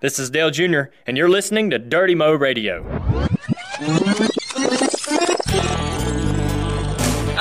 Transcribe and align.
This 0.00 0.20
is 0.20 0.30
Dale 0.30 0.52
Jr., 0.52 0.82
and 1.08 1.16
you're 1.16 1.28
listening 1.28 1.70
to 1.70 1.78
Dirty 1.78 2.14
Mo 2.14 2.32
Radio. 2.32 2.84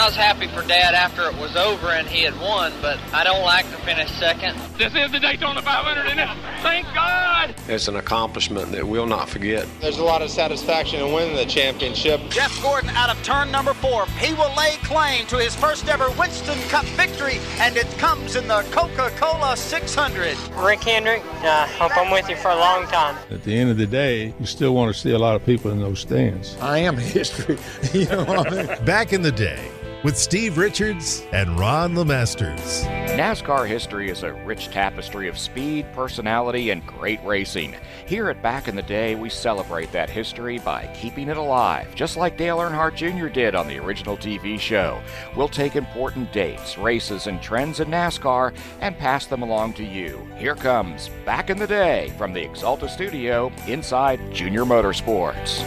Was 0.07 0.15
happy 0.15 0.47
for 0.47 0.65
Dad 0.65 0.93
after 0.93 1.23
it 1.23 1.35
was 1.35 1.57
over 1.57 1.87
and 1.87 2.07
he 2.07 2.21
had 2.21 2.39
won, 2.39 2.71
but 2.81 2.97
I 3.11 3.25
don't 3.25 3.41
like 3.41 3.69
to 3.71 3.77
finish 3.79 4.09
second. 4.11 4.57
This 4.77 4.95
is 4.95 5.11
the 5.11 5.19
Daytona 5.19 5.61
500, 5.61 6.09
and 6.09 6.17
it, 6.17 6.29
thank 6.61 6.85
God! 6.95 7.53
It's 7.67 7.89
an 7.89 7.97
accomplishment 7.97 8.71
that 8.71 8.87
we'll 8.87 9.05
not 9.05 9.27
forget. 9.27 9.67
There's 9.81 9.97
a 9.97 10.05
lot 10.05 10.21
of 10.21 10.29
satisfaction 10.29 11.01
in 11.01 11.11
winning 11.11 11.35
the 11.35 11.45
championship. 11.45 12.21
Jeff 12.29 12.57
Gordon 12.63 12.89
out 12.91 13.09
of 13.09 13.21
turn 13.21 13.51
number 13.51 13.73
four. 13.73 14.05
He 14.17 14.33
will 14.33 14.53
lay 14.55 14.77
claim 14.83 15.27
to 15.27 15.39
his 15.39 15.53
first 15.57 15.89
ever 15.89 16.09
Winston 16.11 16.57
Cup 16.69 16.85
victory, 16.95 17.39
and 17.59 17.75
it 17.75 17.87
comes 17.97 18.37
in 18.37 18.47
the 18.47 18.61
Coca-Cola 18.71 19.57
600. 19.57 20.37
Rick 20.55 20.83
Hendrick, 20.83 21.21
I 21.41 21.47
uh, 21.47 21.67
hope 21.67 21.97
I'm 21.97 22.13
with 22.13 22.29
you 22.29 22.37
for 22.37 22.51
a 22.51 22.55
long 22.55 22.87
time. 22.87 23.17
At 23.29 23.43
the 23.43 23.53
end 23.53 23.71
of 23.71 23.77
the 23.77 23.87
day, 23.87 24.33
you 24.39 24.45
still 24.45 24.73
want 24.73 24.95
to 24.95 24.97
see 24.97 25.11
a 25.11 25.19
lot 25.19 25.35
of 25.35 25.45
people 25.45 25.69
in 25.71 25.81
those 25.81 25.99
stands. 25.99 26.55
I 26.61 26.77
am 26.77 26.95
history. 26.97 27.57
you 27.93 28.05
know 28.05 28.23
what 28.23 28.47
I 28.47 28.63
mean? 28.63 28.85
Back 28.85 29.11
in 29.11 29.21
the 29.21 29.33
day, 29.33 29.69
with 30.03 30.17
Steve 30.17 30.57
Richards 30.57 31.23
and 31.31 31.57
Ron 31.59 31.93
LeMasters. 31.93 32.85
NASCAR 33.17 33.67
history 33.67 34.11
is 34.11 34.23
a 34.23 34.33
rich 34.33 34.67
tapestry 34.67 35.27
of 35.27 35.39
speed, 35.39 35.85
personality, 35.93 36.69
and 36.69 36.85
great 36.85 37.19
racing. 37.23 37.75
Here 38.05 38.29
at 38.29 38.43
Back 38.43 38.67
in 38.67 38.75
the 38.75 38.83
Day, 38.83 39.15
we 39.15 39.29
celebrate 39.29 39.91
that 39.91 40.09
history 40.09 40.59
by 40.59 40.85
keeping 40.95 41.29
it 41.29 41.37
alive, 41.37 41.93
just 41.95 42.15
like 42.15 42.37
Dale 42.37 42.57
Earnhardt 42.57 42.95
Jr. 42.95 43.27
did 43.27 43.55
on 43.55 43.67
the 43.67 43.79
original 43.79 44.17
TV 44.17 44.59
show. 44.59 45.01
We'll 45.35 45.49
take 45.49 45.75
important 45.75 46.31
dates, 46.31 46.77
races, 46.77 47.25
and 47.25 47.41
trends 47.41 47.79
in 47.79 47.87
NASCAR 47.87 48.55
and 48.81 48.97
pass 48.97 49.25
them 49.25 49.41
along 49.41 49.73
to 49.73 49.83
you. 49.83 50.27
Here 50.37 50.55
comes 50.55 51.09
Back 51.25 51.49
in 51.49 51.57
the 51.57 51.67
Day 51.67 52.13
from 52.17 52.33
the 52.33 52.47
Axalta 52.47 52.87
Studio 52.87 53.51
inside 53.67 54.19
Junior 54.31 54.63
Motorsports. 54.63 55.65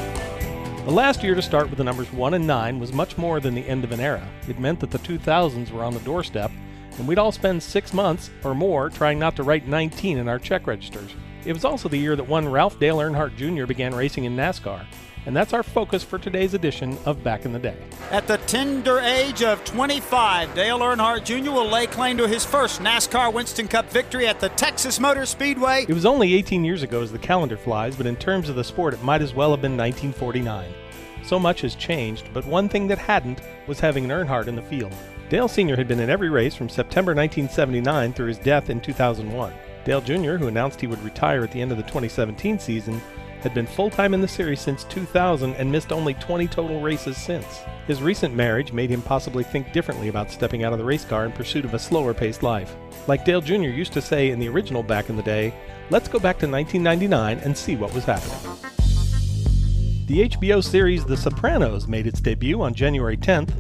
The 0.86 0.97
last 0.97 1.23
year 1.23 1.34
to 1.34 1.42
start 1.42 1.69
with 1.69 1.77
the 1.77 1.84
numbers 1.84 2.11
1 2.11 2.34
and 2.34 2.47
9 2.47 2.81
was 2.81 2.92
much 2.92 3.19
more 3.19 3.39
than 3.39 3.55
the 3.55 3.69
end 3.69 3.84
of 3.84 3.92
an 3.92 4.00
era. 4.00 4.27
It 4.48 4.59
meant 4.59 4.81
that 4.81 4.91
the 4.91 4.98
2000s 4.98 5.70
were 5.70 5.84
on 5.84 5.92
the 5.92 6.00
doorstep, 6.00 6.50
and 6.98 7.06
we'd 7.06 7.19
all 7.19 7.31
spend 7.31 7.62
six 7.62 7.92
months 7.92 8.31
or 8.42 8.55
more 8.55 8.89
trying 8.89 9.19
not 9.19 9.36
to 9.36 9.42
write 9.42 9.69
19 9.69 10.17
in 10.17 10.27
our 10.27 10.39
check 10.39 10.67
registers. 10.67 11.14
It 11.45 11.53
was 11.53 11.67
also 11.67 11.89
the 11.91 11.98
year 11.98 12.17
that 12.17 12.27
one 12.27 12.48
Ralph 12.48 12.81
Dale 12.81 12.97
Earnhardt 12.97 13.36
Jr. 13.36 13.67
began 13.67 13.95
racing 13.95 14.25
in 14.25 14.34
NASCAR. 14.34 14.84
And 15.26 15.36
that's 15.36 15.52
our 15.52 15.62
focus 15.62 16.02
for 16.02 16.18
today's 16.18 16.54
edition 16.54 16.96
of 17.04 17.22
Back 17.22 17.44
in 17.44 17.52
the 17.52 17.58
Day. 17.58 17.76
At 18.10 18.26
the 18.26 18.38
tender 18.38 19.00
age 19.00 19.42
of 19.42 19.62
25, 19.64 20.54
Dale 20.54 20.78
Earnhardt 20.78 21.24
Jr. 21.24 21.50
will 21.50 21.68
lay 21.68 21.86
claim 21.86 22.16
to 22.16 22.27
his 22.27 22.44
first 22.44 22.80
NASCAR 22.80 23.32
Winston 23.32 23.68
Cup 23.68 23.90
victory 23.90 24.27
at 24.27 24.40
the 24.40 24.48
Texas 24.50 24.98
Motor 24.98 25.27
Speedway. 25.27 25.84
It 25.86 25.94
was 25.94 26.06
only 26.06 26.32
18 26.34 26.64
years 26.64 26.82
ago 26.82 27.02
as 27.02 27.12
the 27.12 27.18
calendar 27.18 27.58
flies, 27.58 27.96
but 27.96 28.06
in 28.06 28.16
terms 28.16 28.48
of 28.48 28.56
the 28.56 28.64
sport, 28.64 28.94
it 28.94 29.02
might 29.02 29.20
as 29.20 29.34
well 29.34 29.50
have 29.50 29.60
been 29.60 29.77
1949. 29.77 30.72
So 31.22 31.38
much 31.38 31.60
has 31.60 31.74
changed, 31.74 32.28
but 32.32 32.46
one 32.46 32.68
thing 32.68 32.88
that 32.88 32.98
hadn't 32.98 33.42
was 33.66 33.78
having 33.78 34.05
an 34.05 34.10
Earnhardt 34.10 34.46
in 34.46 34.56
the 34.56 34.62
field. 34.62 34.94
Dale 35.28 35.48
Sr. 35.48 35.77
had 35.77 35.86
been 35.86 36.00
in 36.00 36.10
every 36.10 36.30
race 36.30 36.55
from 36.55 36.68
September 36.68 37.14
1979 37.14 38.14
through 38.14 38.27
his 38.28 38.38
death 38.38 38.70
in 38.70 38.80
2001. 38.80 39.52
Dale 39.84 40.00
Jr., 40.00 40.36
who 40.36 40.48
announced 40.48 40.80
he 40.80 40.86
would 40.86 41.02
retire 41.05 41.44
at 41.44 41.52
the 41.52 41.60
end 41.60 41.70
of 41.70 41.77
the 41.77 41.84
2017 41.84 42.58
season, 42.58 43.00
had 43.42 43.55
been 43.55 43.66
full 43.66 43.91
time 43.91 44.14
in 44.14 44.20
the 44.20 44.28
series 44.28 44.60
since 44.60 44.84
2000 44.84 45.55
and 45.55 45.70
missed 45.70 45.92
only 45.92 46.14
20 46.14 46.46
total 46.48 46.80
races 46.80 47.16
since. 47.16 47.60
His 47.86 48.02
recent 48.02 48.34
marriage 48.34 48.72
made 48.72 48.91
him 48.91 49.02
possibly 49.02 49.44
think 49.44 49.72
differently 49.72 50.08
about 50.08 50.30
stepping 50.30 50.64
out 50.64 50.72
of 50.72 50.78
the 50.78 50.84
race 50.84 51.05
car 51.05 51.24
in 51.24 51.33
pursuit 51.33 51.64
of 51.64 51.74
a 51.74 51.78
slower 51.78 52.14
paced 52.14 52.42
life. 52.42 52.77
Like 53.06 53.24
Dale 53.24 53.41
Jr. 53.41 53.70
used 53.70 53.92
to 53.94 54.02
say 54.02 54.30
in 54.30 54.38
the 54.38 54.48
original 54.48 54.83
back 54.83 55.08
in 55.08 55.16
the 55.16 55.22
day, 55.22 55.55
let's 55.91 56.08
go 56.08 56.18
back 56.18 56.38
to 56.38 56.48
1999 56.48 57.38
and 57.38 57.56
see 57.56 57.77
what 57.77 57.94
was 57.94 58.05
happening. 58.05 58.61
The 60.06 60.28
HBO 60.28 60.62
series 60.62 61.05
The 61.05 61.16
Sopranos 61.16 61.86
made 61.86 62.06
its 62.06 62.20
debut 62.20 62.61
on 62.61 62.74
January 62.74 63.17
10th. 63.17 63.51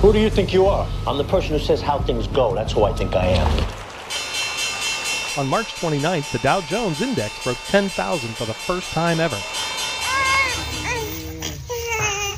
Who 0.00 0.14
do 0.14 0.18
you 0.18 0.30
think 0.30 0.54
you 0.54 0.64
are? 0.64 0.88
I'm 1.06 1.18
the 1.18 1.24
person 1.24 1.50
who 1.50 1.58
says 1.58 1.82
how 1.82 1.98
things 1.98 2.26
go. 2.28 2.54
That's 2.54 2.72
who 2.72 2.84
I 2.84 2.94
think 2.94 3.14
I 3.14 3.26
am. 3.26 3.79
On 5.40 5.48
March 5.48 5.72
29th, 5.76 6.32
the 6.32 6.38
Dow 6.40 6.60
Jones 6.60 7.00
Index 7.00 7.42
broke 7.42 7.56
10,000 7.68 8.28
for 8.34 8.44
the 8.44 8.52
first 8.52 8.92
time 8.92 9.20
ever. 9.20 9.36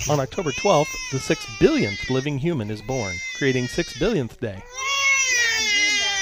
On 0.08 0.20
October 0.20 0.52
12th, 0.52 0.86
the 1.10 1.18
6 1.18 1.46
billionth 1.58 2.10
living 2.10 2.38
human 2.38 2.70
is 2.70 2.80
born, 2.80 3.16
creating 3.36 3.66
6 3.66 3.98
billionth 3.98 4.38
day. 4.38 4.62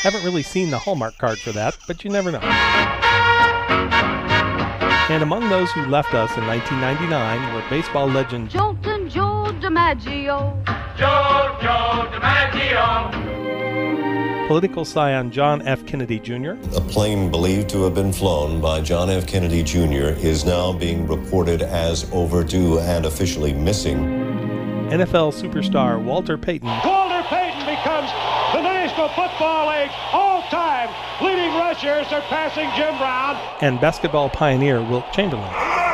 Haven't 0.01 0.25
really 0.25 0.43
seen 0.43 0.71
the 0.71 0.79
Hallmark 0.79 1.19
card 1.19 1.39
for 1.39 1.53
that, 1.53 1.77
but 1.87 2.03
you 2.03 2.09
never 2.09 2.33
know. 2.33 2.41
And 5.11 5.23
among 5.23 5.51
those 5.51 5.71
who 5.73 5.85
left 5.85 6.15
us 6.15 6.35
in 6.39 6.47
1999 6.47 7.55
were 7.55 7.63
baseball 7.69 8.07
legend 8.07 8.49
Joltin' 8.49 9.11
Joe 9.11 9.49
DiMaggio. 9.61 10.65
Joe 10.97 11.59
Joe 11.61 12.09
DiMaggio. 12.11 13.40
Political 14.51 14.85
scion 14.85 15.31
John 15.31 15.63
F. 15.63 15.87
Kennedy 15.87 16.19
Jr. 16.19 16.55
A 16.75 16.81
plane 16.81 17.31
believed 17.31 17.69
to 17.71 17.85
have 17.85 17.95
been 17.95 18.13
flown 18.13 18.61
by 18.61 18.81
John 18.81 19.09
F. 19.09 19.25
Kennedy 19.25 19.63
Jr. 19.63 20.11
is 20.19 20.45
now 20.45 20.73
being 20.73 21.07
reported 21.07 21.63
as 21.63 22.11
overdue 22.13 22.81
and 22.81 23.07
officially 23.07 23.53
missing. 23.53 23.99
NFL 24.91 25.31
superstar 25.41 26.03
Walter 26.03 26.37
Payton. 26.37 26.67
Walter 26.67 27.23
Payton 27.29 27.61
becomes 27.61 28.11
the 28.53 28.61
National 28.61 29.09
Football 29.11 29.69
League 29.69 29.93
all-time 30.13 30.89
leading 31.23 31.55
rusher, 31.55 32.03
surpassing 32.07 32.69
Jim 32.75 32.99
Brown. 32.99 33.37
And 33.61 33.81
basketball 33.81 34.31
pioneer 34.31 34.83
Wilt 34.83 35.13
Chamberlain. 35.13 35.90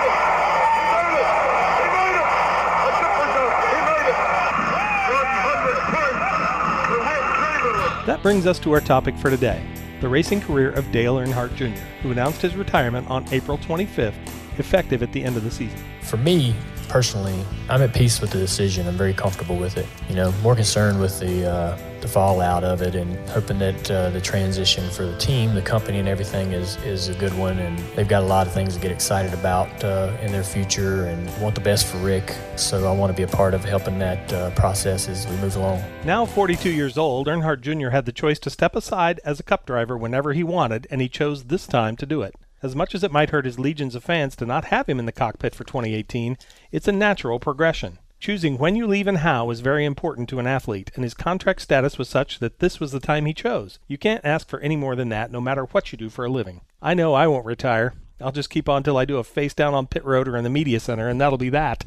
That 8.06 8.22
brings 8.22 8.46
us 8.46 8.60
to 8.60 8.70
our 8.70 8.80
topic 8.80 9.16
for 9.16 9.30
today 9.30 9.60
the 10.00 10.08
racing 10.08 10.40
career 10.40 10.70
of 10.70 10.92
Dale 10.92 11.16
Earnhardt 11.16 11.56
Jr., 11.56 11.80
who 12.02 12.12
announced 12.12 12.40
his 12.40 12.54
retirement 12.54 13.08
on 13.10 13.26
April 13.32 13.58
25th, 13.58 14.14
effective 14.58 15.02
at 15.02 15.10
the 15.10 15.24
end 15.24 15.36
of 15.36 15.42
the 15.42 15.50
season. 15.50 15.76
For 16.02 16.18
me, 16.18 16.54
personally, 16.88 17.34
I'm 17.68 17.82
at 17.82 17.92
peace 17.92 18.20
with 18.20 18.30
the 18.30 18.38
decision. 18.38 18.86
I'm 18.86 18.96
very 18.96 19.14
comfortable 19.14 19.56
with 19.56 19.76
it. 19.76 19.86
You 20.08 20.14
know, 20.14 20.30
more 20.42 20.54
concerned 20.54 21.00
with 21.00 21.18
the 21.18 21.50
uh, 21.50 21.78
the 22.06 22.12
fallout 22.12 22.62
of 22.62 22.82
it, 22.82 22.94
and 22.94 23.16
hoping 23.30 23.58
that 23.58 23.90
uh, 23.90 24.10
the 24.10 24.20
transition 24.20 24.88
for 24.90 25.04
the 25.04 25.18
team, 25.18 25.54
the 25.54 25.62
company, 25.62 25.98
and 25.98 26.08
everything 26.08 26.52
is 26.52 26.76
is 26.84 27.08
a 27.08 27.14
good 27.14 27.36
one. 27.36 27.58
And 27.58 27.78
they've 27.96 28.06
got 28.06 28.22
a 28.22 28.26
lot 28.26 28.46
of 28.46 28.52
things 28.52 28.74
to 28.74 28.80
get 28.80 28.92
excited 28.92 29.34
about 29.34 29.68
uh, 29.82 30.16
in 30.22 30.30
their 30.30 30.44
future, 30.44 31.06
and 31.06 31.42
want 31.42 31.54
the 31.54 31.60
best 31.60 31.86
for 31.86 31.98
Rick. 31.98 32.34
So 32.56 32.86
I 32.86 32.92
want 32.96 33.10
to 33.10 33.16
be 33.16 33.24
a 33.24 33.36
part 33.36 33.54
of 33.54 33.64
helping 33.64 33.98
that 33.98 34.32
uh, 34.32 34.50
process 34.50 35.08
as 35.08 35.26
we 35.26 35.36
move 35.38 35.56
along. 35.56 35.82
Now 36.04 36.24
42 36.24 36.70
years 36.70 36.96
old, 36.96 37.26
Earnhardt 37.26 37.60
Jr. 37.60 37.90
had 37.90 38.06
the 38.06 38.12
choice 38.12 38.38
to 38.40 38.50
step 38.50 38.76
aside 38.76 39.20
as 39.24 39.40
a 39.40 39.42
Cup 39.42 39.66
driver 39.66 39.96
whenever 39.96 40.32
he 40.32 40.44
wanted, 40.44 40.86
and 40.90 41.00
he 41.00 41.08
chose 41.08 41.44
this 41.44 41.66
time 41.66 41.96
to 41.96 42.06
do 42.06 42.22
it. 42.22 42.34
As 42.62 42.74
much 42.74 42.94
as 42.94 43.04
it 43.04 43.12
might 43.12 43.30
hurt 43.30 43.44
his 43.44 43.58
legions 43.58 43.94
of 43.94 44.04
fans 44.04 44.34
to 44.36 44.46
not 44.46 44.66
have 44.66 44.86
him 44.86 44.98
in 44.98 45.06
the 45.06 45.12
cockpit 45.12 45.54
for 45.54 45.64
2018, 45.64 46.38
it's 46.72 46.88
a 46.88 46.92
natural 46.92 47.38
progression. 47.38 47.98
Choosing 48.19 48.56
when 48.59 48.77
you 48.77 48.87
leave 48.87 49.06
and 49.06 49.19
how 49.19 49.50
is 49.50 49.60
very 49.60 49.84
important 49.84 50.28
to 50.31 50.38
an 50.38 50.47
athlete, 50.47 50.91
and 50.94 51.04
his 51.04 51.15
contract 51.15 51.60
status 51.60 51.99
was 51.99 52.09
such 52.09 52.38
that 52.38 52.59
this 52.59 52.81
was 52.81 52.91
the 52.91 53.00
time 53.00 53.27
he 53.27 53.34
chose. 53.34 53.78
You 53.87 53.99
can't 53.99 54.25
ask 54.25 54.49
for 54.49 54.59
any 54.60 54.75
more 54.75 54.97
than 54.97 55.10
that, 55.10 55.31
no 55.31 55.41
matter 55.41 55.65
what 55.65 55.93
you 55.93 55.99
do 55.99 56.09
for 56.09 56.25
a 56.25 56.31
living. 56.31 56.62
I 56.81 56.94
know 56.94 57.15
I 57.15 57.27
won't 57.27 57.44
retire. 57.44 57.94
I'll 58.21 58.32
just 58.32 58.50
keep 58.50 58.69
on 58.69 58.82
till 58.82 58.97
I 58.97 59.04
do 59.04 59.19
a 59.19 59.25
face 59.25 59.53
down 59.53 59.75
on 59.75 59.87
pit 59.87 60.04
road 60.04 60.27
or 60.27 60.37
in 60.37 60.44
the 60.44 60.50
media 60.50 60.81
center, 60.81 61.09
and 61.09 61.21
that'll 61.21 61.38
be 61.38 61.50
that. 61.50 61.84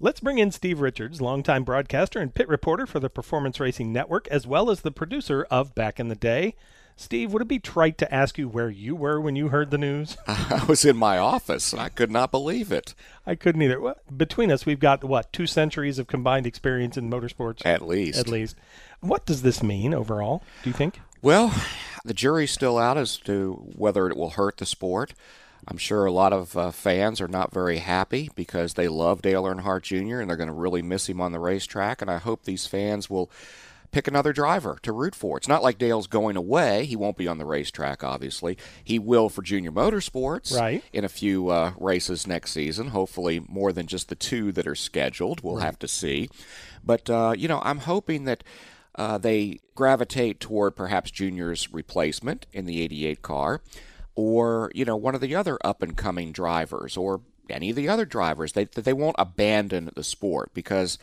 Let's 0.00 0.20
bring 0.20 0.38
in 0.38 0.50
Steve 0.50 0.80
Richards, 0.80 1.20
longtime 1.20 1.64
broadcaster 1.64 2.20
and 2.20 2.34
pit 2.34 2.48
reporter 2.48 2.86
for 2.86 3.00
the 3.00 3.10
Performance 3.10 3.58
Racing 3.58 3.92
Network, 3.92 4.28
as 4.28 4.46
well 4.46 4.70
as 4.70 4.80
the 4.80 4.90
producer 4.90 5.46
of 5.50 5.74
Back 5.74 5.98
in 5.98 6.08
the 6.08 6.14
Day. 6.14 6.54
Steve, 7.00 7.32
would 7.32 7.42
it 7.42 7.48
be 7.48 7.60
trite 7.60 7.96
to 7.98 8.12
ask 8.12 8.38
you 8.38 8.48
where 8.48 8.68
you 8.68 8.96
were 8.96 9.20
when 9.20 9.36
you 9.36 9.48
heard 9.48 9.70
the 9.70 9.78
news? 9.78 10.16
I 10.26 10.64
was 10.68 10.84
in 10.84 10.96
my 10.96 11.16
office 11.16 11.72
and 11.72 11.80
I 11.80 11.90
could 11.90 12.10
not 12.10 12.32
believe 12.32 12.72
it. 12.72 12.92
I 13.24 13.36
couldn't 13.36 13.62
either. 13.62 13.80
Well, 13.80 13.94
between 14.14 14.50
us, 14.50 14.66
we've 14.66 14.80
got, 14.80 15.04
what, 15.04 15.32
two 15.32 15.46
centuries 15.46 16.00
of 16.00 16.08
combined 16.08 16.44
experience 16.44 16.96
in 16.96 17.08
motorsports? 17.08 17.64
At 17.64 17.86
least. 17.86 18.18
At 18.18 18.26
least. 18.26 18.56
What 18.98 19.24
does 19.26 19.42
this 19.42 19.62
mean 19.62 19.94
overall, 19.94 20.42
do 20.64 20.70
you 20.70 20.74
think? 20.74 21.00
Well, 21.22 21.54
the 22.04 22.14
jury's 22.14 22.50
still 22.50 22.78
out 22.78 22.98
as 22.98 23.16
to 23.18 23.52
whether 23.76 24.08
it 24.08 24.16
will 24.16 24.30
hurt 24.30 24.56
the 24.56 24.66
sport. 24.66 25.14
I'm 25.68 25.78
sure 25.78 26.04
a 26.04 26.12
lot 26.12 26.32
of 26.32 26.56
uh, 26.56 26.72
fans 26.72 27.20
are 27.20 27.28
not 27.28 27.52
very 27.52 27.78
happy 27.78 28.28
because 28.34 28.74
they 28.74 28.88
love 28.88 29.22
Dale 29.22 29.44
Earnhardt 29.44 29.82
Jr. 29.82 30.18
and 30.18 30.28
they're 30.28 30.36
going 30.36 30.48
to 30.48 30.52
really 30.52 30.82
miss 30.82 31.08
him 31.08 31.20
on 31.20 31.30
the 31.30 31.38
racetrack. 31.38 32.02
And 32.02 32.10
I 32.10 32.18
hope 32.18 32.42
these 32.42 32.66
fans 32.66 33.08
will 33.08 33.30
pick 33.90 34.06
another 34.08 34.32
driver 34.32 34.78
to 34.82 34.92
root 34.92 35.14
for. 35.14 35.36
It's 35.36 35.48
not 35.48 35.62
like 35.62 35.78
Dale's 35.78 36.06
going 36.06 36.36
away. 36.36 36.84
He 36.84 36.96
won't 36.96 37.16
be 37.16 37.28
on 37.28 37.38
the 37.38 37.46
racetrack, 37.46 38.04
obviously. 38.04 38.56
He 38.84 38.98
will 38.98 39.28
for 39.28 39.42
Junior 39.42 39.72
Motorsports 39.72 40.58
right. 40.58 40.82
in 40.92 41.04
a 41.04 41.08
few 41.08 41.48
uh, 41.48 41.72
races 41.78 42.26
next 42.26 42.52
season, 42.52 42.88
hopefully 42.88 43.40
more 43.48 43.72
than 43.72 43.86
just 43.86 44.08
the 44.08 44.14
two 44.14 44.52
that 44.52 44.66
are 44.66 44.74
scheduled. 44.74 45.42
We'll 45.42 45.56
right. 45.56 45.64
have 45.64 45.78
to 45.80 45.88
see. 45.88 46.28
But, 46.84 47.08
uh, 47.10 47.34
you 47.36 47.48
know, 47.48 47.60
I'm 47.64 47.78
hoping 47.78 48.24
that. 48.24 48.44
uh, 48.94 49.16
they 49.16 49.60
gravitate 49.76 50.40
toward 50.40 50.74
perhaps 50.74 51.10
Junior's 51.12 51.72
replacement 51.72 52.46
in 52.52 52.66
the 52.66 52.82
88 52.82 53.22
car, 53.22 53.62
or 54.16 54.72
you 54.74 54.84
know 54.84 54.96
one 54.96 55.14
of 55.14 55.20
the 55.20 55.36
other 55.36 55.56
up 55.64 55.82
and 55.82 55.96
coming 55.96 56.32
drivers, 56.32 56.96
or 56.96 57.20
any 57.48 57.70
of 57.70 57.76
the 57.76 57.88
other 57.88 58.04
drivers. 58.04 58.52
They 58.52 58.64
they 58.64 58.92
won't 58.92 59.14
abandon 59.18 59.90
the 59.94 60.02
sport 60.02 60.52
because 60.52 60.98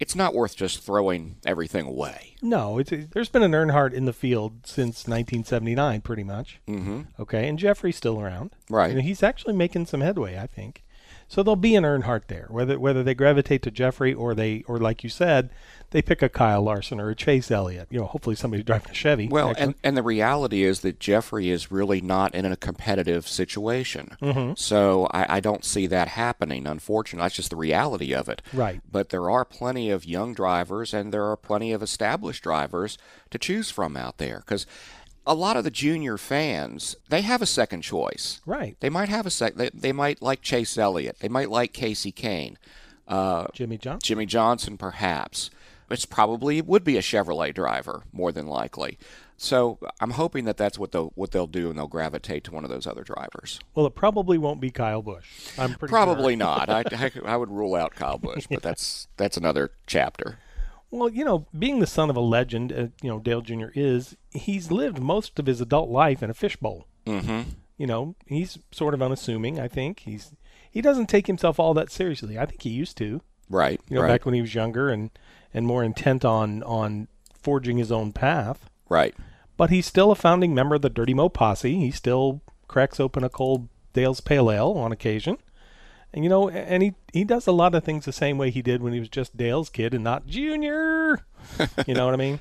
it's 0.00 0.16
not 0.16 0.34
worth 0.34 0.56
just 0.56 0.82
throwing 0.82 1.36
everything 1.44 1.86
away. 1.86 2.34
No, 2.42 2.78
it's, 2.78 2.90
there's 3.12 3.28
been 3.28 3.42
an 3.42 3.52
Earnhardt 3.52 3.92
in 3.92 4.06
the 4.06 4.14
field 4.14 4.66
since 4.66 5.06
1979, 5.06 6.00
pretty 6.00 6.24
much. 6.24 6.58
Mm-hmm. 6.66 7.02
Okay, 7.20 7.46
and 7.46 7.58
Jeffrey's 7.58 7.96
still 7.96 8.18
around. 8.18 8.50
Right. 8.70 8.90
And 8.90 9.02
he's 9.02 9.22
actually 9.22 9.54
making 9.54 9.86
some 9.86 10.00
headway, 10.00 10.38
I 10.38 10.46
think. 10.46 10.82
So 11.30 11.44
there'll 11.44 11.54
be 11.54 11.76
an 11.76 11.84
Earnhardt 11.84 12.22
there, 12.26 12.46
whether 12.50 12.76
whether 12.76 13.04
they 13.04 13.14
gravitate 13.14 13.62
to 13.62 13.70
Jeffrey 13.70 14.12
or 14.12 14.34
they 14.34 14.64
or 14.66 14.78
like 14.78 15.04
you 15.04 15.08
said, 15.10 15.48
they 15.90 16.02
pick 16.02 16.22
a 16.22 16.28
Kyle 16.28 16.60
Larson 16.60 16.98
or 16.98 17.08
a 17.08 17.14
Chase 17.14 17.52
Elliott. 17.52 17.86
You 17.88 18.00
know, 18.00 18.06
hopefully 18.06 18.34
somebody's 18.34 18.64
driving 18.66 18.90
a 18.90 18.94
Chevy. 18.94 19.28
Well, 19.28 19.50
actually. 19.50 19.62
and, 19.62 19.74
and 19.84 19.96
the 19.96 20.02
reality 20.02 20.64
is 20.64 20.80
that 20.80 20.98
Jeffrey 20.98 21.48
is 21.50 21.70
really 21.70 22.00
not 22.00 22.34
in 22.34 22.46
a 22.46 22.56
competitive 22.56 23.28
situation. 23.28 24.16
Mhm. 24.20 24.58
So 24.58 25.06
I, 25.12 25.36
I 25.36 25.40
don't 25.40 25.64
see 25.64 25.86
that 25.86 26.08
happening, 26.08 26.66
unfortunately. 26.66 27.24
That's 27.26 27.36
just 27.36 27.50
the 27.50 27.56
reality 27.56 28.12
of 28.12 28.28
it. 28.28 28.42
Right. 28.52 28.80
But 28.90 29.10
there 29.10 29.30
are 29.30 29.44
plenty 29.44 29.88
of 29.88 30.04
young 30.04 30.34
drivers 30.34 30.92
and 30.92 31.12
there 31.14 31.26
are 31.26 31.36
plenty 31.36 31.70
of 31.72 31.80
established 31.80 32.42
drivers 32.42 32.98
to 33.30 33.38
choose 33.38 33.70
from 33.70 33.96
out 33.96 34.18
there. 34.18 34.38
Because 34.40 34.66
a 35.30 35.34
lot 35.34 35.56
of 35.56 35.62
the 35.62 35.70
junior 35.70 36.18
fans, 36.18 36.96
they 37.08 37.22
have 37.22 37.40
a 37.40 37.46
second 37.46 37.82
choice. 37.82 38.40
Right. 38.44 38.76
They 38.80 38.90
might 38.90 39.08
have 39.08 39.26
a 39.26 39.30
sec. 39.30 39.54
They, 39.54 39.70
they 39.72 39.92
might 39.92 40.20
like 40.20 40.42
Chase 40.42 40.76
Elliott. 40.76 41.20
They 41.20 41.28
might 41.28 41.48
like 41.48 41.72
Kasey 41.72 42.12
Kahne. 42.12 42.56
Uh, 43.06 43.46
Jimmie 43.54 43.78
Johnson. 43.78 44.00
Jimmie 44.04 44.26
Johnson, 44.26 44.76
perhaps. 44.76 45.50
It's 45.88 46.04
probably 46.04 46.60
would 46.60 46.82
be 46.82 46.96
a 46.96 47.00
Chevrolet 47.00 47.54
driver, 47.54 48.02
more 48.12 48.32
than 48.32 48.48
likely. 48.48 48.98
So 49.36 49.78
I'm 50.00 50.10
hoping 50.10 50.46
that 50.46 50.56
that's 50.56 50.78
what 50.80 50.90
they'll 50.90 51.12
what 51.14 51.30
they'll 51.30 51.46
do, 51.46 51.70
and 51.70 51.78
they'll 51.78 51.86
gravitate 51.86 52.42
to 52.44 52.52
one 52.52 52.64
of 52.64 52.70
those 52.70 52.86
other 52.86 53.04
drivers. 53.04 53.60
well, 53.74 53.86
it 53.86 53.94
probably 53.94 54.36
won't 54.36 54.60
be 54.60 54.70
Kyle 54.70 55.00
Busch. 55.00 55.28
I'm 55.56 55.74
pretty 55.74 55.90
Probably 55.90 56.32
sure. 56.34 56.38
not. 56.38 56.68
I, 56.70 56.84
I, 56.92 57.10
I 57.24 57.36
would 57.36 57.50
rule 57.50 57.74
out 57.76 57.94
Kyle 57.94 58.18
Busch, 58.18 58.46
but 58.50 58.62
that's 58.62 59.06
that's 59.16 59.36
another 59.36 59.70
chapter. 59.86 60.38
Well, 60.90 61.08
you 61.08 61.24
know, 61.24 61.46
being 61.56 61.78
the 61.78 61.86
son 61.86 62.10
of 62.10 62.16
a 62.16 62.20
legend, 62.20 62.72
uh, 62.72 62.86
you 63.00 63.08
know, 63.08 63.20
Dale 63.20 63.42
Jr. 63.42 63.68
is, 63.74 64.16
he's 64.32 64.72
lived 64.72 65.00
most 65.00 65.38
of 65.38 65.46
his 65.46 65.60
adult 65.60 65.88
life 65.88 66.22
in 66.22 66.30
a 66.30 66.34
fishbowl. 66.34 66.86
Mm-hmm. 67.06 67.50
You 67.78 67.86
know, 67.86 68.14
he's 68.26 68.58
sort 68.72 68.94
of 68.94 69.00
unassuming, 69.00 69.58
I 69.58 69.68
think. 69.68 70.00
He's 70.00 70.32
he 70.70 70.80
doesn't 70.80 71.08
take 71.08 71.26
himself 71.26 71.58
all 71.58 71.74
that 71.74 71.90
seriously. 71.90 72.38
I 72.38 72.46
think 72.46 72.62
he 72.62 72.70
used 72.70 72.96
to. 72.98 73.22
Right. 73.48 73.80
You 73.88 73.96
know, 73.96 74.02
right. 74.02 74.08
back 74.08 74.26
when 74.26 74.34
he 74.34 74.40
was 74.40 74.54
younger 74.54 74.90
and 74.90 75.10
and 75.52 75.66
more 75.66 75.82
intent 75.82 76.24
on 76.24 76.62
on 76.62 77.08
forging 77.32 77.78
his 77.78 77.90
own 77.90 78.12
path. 78.12 78.68
Right. 78.88 79.14
But 79.56 79.70
he's 79.70 79.86
still 79.86 80.10
a 80.10 80.16
founding 80.16 80.54
member 80.54 80.76
of 80.76 80.82
the 80.82 80.90
Dirty 80.90 81.14
Mo 81.14 81.28
posse. 81.28 81.74
He 81.74 81.90
still 81.90 82.42
cracks 82.68 83.00
open 83.00 83.24
a 83.24 83.28
cold 83.28 83.68
Dale's 83.92 84.20
Pale 84.20 84.50
Ale 84.50 84.72
on 84.72 84.92
occasion. 84.92 85.38
And 86.12 86.24
you 86.24 86.30
know, 86.30 86.48
and 86.48 86.82
he 86.82 86.94
he 87.12 87.24
does 87.24 87.46
a 87.46 87.52
lot 87.52 87.74
of 87.74 87.84
things 87.84 88.04
the 88.04 88.12
same 88.12 88.36
way 88.36 88.50
he 88.50 88.62
did 88.62 88.82
when 88.82 88.92
he 88.92 88.98
was 88.98 89.08
just 89.08 89.36
Dale's 89.36 89.68
kid 89.68 89.94
and 89.94 90.02
not 90.02 90.26
Junior. 90.26 91.24
you 91.86 91.94
know 91.94 92.04
what 92.04 92.14
I 92.14 92.18
mean? 92.18 92.40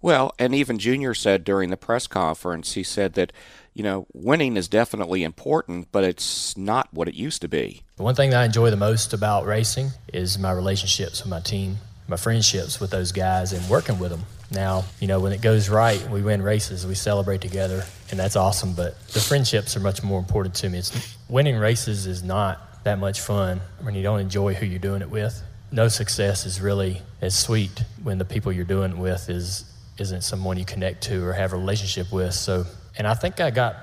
Well, 0.00 0.34
and 0.38 0.54
even 0.54 0.78
Junior 0.78 1.14
said 1.14 1.44
during 1.44 1.70
the 1.70 1.76
press 1.76 2.06
conference, 2.06 2.74
he 2.74 2.82
said 2.82 3.14
that, 3.14 3.32
you 3.74 3.82
know, 3.82 4.06
winning 4.12 4.56
is 4.56 4.68
definitely 4.68 5.22
important, 5.24 5.88
but 5.92 6.04
it's 6.04 6.56
not 6.56 6.88
what 6.92 7.08
it 7.08 7.14
used 7.14 7.42
to 7.42 7.48
be. 7.48 7.82
The 7.96 8.02
one 8.04 8.14
thing 8.14 8.30
that 8.30 8.40
I 8.40 8.44
enjoy 8.44 8.70
the 8.70 8.76
most 8.76 9.12
about 9.12 9.46
racing 9.46 9.90
is 10.12 10.38
my 10.38 10.52
relationships 10.52 11.22
with 11.22 11.30
my 11.30 11.40
team, 11.40 11.78
my 12.06 12.16
friendships 12.16 12.80
with 12.80 12.90
those 12.90 13.12
guys, 13.12 13.52
and 13.52 13.68
working 13.68 13.98
with 13.98 14.10
them. 14.10 14.24
Now, 14.50 14.84
you 14.98 15.08
know, 15.08 15.20
when 15.20 15.32
it 15.32 15.42
goes 15.42 15.68
right, 15.68 16.00
we 16.08 16.22
win 16.22 16.40
races, 16.40 16.86
we 16.86 16.94
celebrate 16.94 17.42
together, 17.42 17.84
and 18.10 18.18
that's 18.18 18.34
awesome. 18.36 18.72
But 18.72 18.98
the 19.08 19.20
friendships 19.20 19.76
are 19.76 19.80
much 19.80 20.02
more 20.02 20.18
important 20.18 20.54
to 20.56 20.70
me. 20.70 20.78
It's 20.78 21.16
winning 21.28 21.56
races 21.56 22.06
is 22.06 22.22
not 22.22 22.67
that 22.84 22.98
much 22.98 23.20
fun 23.20 23.60
when 23.80 23.94
you 23.94 24.02
don't 24.02 24.20
enjoy 24.20 24.54
who 24.54 24.66
you're 24.66 24.78
doing 24.78 25.02
it 25.02 25.10
with. 25.10 25.42
No 25.70 25.88
success 25.88 26.46
is 26.46 26.60
really 26.60 27.02
as 27.20 27.38
sweet 27.38 27.84
when 28.02 28.18
the 28.18 28.24
people 28.24 28.52
you're 28.52 28.64
doing 28.64 28.92
it 28.92 28.98
with 28.98 29.28
is 29.28 29.64
isn't 29.98 30.22
someone 30.22 30.56
you 30.56 30.64
connect 30.64 31.02
to 31.04 31.24
or 31.24 31.32
have 31.32 31.52
a 31.52 31.56
relationship 31.56 32.12
with. 32.12 32.32
So, 32.32 32.64
and 32.96 33.06
I 33.06 33.14
think 33.14 33.40
I 33.40 33.50
got 33.50 33.76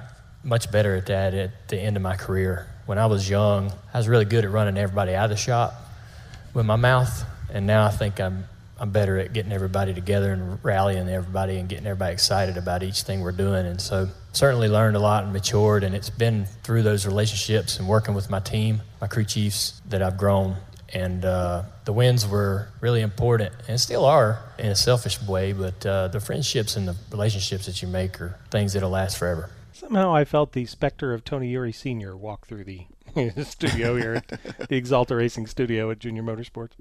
much 0.43 0.71
better 0.71 0.95
at 0.95 1.07
that 1.07 1.33
at 1.33 1.67
the 1.67 1.77
end 1.77 1.97
of 1.97 2.01
my 2.01 2.15
career. 2.15 2.67
When 2.85 2.97
I 2.97 3.07
was 3.07 3.29
young, 3.29 3.71
I 3.93 3.97
was 3.97 4.07
really 4.07 4.25
good 4.25 4.45
at 4.45 4.51
running 4.51 4.77
everybody 4.77 5.13
out 5.13 5.25
of 5.25 5.31
the 5.31 5.37
shop 5.37 5.73
with 6.53 6.65
my 6.65 6.75
mouth, 6.77 7.25
and 7.53 7.67
now 7.67 7.85
I 7.85 7.91
think 7.91 8.19
I'm 8.19 8.45
I'm 8.77 8.91
better 8.91 9.17
at 9.17 9.31
getting 9.31 9.53
everybody 9.53 9.93
together 9.93 10.33
and 10.33 10.63
rallying 10.63 11.07
everybody 11.07 11.57
and 11.57 11.69
getting 11.69 11.85
everybody 11.85 12.11
excited 12.11 12.57
about 12.57 12.83
each 12.83 13.03
thing 13.03 13.21
we're 13.21 13.31
doing. 13.31 13.65
And 13.65 13.79
so, 13.79 14.09
certainly 14.35 14.67
learned 14.67 14.95
a 14.95 14.99
lot 14.99 15.23
and 15.23 15.33
matured. 15.33 15.83
And 15.83 15.95
it's 15.95 16.09
been 16.09 16.45
through 16.63 16.83
those 16.83 17.05
relationships 17.05 17.79
and 17.79 17.87
working 17.87 18.13
with 18.13 18.29
my 18.29 18.39
team, 18.39 18.81
my 19.01 19.07
crew 19.07 19.23
chiefs, 19.23 19.81
that 19.87 20.01
I've 20.01 20.17
grown. 20.17 20.57
And 20.93 21.25
uh, 21.25 21.63
the 21.83 21.93
wins 21.93 22.27
were 22.27 22.69
really 22.79 23.01
important 23.01 23.53
and 23.67 23.79
still 23.79 24.05
are 24.05 24.41
in 24.57 24.67
a 24.67 24.75
selfish 24.75 25.21
way, 25.21 25.51
but 25.51 25.85
uh, 25.85 26.07
the 26.09 26.19
friendships 26.19 26.75
and 26.75 26.87
the 26.87 26.95
relationships 27.11 27.65
that 27.65 27.81
you 27.81 27.87
make 27.87 28.21
are 28.21 28.37
things 28.51 28.73
that'll 28.73 28.91
last 28.91 29.17
forever. 29.17 29.49
Somehow 29.73 30.15
I 30.15 30.23
felt 30.23 30.53
the 30.53 30.65
specter 30.65 31.13
of 31.13 31.25
Tony 31.25 31.51
Eury 31.51 31.75
Sr. 31.75 32.15
walk 32.15 32.47
through 32.47 32.63
the 32.63 32.85
studio 33.43 33.95
here 33.95 34.15
at 34.15 34.27
the 34.27 34.81
Axalta 34.81 35.17
Racing 35.17 35.47
Studio 35.47 35.89
at 35.91 35.99
Junior 35.99 36.23
Motorsports. 36.23 36.71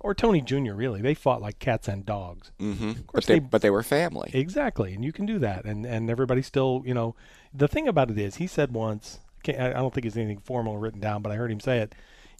Or 0.00 0.14
Tony 0.14 0.40
Jr., 0.40 0.74
really. 0.74 1.00
They 1.02 1.14
fought 1.14 1.40
like 1.42 1.58
cats 1.58 1.88
and 1.88 2.06
dogs. 2.06 2.52
Mm-hmm. 2.60 2.90
Of 2.90 2.96
But 2.96 3.06
course, 3.06 3.26
they, 3.26 3.38
but 3.40 3.62
they 3.62 3.70
were 3.70 3.82
family. 3.82 4.30
Exactly, 4.32 4.94
and 4.94 5.04
you 5.04 5.12
can 5.12 5.26
do 5.26 5.38
that, 5.40 5.64
and 5.64 5.84
and 5.84 6.08
everybody 6.08 6.40
still, 6.42 6.82
you 6.86 6.94
know, 6.94 7.16
the 7.52 7.66
thing 7.68 7.88
about 7.88 8.10
it 8.10 8.18
is, 8.18 8.36
he 8.36 8.46
said 8.46 8.72
once, 8.72 9.18
can't- 9.42 9.58
I 9.60 9.72
don't 9.72 9.92
think 9.92 10.06
it's 10.06 10.16
anything 10.16 10.38
formal 10.38 10.78
written 10.78 11.00
down, 11.00 11.22
but 11.22 11.32
I 11.32 11.36
heard 11.36 11.50
him 11.50 11.58
say 11.60 11.78
it. 11.78 11.94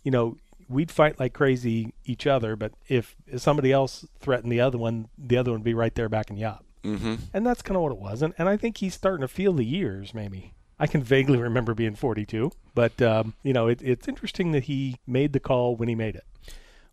You 0.04 0.12
know, 0.12 0.36
we'd 0.68 0.90
fight 0.92 1.18
like 1.18 1.32
crazy 1.32 1.94
each 2.04 2.26
other, 2.26 2.54
but 2.54 2.72
if 2.86 3.16
somebody 3.36 3.72
else 3.72 4.06
threatened 4.20 4.52
the 4.52 4.60
other 4.60 4.78
one, 4.78 5.08
the 5.18 5.36
other 5.36 5.50
one 5.50 5.60
would 5.60 5.64
be 5.64 5.74
right 5.74 5.94
there 5.94 6.08
backing 6.08 6.36
you 6.36 6.46
up. 6.46 6.64
Mm-hmm. 6.84 7.14
And 7.34 7.44
that's 7.44 7.62
kind 7.62 7.76
of 7.76 7.82
what 7.82 7.90
it 7.92 7.98
was, 7.98 8.22
and 8.22 8.34
and 8.38 8.48
I 8.48 8.56
think 8.56 8.76
he's 8.76 8.94
starting 8.94 9.22
to 9.22 9.28
feel 9.28 9.52
the 9.52 9.64
years. 9.64 10.14
Maybe 10.14 10.52
I 10.80 10.86
can 10.86 11.02
vaguely 11.02 11.38
remember 11.38 11.74
being 11.74 11.94
42, 11.94 12.52
but 12.74 13.00
um, 13.02 13.34
you 13.42 13.52
know, 13.52 13.66
it, 13.68 13.82
it's 13.82 14.06
interesting 14.06 14.52
that 14.52 14.64
he 14.64 14.96
made 15.06 15.32
the 15.32 15.40
call 15.40 15.76
when 15.76 15.88
he 15.88 15.94
made 15.94 16.14
it. 16.14 16.24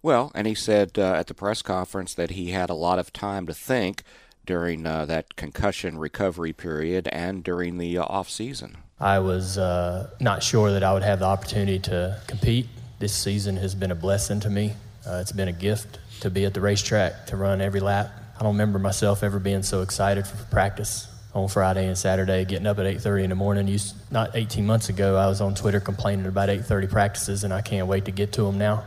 Well, 0.01 0.31
and 0.35 0.45
he 0.47 0.55
said 0.55 0.97
uh, 0.97 1.13
at 1.13 1.27
the 1.27 1.33
press 1.33 1.61
conference 1.61 2.13
that 2.13 2.31
he 2.31 2.51
had 2.51 2.69
a 2.69 2.75
lot 2.75 2.99
of 2.99 3.11
time 3.11 3.47
to 3.47 3.53
think 3.53 4.03
during 4.45 4.85
uh, 4.85 5.05
that 5.05 5.35
concussion 5.35 5.98
recovery 5.98 6.53
period 6.53 7.07
and 7.12 7.43
during 7.43 7.77
the 7.77 7.98
uh, 7.98 8.03
off 8.03 8.29
season. 8.29 8.77
I 9.00 9.19
was 9.19 9.57
uh, 9.57 10.12
not 10.19 10.43
sure 10.43 10.71
that 10.71 10.83
I 10.83 10.93
would 10.93 11.03
have 11.03 11.19
the 11.19 11.25
opportunity 11.25 11.79
to 11.79 12.21
compete. 12.27 12.67
This 13.00 13.13
season 13.13 13.57
has 13.57 13.75
been 13.75 13.91
a 13.91 13.95
blessing 13.95 14.39
to 14.41 14.50
me. 14.50 14.74
Uh, 15.07 15.17
it's 15.21 15.31
been 15.31 15.48
a 15.48 15.53
gift 15.53 16.00
to 16.21 16.29
be 16.29 16.45
at 16.45 16.53
the 16.53 16.62
racetrack, 16.62 17.27
to 17.27 17.36
run 17.36 17.60
every 17.60 17.79
lap. 17.79 18.12
I 18.39 18.43
don't 18.43 18.53
remember 18.53 18.79
myself 18.79 19.24
ever 19.24 19.39
being 19.39 19.63
so 19.63 19.81
excited 19.81 20.25
for 20.27 20.38
practice 20.45 21.07
on 21.36 21.50
Friday 21.50 21.86
and 21.86 21.98
Saturday, 21.98 22.46
getting 22.46 22.65
up 22.65 22.80
at 22.80 22.86
8:30 22.86 23.25
in 23.25 23.30
the 23.30 23.36
morning. 23.36 23.80
Not 24.10 24.32
18 24.36 24.65
months 24.65 24.88
ago, 24.88 25.18
I 25.18 25.27
was 25.27 25.42
on 25.42 25.54
Twitter 25.54 25.82
complaining 25.82 26.25
about 26.25 26.50
8:30 26.50 26.88
practices, 26.88 27.44
and 27.44 27.54
I 27.54 27.62
can't 27.62 27.88
wait 27.88 28.06
to 28.06 28.12
get 28.12 28.32
to 28.34 28.44
them 28.44 28.58
now. 28.58 28.84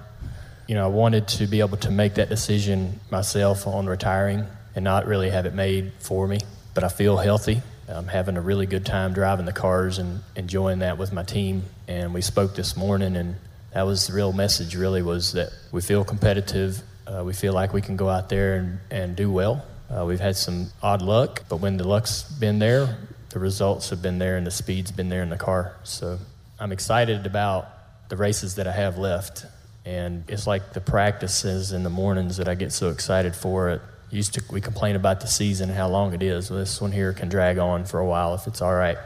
You 0.67 0.75
know, 0.75 0.85
I 0.85 0.89
wanted 0.89 1.29
to 1.29 1.47
be 1.47 1.61
able 1.61 1.77
to 1.79 1.91
make 1.91 2.15
that 2.15 2.31
decision 2.31 3.01
myself 3.11 3.67
on 3.67 3.87
retiring 3.87 4.47
and 4.75 4.83
not 4.83 5.07
really 5.07 5.31
have 5.31 5.45
it 5.45 5.55
made 5.55 5.93
for 5.99 6.27
me. 6.27 6.41
But 6.73 6.85
I 6.85 6.89
feel 6.89 7.19
healthy. 7.19 7.63
I'm 7.87 8.07
having 8.07 8.37
a 8.37 8.41
really 8.41 8.67
good 8.67 8.85
time 8.85 9.13
driving 9.13 9.47
the 9.47 9.53
cars 9.53 9.99
and 9.99 10.21
enjoying 10.37 10.81
that 10.81 10.99
with 10.99 11.13
my 11.13 11.23
team. 11.23 11.65
And 11.87 12.15
we 12.15 12.23
spoke 12.23 12.55
this 12.55 12.77
morning, 12.77 13.17
and 13.17 13.37
that 13.73 13.83
was 13.83 14.07
the 14.07 14.15
real 14.15 14.33
message. 14.33 14.75
Really, 14.75 15.03
was 15.03 15.33
that 15.33 15.51
we 15.71 15.83
feel 15.83 16.03
competitive. 16.03 16.83
Uh, 17.07 17.25
we 17.25 17.35
feel 17.35 17.53
like 17.53 17.75
we 17.75 17.83
can 17.83 17.97
go 17.97 18.09
out 18.09 18.31
there 18.31 18.57
and, 18.57 18.79
and 18.91 19.17
do 19.17 19.31
well. 19.31 19.65
Uh, 19.91 20.05
we've 20.05 20.21
had 20.21 20.37
some 20.37 20.69
odd 20.83 21.01
luck, 21.03 21.45
but 21.49 21.57
when 21.57 21.77
the 21.79 21.85
luck's 21.87 22.23
been 22.23 22.59
there, 22.59 22.99
the 23.31 23.39
results 23.39 23.91
have 23.91 24.03
been 24.03 24.19
there, 24.19 24.37
and 24.37 24.47
the 24.47 24.51
speed's 24.51 24.91
been 24.91 25.09
there 25.09 25.23
in 25.23 25.31
the 25.31 25.37
car. 25.37 25.77
So 25.85 26.19
I'm 26.59 26.73
excited 26.73 27.27
about 27.27 28.09
the 28.09 28.17
races 28.17 28.55
that 28.57 28.67
I 28.67 28.73
have 28.73 28.99
left. 28.99 29.47
And 29.85 30.25
it's 30.29 30.47
like 30.47 30.75
the 30.75 30.81
practices 30.83 31.73
in 31.73 31.83
the 31.83 31.91
mornings 31.91 32.37
that 32.37 32.49
I 32.49 32.55
get 32.55 32.73
so 32.73 32.91
excited 32.91 33.35
for. 33.35 33.71
It 33.71 33.81
used 34.11 34.35
to 34.35 34.43
we 34.51 34.61
complain 34.61 34.97
about 34.97 35.21
the 35.21 35.27
season 35.27 35.71
and 35.71 35.79
how 35.79 35.89
long 35.89 36.13
it 36.13 36.23
is. 36.23 36.51
Well, 36.51 36.59
this 36.59 36.81
one 36.81 36.93
here 36.93 37.13
can 37.15 37.29
drag 37.31 37.57
on 37.59 37.85
for 37.87 37.99
a 37.99 38.07
while 38.07 38.35
if 38.35 38.47
it's 38.47 38.61
all 38.61 38.75
right. 38.75 38.99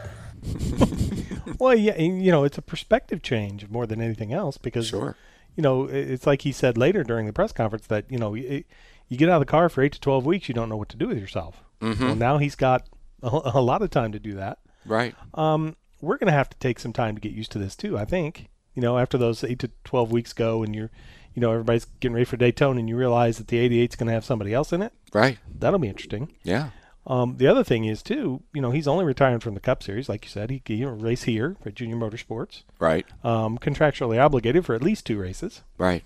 well, 1.59 1.75
yeah, 1.75 1.97
you 1.97 2.31
know, 2.31 2.43
it's 2.43 2.57
a 2.57 2.61
perspective 2.61 3.21
change 3.21 3.69
more 3.69 3.85
than 3.85 4.01
anything 4.01 4.33
else 4.33 4.57
because, 4.57 4.87
Sure. 4.87 5.15
you 5.55 5.63
know, 5.63 5.85
it's 5.85 6.27
like 6.27 6.41
he 6.41 6.51
said 6.51 6.77
later 6.77 7.03
during 7.03 7.27
the 7.27 7.33
press 7.33 7.53
conference 7.53 7.87
that 7.87 8.05
you 8.09 8.17
know 8.17 8.33
you, 8.33 8.65
you 9.13 9.17
get 9.19 9.29
out 9.29 9.35
of 9.35 9.41
the 9.47 9.51
car 9.51 9.69
for 9.69 9.81
eight 9.81 9.93
to 9.93 9.99
twelve 9.99 10.25
weeks, 10.25 10.47
you 10.49 10.53
don't 10.55 10.69
know 10.69 10.77
what 10.77 10.89
to 10.89 10.97
do 10.97 11.07
with 11.07 11.17
yourself. 11.17 11.63
Mhm. 11.81 11.99
Well, 11.99 12.15
now 12.15 12.37
he's 12.37 12.55
got 12.55 12.87
a, 13.21 13.27
a 13.55 13.61
lot 13.61 13.81
of 13.81 13.89
time 13.89 14.11
to 14.11 14.19
do 14.19 14.33
that. 14.33 14.59
Right. 14.85 15.15
Um, 15.33 15.75
we're 16.01 16.17
going 16.17 16.27
to 16.27 16.33
have 16.33 16.49
to 16.49 16.57
take 16.57 16.79
some 16.79 16.91
time 16.91 17.15
to 17.15 17.21
get 17.21 17.31
used 17.31 17.51
to 17.53 17.59
this 17.59 17.75
too. 17.75 17.97
I 17.97 18.05
think 18.05 18.49
you 18.75 18.81
know 18.81 18.97
after 18.97 19.17
those 19.17 19.43
eight 19.43 19.59
to 19.59 19.71
twelve 19.83 20.11
weeks 20.11 20.33
go 20.33 20.63
and 20.63 20.75
you're 20.75 20.91
you 21.35 21.41
know, 21.41 21.51
everybody's 21.51 21.85
getting 21.99 22.13
ready 22.13 22.25
for 22.25 22.37
Daytona, 22.37 22.79
and 22.79 22.87
you 22.87 22.95
realize 22.95 23.39
that 23.39 23.47
the 23.47 23.57
88's 23.57 23.95
going 23.95 24.05
to 24.05 24.13
have 24.13 24.23
somebody 24.23 24.53
else 24.53 24.71
in 24.71 24.83
it. 24.83 24.93
Right. 25.13 25.39
That'll 25.57 25.79
be 25.79 25.87
interesting. 25.87 26.31
Yeah. 26.43 26.69
Um, 27.07 27.37
the 27.37 27.47
other 27.47 27.63
thing 27.63 27.85
is 27.85 28.03
too, 28.03 28.43
you 28.53 28.61
know, 28.61 28.69
he's 28.69 28.87
only 28.87 29.03
retiring 29.03 29.39
from 29.39 29.55
the 29.55 29.59
Cup 29.59 29.81
Series, 29.81 30.07
like 30.07 30.25
you 30.25 30.29
said. 30.29 30.51
He 30.51 30.59
can 30.59 30.99
race 30.99 31.23
here 31.23 31.57
for 31.63 31.71
Junior 31.71 31.95
Motorsports. 31.95 32.61
Right. 32.77 33.07
Um, 33.23 33.57
contractually 33.57 34.23
obligated 34.23 34.63
for 34.63 34.75
at 34.75 34.83
least 34.83 35.07
two 35.07 35.19
races. 35.19 35.63
Right. 35.79 36.03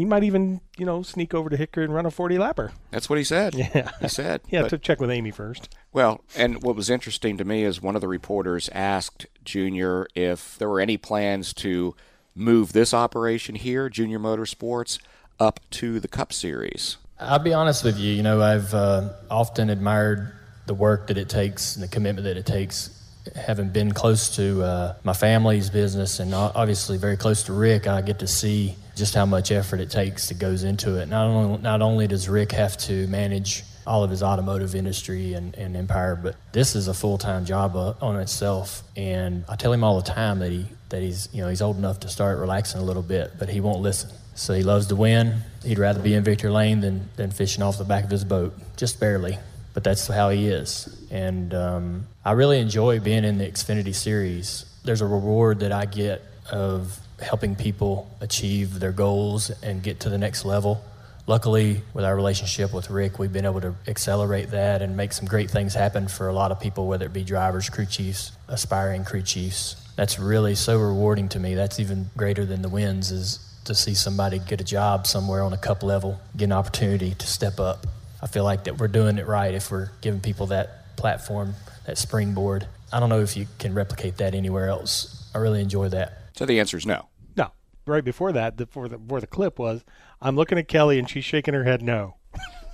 He 0.00 0.06
might 0.06 0.24
even, 0.24 0.62
you 0.78 0.86
know, 0.86 1.02
sneak 1.02 1.34
over 1.34 1.50
to 1.50 1.58
Hickory 1.58 1.84
and 1.84 1.92
run 1.92 2.06
a 2.06 2.10
40 2.10 2.36
lapper. 2.38 2.72
That's 2.90 3.10
what 3.10 3.18
he 3.18 3.24
said. 3.24 3.54
Yeah. 3.54 3.90
He 4.00 4.08
said. 4.08 4.40
yeah, 4.48 4.62
But- 4.62 4.70
to 4.70 4.78
check 4.78 4.98
with 4.98 5.10
Amy 5.10 5.30
first. 5.30 5.68
Well, 5.92 6.24
and 6.34 6.62
what 6.62 6.74
was 6.74 6.88
interesting 6.88 7.36
to 7.36 7.44
me 7.44 7.64
is 7.64 7.82
one 7.82 7.96
of 7.96 8.00
the 8.00 8.08
reporters 8.08 8.70
asked 8.72 9.26
Junior 9.44 10.06
if 10.14 10.56
there 10.56 10.70
were 10.70 10.80
any 10.80 10.96
plans 10.96 11.52
to 11.54 11.94
move 12.34 12.72
this 12.72 12.94
operation 12.94 13.56
here, 13.56 13.90
Junior 13.90 14.18
Motorsports, 14.18 14.98
up 15.38 15.60
to 15.72 16.00
the 16.00 16.08
Cup 16.08 16.32
Series. 16.32 16.96
I'll 17.18 17.38
be 17.38 17.52
honest 17.52 17.84
with 17.84 17.98
you. 17.98 18.14
You 18.14 18.22
know, 18.22 18.40
I've 18.40 18.72
uh, 18.72 19.10
often 19.30 19.68
admired 19.68 20.32
the 20.64 20.72
work 20.72 21.08
that 21.08 21.18
it 21.18 21.28
takes 21.28 21.76
and 21.76 21.82
the 21.84 21.88
commitment 21.88 22.24
that 22.24 22.38
it 22.38 22.46
takes. 22.46 22.99
Having 23.36 23.70
been 23.70 23.92
close 23.92 24.36
to 24.36 24.62
uh, 24.62 24.94
my 25.04 25.12
family's 25.12 25.70
business 25.70 26.20
and 26.20 26.34
obviously 26.34 26.96
very 26.96 27.16
close 27.16 27.42
to 27.44 27.52
Rick, 27.52 27.86
I 27.86 28.00
get 28.02 28.20
to 28.20 28.26
see 28.26 28.76
just 28.96 29.14
how 29.14 29.26
much 29.26 29.52
effort 29.52 29.80
it 29.80 29.90
takes 29.90 30.28
that 30.28 30.38
goes 30.38 30.64
into 30.64 31.00
it. 31.00 31.08
Not 31.08 31.26
only 31.26 31.62
not 31.62 31.82
only 31.82 32.06
does 32.06 32.28
Rick 32.28 32.52
have 32.52 32.76
to 32.78 33.06
manage 33.08 33.64
all 33.86 34.04
of 34.04 34.10
his 34.10 34.22
automotive 34.22 34.74
industry 34.74 35.34
and, 35.34 35.54
and 35.56 35.76
empire, 35.76 36.14
but 36.14 36.36
this 36.52 36.76
is 36.76 36.88
a 36.88 36.94
full 36.94 37.18
time 37.18 37.44
job 37.44 37.76
uh, 37.76 37.94
on 38.00 38.18
itself. 38.20 38.82
And 38.96 39.44
I 39.48 39.56
tell 39.56 39.72
him 39.72 39.84
all 39.84 40.00
the 40.00 40.08
time 40.10 40.38
that 40.40 40.50
he 40.50 40.66
that 40.90 41.02
he's 41.02 41.28
you 41.32 41.42
know 41.42 41.48
he's 41.48 41.62
old 41.62 41.76
enough 41.76 42.00
to 42.00 42.08
start 42.08 42.38
relaxing 42.38 42.80
a 42.80 42.84
little 42.84 43.02
bit, 43.02 43.32
but 43.38 43.48
he 43.48 43.60
won't 43.60 43.80
listen. 43.80 44.10
So 44.34 44.54
he 44.54 44.62
loves 44.62 44.86
to 44.86 44.96
win. 44.96 45.40
He'd 45.64 45.78
rather 45.78 46.00
be 46.00 46.14
in 46.14 46.24
Victory 46.24 46.50
Lane 46.50 46.80
than, 46.80 47.10
than 47.16 47.30
fishing 47.30 47.62
off 47.62 47.76
the 47.76 47.84
back 47.84 48.04
of 48.04 48.10
his 48.10 48.24
boat, 48.24 48.54
just 48.76 48.98
barely. 48.98 49.38
But 49.74 49.84
that's 49.84 50.06
how 50.06 50.30
he 50.30 50.48
is. 50.48 50.99
And 51.10 51.52
um, 51.54 52.06
I 52.24 52.32
really 52.32 52.60
enjoy 52.60 53.00
being 53.00 53.24
in 53.24 53.38
the 53.38 53.46
Xfinity 53.46 53.94
Series. 53.94 54.64
There's 54.84 55.00
a 55.00 55.06
reward 55.06 55.60
that 55.60 55.72
I 55.72 55.86
get 55.86 56.22
of 56.50 56.98
helping 57.20 57.54
people 57.54 58.10
achieve 58.20 58.80
their 58.80 58.92
goals 58.92 59.50
and 59.62 59.82
get 59.82 60.00
to 60.00 60.08
the 60.08 60.18
next 60.18 60.44
level. 60.44 60.82
Luckily, 61.26 61.82
with 61.94 62.04
our 62.04 62.16
relationship 62.16 62.72
with 62.72 62.90
Rick, 62.90 63.18
we've 63.18 63.32
been 63.32 63.44
able 63.44 63.60
to 63.60 63.74
accelerate 63.86 64.50
that 64.50 64.82
and 64.82 64.96
make 64.96 65.12
some 65.12 65.26
great 65.26 65.50
things 65.50 65.74
happen 65.74 66.08
for 66.08 66.28
a 66.28 66.32
lot 66.32 66.50
of 66.50 66.58
people, 66.58 66.86
whether 66.86 67.06
it 67.06 67.12
be 67.12 67.22
drivers, 67.22 67.68
crew 67.68 67.86
chiefs, 67.86 68.32
aspiring 68.48 69.04
crew 69.04 69.22
chiefs. 69.22 69.76
That's 69.96 70.18
really 70.18 70.54
so 70.54 70.78
rewarding 70.78 71.28
to 71.30 71.38
me. 71.38 71.54
That's 71.54 71.78
even 71.78 72.10
greater 72.16 72.46
than 72.46 72.62
the 72.62 72.68
wins 72.68 73.10
is 73.10 73.38
to 73.64 73.74
see 73.74 73.94
somebody 73.94 74.38
get 74.38 74.60
a 74.60 74.64
job 74.64 75.06
somewhere 75.06 75.42
on 75.42 75.52
a 75.52 75.58
cup 75.58 75.82
level, 75.82 76.20
get 76.36 76.46
an 76.46 76.52
opportunity 76.52 77.14
to 77.14 77.26
step 77.26 77.60
up. 77.60 77.86
I 78.22 78.26
feel 78.26 78.44
like 78.44 78.64
that 78.64 78.78
we're 78.78 78.88
doing 78.88 79.18
it 79.18 79.26
right 79.26 79.54
if 79.54 79.70
we're 79.70 79.90
giving 80.00 80.20
people 80.20 80.46
that 80.46 80.79
platform, 80.96 81.54
that 81.86 81.98
springboard. 81.98 82.66
I 82.92 83.00
don't 83.00 83.08
know 83.08 83.20
if 83.20 83.36
you 83.36 83.46
can 83.58 83.74
replicate 83.74 84.16
that 84.18 84.34
anywhere 84.34 84.68
else. 84.68 85.30
I 85.34 85.38
really 85.38 85.60
enjoy 85.60 85.88
that. 85.90 86.18
So 86.36 86.46
the 86.46 86.58
answer 86.58 86.76
is 86.76 86.86
no. 86.86 87.08
No. 87.36 87.52
Right 87.86 88.04
before 88.04 88.32
that, 88.32 88.56
before 88.56 88.88
the, 88.88 88.98
before 88.98 89.20
the 89.20 89.26
clip 89.26 89.58
was, 89.58 89.84
I'm 90.20 90.36
looking 90.36 90.58
at 90.58 90.68
Kelly 90.68 90.98
and 90.98 91.08
she's 91.08 91.24
shaking 91.24 91.54
her 91.54 91.64
head 91.64 91.82
no. 91.82 92.16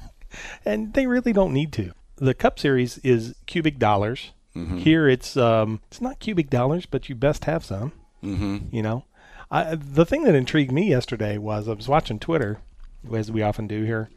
and 0.64 0.94
they 0.94 1.06
really 1.06 1.32
don't 1.32 1.52
need 1.52 1.72
to. 1.74 1.92
The 2.16 2.34
Cup 2.34 2.58
Series 2.58 2.98
is 2.98 3.34
cubic 3.46 3.78
dollars. 3.78 4.32
Mhm. 4.54 4.78
Here 4.78 5.06
it's 5.06 5.36
um, 5.36 5.80
it's 5.88 6.00
not 6.00 6.18
cubic 6.18 6.48
dollars, 6.48 6.86
but 6.86 7.10
you 7.10 7.14
best 7.14 7.44
have 7.44 7.62
some. 7.62 7.92
Mm-hmm. 8.24 8.74
You 8.74 8.82
know, 8.82 9.04
I, 9.50 9.74
the 9.74 10.06
thing 10.06 10.24
that 10.24 10.34
intrigued 10.34 10.72
me 10.72 10.88
yesterday 10.88 11.36
was 11.36 11.68
I 11.68 11.74
was 11.74 11.88
watching 11.88 12.18
Twitter, 12.18 12.58
as 13.12 13.30
we 13.30 13.42
often 13.42 13.66
do 13.66 13.84
here, 13.84 14.08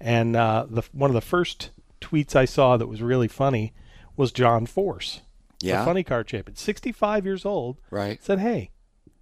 and 0.00 0.34
uh, 0.34 0.66
the 0.68 0.82
one 0.92 1.10
of 1.10 1.14
the 1.14 1.20
first 1.20 1.70
tweets 2.04 2.36
I 2.36 2.44
saw 2.44 2.76
that 2.76 2.86
was 2.86 3.00
really 3.02 3.28
funny 3.28 3.72
was 4.16 4.30
John 4.30 4.66
Force, 4.66 5.22
Yeah. 5.60 5.80
the 5.80 5.84
funny 5.86 6.04
car 6.04 6.22
champion, 6.22 6.56
65 6.56 7.24
years 7.24 7.44
old, 7.44 7.78
Right. 7.90 8.22
said, 8.22 8.38
"Hey, 8.40 8.70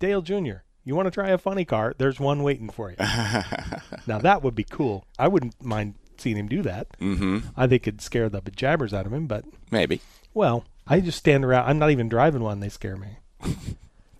Dale 0.01 0.21
Jr., 0.23 0.65
you 0.85 0.95
want 0.97 1.07
to 1.07 1.11
try 1.13 1.31
a 1.31 1.39
funny 1.39 1.65
car? 1.65 1.95
There's 1.97 2.19
one 2.21 2.43
waiting 2.43 2.69
for 2.69 2.91
you." 2.91 2.97
now 4.07 4.19
that 4.19 4.43
would 4.43 4.55
be 4.55 4.65
cool. 4.65 5.07
I 5.19 5.29
wouldn't 5.29 5.63
mind 5.63 5.95
seeing 6.19 6.37
him 6.37 6.49
do 6.49 6.63
that. 6.63 6.89
Mm-hmm. 7.01 7.39
I 7.57 7.67
think 7.67 7.87
it'd 7.87 8.01
scare 8.01 8.29
the 8.29 8.41
bejabbers 8.43 8.93
out 8.93 9.07
of 9.07 9.13
him, 9.13 9.27
but 9.27 9.45
Maybe. 9.71 10.01
well, 10.35 10.65
I 10.87 11.01
just 11.01 11.19
stand 11.19 11.45
around. 11.45 11.69
I'm 11.69 11.79
not 11.79 11.91
even 11.91 12.09
driving 12.09 12.43
one; 12.43 12.61
they 12.61 12.69
scare 12.69 12.97
me. 12.97 13.19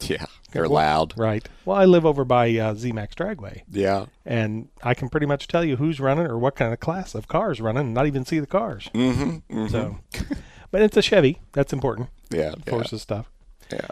Yeah. 0.11 0.27
They're 0.53 0.65
Well, 0.65 0.73
loud. 0.73 1.15
Right. 1.17 1.49
Well, 1.65 1.79
I 1.79 1.87
live 1.87 2.05
over 2.05 2.25
by 2.25 2.49
uh, 2.51 2.75
ZMAX 2.75 3.15
Dragway. 3.15 3.63
Yeah. 3.71 4.07
And 4.27 4.69
I 4.83 4.93
can 4.93 5.09
pretty 5.09 5.27
much 5.27 5.49
tell 5.49 5.65
you 5.65 5.77
who's 5.77 5.99
running 5.99 6.27
or 6.27 6.39
what 6.39 6.57
kind 6.57 6.73
of 6.75 6.81
class 6.81 7.15
of 7.15 7.27
cars 7.27 7.61
running 7.61 7.87
and 7.87 7.95
not 7.95 8.07
even 8.07 8.25
see 8.27 8.39
the 8.39 8.47
cars. 8.47 8.91
Mm-hmm. 8.95 9.23
mm-hmm. 9.23 9.69
So, 9.69 9.99
but 10.71 10.83
it's 10.83 10.97
a 10.97 11.03
Chevy. 11.03 11.41
That's 11.53 11.73
important. 11.73 12.11
Yeah, 12.31 12.55
Forces 12.67 13.01
stuff. 13.01 13.31
Yeah. 13.73 13.89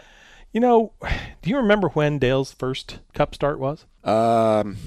You 0.53 0.59
know, 0.59 0.93
do 1.41 1.49
you 1.49 1.57
remember 1.57 1.89
when 1.89 2.19
Dale's 2.19 2.51
first 2.51 2.99
cup 3.13 3.33
start 3.33 3.57
was? 3.59 3.85
Um, 4.03 4.77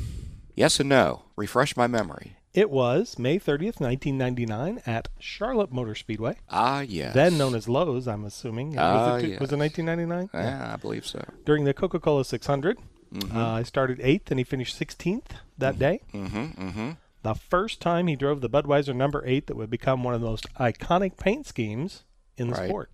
yes 0.55 0.79
and 0.79 0.89
no. 0.89 1.23
Refresh 1.37 1.77
my 1.77 1.87
memory. 1.87 2.37
It 2.55 2.71
was 2.71 3.19
May 3.19 3.39
30th, 3.41 3.81
1999 3.81 4.81
at 4.87 5.09
Charlotte 5.19 5.73
Motor 5.73 5.95
Speedway. 5.97 6.37
Ah, 6.49 6.81
yes. 6.83 7.13
Then 7.13 7.37
known 7.37 7.55
as 7.57 7.69
Lowe's, 7.69 8.07
I'm 8.07 8.25
assuming. 8.25 8.79
Ah, 8.79 9.15
was, 9.15 9.25
it, 9.25 9.41
was 9.41 9.53
it 9.53 9.57
1999? 9.59 10.31
Yeah, 10.33 10.73
I 10.73 10.77
believe 10.77 11.05
so. 11.05 11.25
During 11.45 11.65
the 11.65 11.75
Coca-Cola 11.75 12.25
600. 12.25 12.79
Mhm. 13.13 13.35
Uh, 13.35 13.49
I 13.51 13.63
started 13.65 13.99
8th 14.01 14.31
and 14.31 14.39
he 14.41 14.45
finished 14.45 14.79
16th 14.79 15.33
that 15.59 15.79
day. 15.79 16.01
Mm-hmm. 16.13 16.37
Mm-hmm. 16.69 16.91
The 17.23 17.35
first 17.35 17.81
time 17.81 18.07
he 18.07 18.17
drove 18.17 18.41
the 18.41 18.51
Budweiser 18.51 18.95
number 18.95 19.23
8 19.27 19.47
that 19.49 19.57
would 19.57 19.71
become 19.71 20.03
one 20.05 20.15
of 20.15 20.21
the 20.21 20.27
most 20.27 20.47
iconic 20.55 21.17
paint 21.17 21.47
schemes 21.47 22.05
in 22.37 22.49
the 22.49 22.55
Right. 22.55 22.69
sport. 22.69 22.91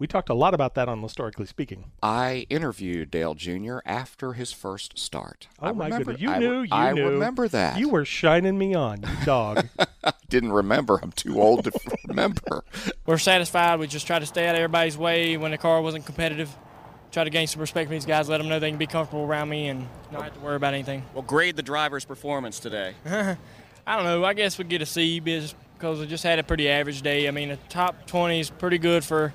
We 0.00 0.06
talked 0.06 0.30
a 0.30 0.34
lot 0.34 0.54
about 0.54 0.74
that 0.76 0.88
on 0.88 1.02
Historically 1.02 1.44
Speaking. 1.44 1.90
I 2.02 2.46
interviewed 2.48 3.10
Dale 3.10 3.34
Jr. 3.34 3.80
after 3.84 4.32
his 4.32 4.50
first 4.50 4.98
start. 4.98 5.46
Oh 5.60 5.66
I 5.68 5.72
my 5.72 5.84
remember, 5.84 6.04
goodness. 6.12 6.22
You 6.22 6.30
I, 6.30 6.38
knew, 6.38 6.62
you 6.62 6.68
I 6.72 6.92
knew. 6.94 7.06
remember 7.06 7.48
that. 7.48 7.78
You 7.78 7.90
were 7.90 8.06
shining 8.06 8.56
me 8.56 8.74
on, 8.74 9.02
you 9.02 9.26
dog. 9.26 9.68
Didn't 10.30 10.52
remember. 10.52 10.98
I'm 11.02 11.12
too 11.12 11.38
old 11.38 11.64
to 11.64 11.72
remember. 12.08 12.64
We're 13.04 13.18
satisfied. 13.18 13.78
We 13.78 13.88
just 13.88 14.06
try 14.06 14.18
to 14.18 14.24
stay 14.24 14.48
out 14.48 14.54
of 14.54 14.60
everybody's 14.62 14.96
way 14.96 15.36
when 15.36 15.50
the 15.50 15.58
car 15.58 15.82
wasn't 15.82 16.06
competitive. 16.06 16.48
Try 17.12 17.24
to 17.24 17.30
gain 17.30 17.46
some 17.46 17.60
respect 17.60 17.88
from 17.88 17.96
these 17.96 18.06
guys, 18.06 18.26
let 18.26 18.38
them 18.38 18.48
know 18.48 18.58
they 18.58 18.70
can 18.70 18.78
be 18.78 18.86
comfortable 18.86 19.24
around 19.26 19.50
me 19.50 19.68
and 19.68 19.86
not 20.10 20.22
have 20.22 20.32
to 20.32 20.40
worry 20.40 20.56
about 20.56 20.72
anything. 20.72 21.02
Well, 21.12 21.24
grade 21.24 21.56
the 21.56 21.62
driver's 21.62 22.06
performance 22.06 22.58
today. 22.58 22.94
I 23.04 23.36
don't 23.96 24.04
know. 24.04 24.24
I 24.24 24.32
guess 24.32 24.56
we 24.56 24.64
get 24.64 24.80
a 24.80 24.86
C 24.86 25.20
because 25.20 25.54
we 25.82 26.06
just 26.06 26.24
had 26.24 26.38
a 26.38 26.42
pretty 26.42 26.70
average 26.70 27.02
day. 27.02 27.28
I 27.28 27.32
mean, 27.32 27.50
the 27.50 27.58
top 27.68 28.06
20 28.06 28.40
is 28.40 28.48
pretty 28.48 28.78
good 28.78 29.04
for 29.04 29.34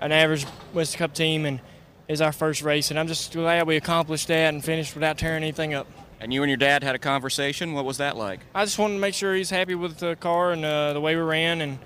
an 0.00 0.12
average 0.12 0.46
West 0.72 0.96
Cup 0.96 1.14
team, 1.14 1.44
and 1.44 1.60
is 2.08 2.20
our 2.20 2.32
first 2.32 2.62
race. 2.62 2.90
And 2.90 2.98
I'm 2.98 3.08
just 3.08 3.32
glad 3.32 3.66
we 3.66 3.76
accomplished 3.76 4.28
that 4.28 4.54
and 4.54 4.64
finished 4.64 4.94
without 4.94 5.18
tearing 5.18 5.42
anything 5.42 5.74
up. 5.74 5.86
And 6.20 6.32
you 6.32 6.42
and 6.42 6.48
your 6.48 6.56
dad 6.56 6.82
had 6.82 6.94
a 6.94 6.98
conversation. 6.98 7.74
What 7.74 7.84
was 7.84 7.98
that 7.98 8.16
like? 8.16 8.40
I 8.54 8.64
just 8.64 8.78
wanted 8.78 8.94
to 8.94 9.00
make 9.00 9.14
sure 9.14 9.34
he's 9.34 9.50
happy 9.50 9.74
with 9.74 9.98
the 9.98 10.16
car 10.16 10.52
and 10.52 10.64
uh, 10.64 10.92
the 10.92 11.00
way 11.00 11.14
we 11.14 11.22
ran, 11.22 11.60
and 11.60 11.78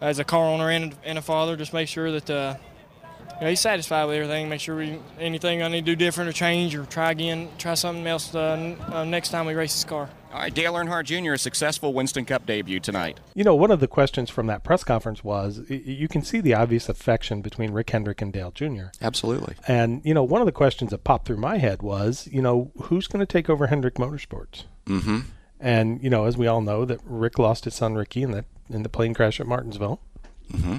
as 0.00 0.18
a 0.18 0.24
car 0.24 0.44
owner 0.44 0.70
and, 0.70 0.94
and 1.04 1.18
a 1.18 1.22
father, 1.22 1.56
just 1.56 1.72
make 1.72 1.88
sure 1.88 2.10
that 2.12 2.30
uh, 2.30 2.56
you 3.36 3.40
know, 3.42 3.50
he's 3.50 3.60
satisfied 3.60 4.06
with 4.06 4.16
everything. 4.16 4.48
Make 4.48 4.60
sure 4.60 4.76
we 4.76 4.98
anything 5.18 5.62
I 5.62 5.68
need 5.68 5.84
to 5.84 5.92
do 5.92 5.96
different 5.96 6.30
or 6.30 6.32
change 6.32 6.74
or 6.74 6.86
try 6.86 7.10
again, 7.10 7.50
try 7.58 7.74
something 7.74 8.06
else 8.06 8.34
uh, 8.34 8.56
n- 8.58 8.92
uh, 8.92 9.04
next 9.04 9.28
time 9.28 9.44
we 9.46 9.54
race 9.54 9.74
this 9.74 9.84
car. 9.84 10.08
All 10.32 10.40
right, 10.40 10.52
Dale 10.52 10.74
Earnhardt 10.74 11.04
Jr. 11.04 11.32
a 11.32 11.38
successful 11.38 11.94
Winston 11.94 12.24
Cup 12.24 12.44
debut 12.44 12.80
tonight. 12.80 13.20
You 13.34 13.44
know, 13.44 13.54
one 13.54 13.70
of 13.70 13.80
the 13.80 13.88
questions 13.88 14.28
from 14.28 14.46
that 14.48 14.64
press 14.64 14.84
conference 14.84 15.24
was 15.24 15.62
you 15.70 16.08
can 16.08 16.22
see 16.22 16.40
the 16.40 16.54
obvious 16.54 16.88
affection 16.88 17.40
between 17.40 17.70
Rick 17.70 17.90
Hendrick 17.90 18.20
and 18.20 18.32
Dale 18.32 18.50
Jr. 18.50 18.86
Absolutely. 19.00 19.54
And, 19.66 20.02
you 20.04 20.12
know, 20.12 20.24
one 20.24 20.42
of 20.42 20.46
the 20.46 20.52
questions 20.52 20.90
that 20.90 21.04
popped 21.04 21.26
through 21.26 21.38
my 21.38 21.58
head 21.58 21.80
was, 21.80 22.28
you 22.30 22.42
know, 22.42 22.70
who's 22.82 23.06
going 23.06 23.20
to 23.20 23.32
take 23.32 23.48
over 23.48 23.68
Hendrick 23.68 23.94
Motorsports? 23.94 24.64
Mm-hmm. 24.86 25.20
And, 25.58 26.02
you 26.02 26.10
know, 26.10 26.26
as 26.26 26.36
we 26.36 26.46
all 26.46 26.60
know, 26.60 26.84
that 26.84 27.00
Rick 27.04 27.38
lost 27.38 27.64
his 27.64 27.74
son 27.74 27.94
Ricky 27.94 28.22
in 28.22 28.32
the, 28.32 28.44
in 28.68 28.82
the 28.82 28.88
plane 28.88 29.14
crash 29.14 29.40
at 29.40 29.46
Martinsville. 29.46 30.00
Mm-hmm. 30.52 30.76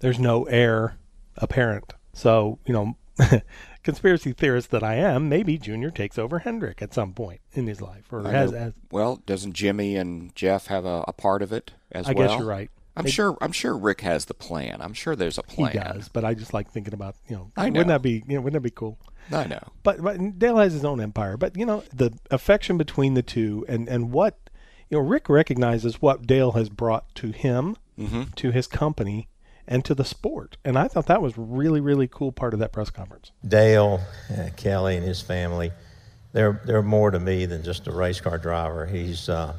There's 0.00 0.18
no 0.18 0.44
heir 0.44 0.96
apparent. 1.36 1.94
So, 2.12 2.58
you 2.66 2.74
know, 2.74 2.96
conspiracy 3.92 4.32
theorist 4.32 4.70
that 4.70 4.82
I 4.82 4.94
am, 4.96 5.28
maybe 5.28 5.56
Junior 5.58 5.90
takes 5.90 6.18
over 6.18 6.40
Hendrick 6.40 6.82
at 6.82 6.92
some 6.92 7.12
point 7.14 7.40
in 7.52 7.66
his 7.66 7.80
life, 7.80 8.12
or 8.12 8.26
I 8.26 8.30
has, 8.32 8.52
has 8.52 8.72
well, 8.90 9.16
doesn't 9.26 9.54
Jimmie 9.54 9.96
and 9.96 10.34
Jeff 10.34 10.66
have 10.66 10.84
a, 10.84 11.04
a 11.08 11.12
part 11.12 11.42
of 11.42 11.52
it 11.52 11.72
as 11.90 12.06
I 12.08 12.12
well? 12.12 12.28
guess 12.28 12.38
you're 12.38 12.46
right. 12.48 12.70
I'm 12.96 13.04
They- 13.04 13.10
sure. 13.10 13.38
I'm 13.40 13.52
sure 13.52 13.76
Rick 13.76 14.00
has 14.02 14.24
the 14.26 14.34
plan. 14.34 14.78
I'm 14.80 14.92
sure 14.92 15.14
there's 15.16 15.38
a 15.38 15.42
plan. 15.42 15.72
He 15.72 15.78
does, 15.78 16.08
but 16.08 16.24
I 16.24 16.34
just 16.34 16.52
like 16.52 16.70
thinking 16.70 16.92
about 16.94 17.14
you 17.28 17.36
know, 17.36 17.50
I 17.56 17.66
wouldn't 17.70 17.88
that 17.88 18.02
be 18.02 18.24
you 18.26 18.34
know 18.36 18.40
wouldn't 18.40 18.60
that 18.62 18.66
be 18.66 18.70
cool? 18.74 18.98
I 19.32 19.46
know. 19.46 19.62
But 19.82 20.02
but 20.02 20.38
Dale 20.38 20.56
has 20.58 20.72
his 20.72 20.84
own 20.84 21.00
empire. 21.00 21.36
But 21.36 21.56
you 21.56 21.64
know 21.64 21.84
the 21.94 22.10
affection 22.30 22.76
between 22.76 23.14
the 23.14 23.22
two 23.22 23.64
and 23.68 23.88
and 23.88 24.10
what 24.10 24.38
you 24.90 24.98
know 24.98 25.04
Rick 25.04 25.28
recognizes 25.28 26.02
what 26.02 26.26
Dale 26.26 26.52
has 26.52 26.68
brought 26.68 27.14
to 27.16 27.30
him, 27.30 27.76
Mhm. 27.98 28.34
to 28.34 28.50
his 28.50 28.66
company, 28.66 29.28
and 29.68 29.84
to 29.84 29.94
the 29.94 30.04
sport. 30.04 30.56
And 30.64 30.76
I 30.76 30.88
thought 30.88 31.06
that 31.06 31.22
was 31.22 31.34
really 31.36 31.80
really 31.80 32.08
cool 32.08 32.32
part 32.32 32.54
of 32.54 32.58
that 32.60 32.72
press 32.72 32.90
conference. 32.90 33.30
Dale, 33.46 34.00
uh, 34.36 34.48
Kelly, 34.56 34.96
and 34.96 35.06
his 35.06 35.20
family 35.20 35.70
they're, 36.32 36.60
they're 36.64 36.82
more 36.82 37.10
to 37.10 37.18
me 37.18 37.46
than 37.46 37.62
just 37.62 37.86
a 37.86 37.92
race 37.92 38.20
car 38.20 38.38
driver. 38.38 38.86
He's 38.86 39.28
uh, 39.28 39.54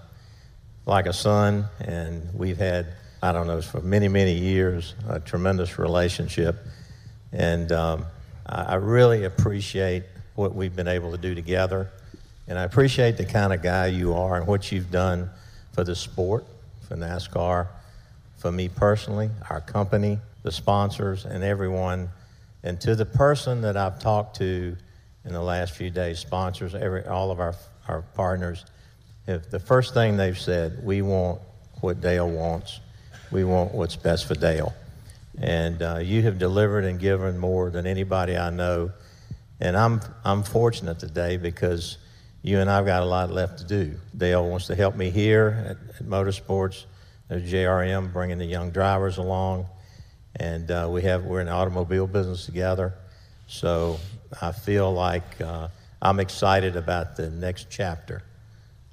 like 0.86 1.08
a 1.08 1.13
son, 1.13 1.66
and 1.80 2.34
we've 2.34 2.58
had, 2.58 2.88
I 3.24 3.32
don't 3.32 3.48
know, 3.48 3.62
for 3.62 3.82
many, 3.82 4.08
many 4.08 4.34
years, 4.34 4.94
a 5.08 5.20
tremendous 5.20 5.80
relationship. 5.80 6.58
And 7.32 7.72
um, 7.72 8.06
I, 8.46 8.62
I 8.62 8.75
really 8.75 9.25
appreciate 9.25 10.04
what 10.36 10.56
we've 10.56 10.75
been 10.75 10.88
able 10.88 11.12
to 11.12 11.18
do 11.18 11.34
together. 11.36 11.92
And 12.48 12.58
I 12.58 12.63
appreciate 12.63 13.18
the 13.18 13.25
kind 13.25 13.54
of 13.54 13.62
guy 13.62 13.88
you 13.88 14.13
are 14.13 14.38
and 14.38 14.48
what 14.48 14.72
you've 14.72 14.92
done 14.92 15.30
for 15.74 15.84
the 15.84 15.96
sport, 15.96 16.46
for 16.88 16.96
NASCAR, 16.96 17.68
for 18.39 18.51
me 18.51 18.69
personally, 18.69 19.29
our 19.50 19.62
company, 19.62 20.17
the 20.43 20.51
sponsors, 20.51 21.25
and 21.25 21.43
everyone. 21.43 22.10
And 22.63 22.79
to 22.81 22.96
the 22.96 23.05
person 23.05 23.62
that 23.62 23.77
I've 23.77 24.00
talked 24.00 24.38
to 24.38 24.75
in 25.25 25.34
the 25.34 25.41
last 25.41 25.75
few 25.75 25.89
days, 25.89 26.19
sponsors, 26.19 26.74
every, 26.74 27.05
all 27.05 27.31
of 27.31 27.39
our, 27.39 27.53
our 27.88 28.01
partners, 28.01 28.65
if 29.27 29.50
the 29.50 29.60
first 29.60 29.93
thing 29.93 30.17
they've 30.17 30.39
said, 30.39 30.84
we 30.84 31.01
want 31.01 31.41
what 31.81 32.01
Dale 32.01 32.29
wants. 32.29 32.79
We 33.31 33.43
want 33.43 33.74
what's 33.74 33.96
best 33.96 34.27
for 34.27 34.36
Dale. 34.36 34.74
And 35.41 35.81
uh, 35.81 36.00
you 36.01 36.24
have 36.24 36.39
delivered 36.39 36.84
and 36.84 37.00
given 37.00 37.38
more 37.38 37.69
than 37.69 37.86
anybody 37.86 38.36
I 38.36 38.50
know. 38.50 38.91
And 39.60 39.77
I'm, 39.77 40.01
I'm 40.24 40.43
fortunate 40.43 41.00
today 41.00 41.38
because 41.38 41.98
you 42.41 42.60
and 42.60 42.69
I've 42.69 42.86
got 42.86 43.03
a 43.03 43.05
lot 43.05 43.31
left 43.31 43.60
to 43.60 43.65
do. 43.65 43.96
Dale 44.17 44.48
wants 44.48 44.67
to 44.67 44.75
help 44.75 44.96
me 44.96 45.10
here 45.10 45.63
at, 45.67 46.00
at 46.00 46.05
Motorsports. 46.05 46.86
There's 47.29 47.43
JRM 47.43 48.12
bringing 48.12 48.39
the 48.39 48.45
young 48.45 48.71
drivers 48.71 49.19
along, 49.19 49.67
and 50.38 50.71
uh, 50.71 50.88
we 50.89 51.03
have 51.03 51.25
we're 51.25 51.41
in 51.41 51.45
the 51.45 51.51
automobile 51.51 52.07
business 52.07 52.48
together. 52.48 52.95
So 53.45 54.00
I 54.41 54.51
feel 54.51 54.91
like 54.91 55.39
uh, 55.39 55.67
I'm 56.01 56.19
excited 56.19 56.75
about 56.75 57.17
the 57.17 57.29
next 57.29 57.67
chapter, 57.69 58.24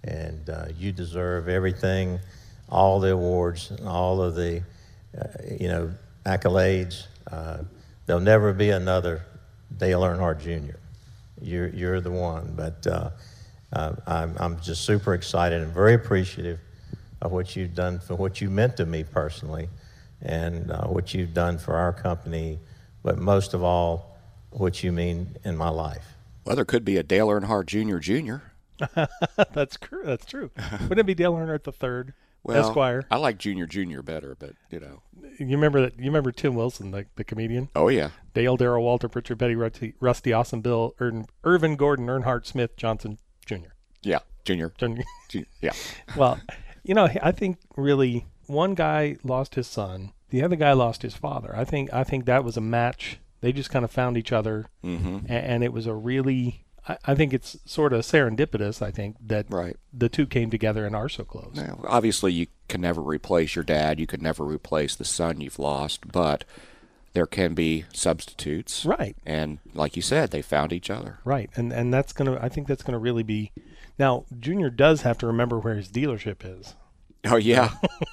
and 0.04 0.50
uh, 0.50 0.66
you 0.78 0.92
deserve 0.92 1.48
everything, 1.48 2.20
all 2.68 3.00
the 3.00 3.12
awards, 3.12 3.72
all 3.86 4.20
of 4.20 4.34
the, 4.34 4.62
uh, 5.18 5.24
you 5.58 5.68
know, 5.68 5.90
accolades. 6.26 7.06
Uh, 7.32 7.62
there'll 8.04 8.20
never 8.20 8.52
be 8.52 8.68
another 8.68 9.22
Dale 9.78 10.02
Earnhardt 10.02 10.40
Jr. 10.40 10.76
You're 11.40 11.68
you're 11.68 12.00
the 12.02 12.10
one, 12.10 12.52
but 12.54 12.86
uh, 12.86 13.10
I'm, 14.06 14.36
I'm 14.38 14.60
just 14.60 14.84
super 14.84 15.14
excited 15.14 15.62
and 15.62 15.72
very 15.72 15.94
appreciative 15.94 16.60
of 17.22 17.32
what 17.32 17.56
you've 17.56 17.74
done 17.74 17.98
for 17.98 18.14
what 18.14 18.40
you 18.40 18.50
meant 18.50 18.76
to 18.76 18.86
me 18.86 19.04
personally 19.04 19.68
and 20.22 20.70
uh, 20.70 20.86
what 20.86 21.14
you've 21.14 21.34
done 21.34 21.58
for 21.58 21.74
our 21.74 21.92
company, 21.92 22.58
but 23.02 23.18
most 23.18 23.54
of 23.54 23.62
all, 23.62 24.16
what 24.50 24.82
you 24.82 24.92
mean 24.92 25.36
in 25.44 25.56
my 25.56 25.68
life. 25.68 26.16
Well, 26.44 26.56
there 26.56 26.64
could 26.64 26.84
be 26.84 26.96
a 26.96 27.02
Dale 27.02 27.28
Earnhardt 27.28 27.66
Jr. 27.66 27.98
Jr. 27.98 28.36
that's 29.52 29.76
true. 29.76 30.02
That's 30.04 30.24
true. 30.24 30.50
Wouldn't 30.72 31.00
it 31.00 31.06
be 31.06 31.14
Dale 31.14 31.34
Earnhardt 31.34 31.64
the 31.64 31.72
third, 31.72 32.14
well, 32.42 32.68
Esquire? 32.68 33.04
I 33.10 33.16
like 33.16 33.38
Junior 33.38 33.66
Junior 33.66 34.02
better, 34.02 34.36
but 34.38 34.52
you 34.70 34.80
know. 34.80 35.02
You 35.38 35.46
remember 35.48 35.80
that? 35.82 35.98
You 35.98 36.04
remember 36.04 36.32
Tim 36.32 36.54
Wilson, 36.54 36.90
the, 36.92 37.06
the 37.16 37.24
comedian? 37.24 37.68
Oh 37.74 37.88
yeah. 37.88 38.10
Dale, 38.32 38.56
Darrell, 38.56 38.84
Walter, 38.84 39.08
Pritchard, 39.08 39.38
Betty, 39.38 39.56
Rusty, 39.56 39.94
Rusty 40.00 40.32
Awesome, 40.32 40.60
Bill, 40.60 40.94
Irvin, 41.00 41.26
Irvin 41.44 41.76
Gordon, 41.76 42.06
Earnhardt, 42.06 42.46
Smith, 42.46 42.76
Johnson, 42.76 43.18
Jr. 43.44 43.72
Yeah, 44.02 44.20
Junior. 44.44 44.72
Junior. 44.78 45.04
Junior. 45.28 45.48
Yeah. 45.60 45.72
well, 46.16 46.38
you 46.86 46.94
know, 46.94 47.08
I 47.22 47.32
think 47.32 47.58
really 47.76 48.26
one 48.46 48.74
guy 48.74 49.16
lost 49.24 49.56
his 49.56 49.66
son, 49.66 50.12
the 50.30 50.42
other 50.42 50.56
guy 50.56 50.72
lost 50.72 51.02
his 51.02 51.14
father. 51.14 51.54
I 51.54 51.64
think 51.64 51.92
I 51.92 52.04
think 52.04 52.24
that 52.24 52.44
was 52.44 52.56
a 52.56 52.60
match. 52.60 53.18
They 53.40 53.52
just 53.52 53.70
kind 53.70 53.84
of 53.84 53.90
found 53.90 54.16
each 54.16 54.32
other, 54.32 54.66
mm-hmm. 54.82 55.18
and, 55.28 55.30
and, 55.30 55.64
it 55.64 55.72
was 55.72 55.86
a 55.86 55.94
really. 55.94 56.64
I, 56.88 56.96
I, 57.04 57.14
think 57.14 57.34
it's 57.34 57.56
sort 57.64 57.92
of 57.92 58.00
serendipitous. 58.00 58.80
I 58.80 58.90
think 58.90 59.16
that 59.20 59.46
right. 59.50 59.76
the 59.92 60.08
two 60.08 60.26
came 60.26 60.50
together 60.50 60.86
and 60.86 60.96
are 60.96 61.08
so 61.08 61.24
close. 61.24 61.54
Now, 61.54 61.80
obviously, 61.86 62.32
you 62.32 62.46
can 62.68 62.80
never 62.80 63.02
replace 63.02 63.54
your 63.54 63.64
dad. 63.64 64.00
You 64.00 64.06
can 64.06 64.22
never 64.22 64.44
replace 64.44 64.96
the 64.96 65.04
son 65.04 65.40
you've 65.40 65.58
lost, 65.58 66.10
but 66.10 66.44
there 67.12 67.26
can 67.26 67.54
be 67.54 67.84
substitutes. 67.92 68.84
Right. 68.84 69.16
And 69.26 69.58
like 69.74 69.96
you 69.96 70.02
said, 70.02 70.30
they 70.30 70.42
found 70.42 70.72
each 70.72 70.90
other. 70.90 71.18
Right. 71.24 71.50
And 71.56 71.72
and 71.72 71.92
that's 71.92 72.12
going 72.12 72.32
to 72.32 72.42
I 72.42 72.48
think 72.48 72.68
that's 72.68 72.82
going 72.82 72.92
to 72.92 72.98
really 72.98 73.22
be 73.22 73.52
Now, 73.98 74.24
Junior 74.38 74.70
does 74.70 75.02
have 75.02 75.18
to 75.18 75.26
remember 75.26 75.58
where 75.58 75.74
his 75.74 75.88
dealership 75.88 76.42
is. 76.44 76.74
Oh 77.24 77.36
yeah. 77.36 77.70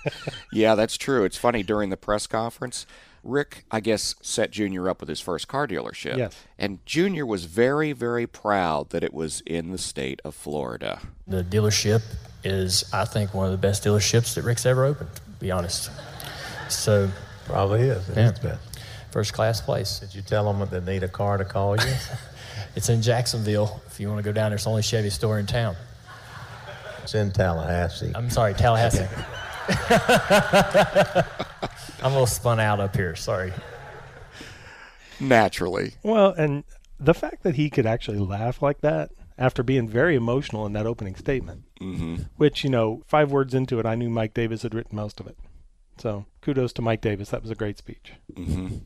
yeah, 0.51 0.75
that's 0.75 0.97
true. 0.97 1.23
It's 1.23 1.37
funny 1.37 1.61
during 1.61 1.89
the 1.89 1.97
press 1.97 2.25
conference, 2.25 2.85
Rick, 3.23 3.65
I 3.69 3.79
guess, 3.79 4.15
set 4.21 4.49
Junior 4.51 4.89
up 4.89 4.99
with 5.01 5.09
his 5.09 5.19
first 5.21 5.47
car 5.47 5.67
dealership. 5.67 6.17
Yes. 6.17 6.35
And 6.57 6.83
Junior 6.85 7.25
was 7.25 7.45
very, 7.45 7.91
very 7.91 8.25
proud 8.27 8.89
that 8.89 9.03
it 9.03 9.13
was 9.13 9.41
in 9.45 9.71
the 9.71 9.77
state 9.77 10.19
of 10.25 10.33
Florida. 10.35 10.99
The 11.27 11.43
dealership 11.43 12.01
is, 12.43 12.83
I 12.91 13.05
think, 13.05 13.33
one 13.33 13.45
of 13.45 13.51
the 13.51 13.57
best 13.57 13.83
dealerships 13.83 14.33
that 14.35 14.43
Rick's 14.43 14.65
ever 14.65 14.83
opened, 14.83 15.13
to 15.15 15.21
be 15.39 15.51
honest. 15.51 15.91
So 16.69 17.09
Probably 17.45 17.81
is. 17.81 18.07
It 18.09 18.17
Yeah. 18.17 18.31
is 18.31 18.39
best. 18.39 18.79
First 19.11 19.33
class 19.33 19.61
place. 19.61 19.99
Did 19.99 20.15
you 20.15 20.21
tell 20.21 20.51
them 20.51 20.67
that 20.69 20.85
they 20.85 20.93
need 20.93 21.03
a 21.03 21.07
car 21.07 21.37
to 21.37 21.45
call 21.45 21.75
you? 21.79 21.83
It's 22.75 22.89
in 22.89 23.01
Jacksonville. 23.01 23.81
If 23.87 23.99
you 23.99 24.07
want 24.07 24.19
to 24.19 24.23
go 24.23 24.31
down 24.31 24.49
there, 24.49 24.55
it's 24.55 24.63
the 24.63 24.69
only 24.69 24.81
Chevy 24.81 25.09
store 25.09 25.37
in 25.39 25.45
town. 25.45 25.75
it's 27.03 27.13
in 27.13 27.31
Tallahassee. 27.31 28.11
I'm 28.15 28.29
sorry, 28.29 28.53
Tallahassee. 28.53 29.07
I'm 32.03 32.11
a 32.11 32.15
little 32.15 32.25
spun 32.25 32.59
out 32.59 32.79
up 32.79 32.95
here. 32.95 33.15
Sorry. 33.15 33.53
Naturally. 35.19 35.93
Well, 36.03 36.31
and 36.31 36.63
the 36.99 37.13
fact 37.13 37.43
that 37.43 37.55
he 37.55 37.69
could 37.69 37.85
actually 37.85 38.17
laugh 38.17 38.61
like 38.61 38.81
that 38.81 39.11
after 39.37 39.63
being 39.63 39.87
very 39.87 40.15
emotional 40.15 40.65
in 40.65 40.73
that 40.73 40.85
opening 40.85 41.15
statement, 41.15 41.63
mm-hmm. 41.79 42.23
which, 42.37 42.63
you 42.63 42.69
know, 42.69 43.03
five 43.05 43.31
words 43.31 43.53
into 43.53 43.79
it, 43.79 43.85
I 43.85 43.95
knew 43.95 44.09
Mike 44.09 44.33
Davis 44.33 44.63
had 44.63 44.73
written 44.73 44.95
most 44.95 45.19
of 45.19 45.27
it. 45.27 45.37
So 45.97 46.25
kudos 46.41 46.73
to 46.73 46.81
Mike 46.81 47.01
Davis. 47.01 47.29
That 47.29 47.41
was 47.41 47.51
a 47.51 47.55
great 47.55 47.77
speech. 47.77 48.13
Mm-hmm. 48.33 48.77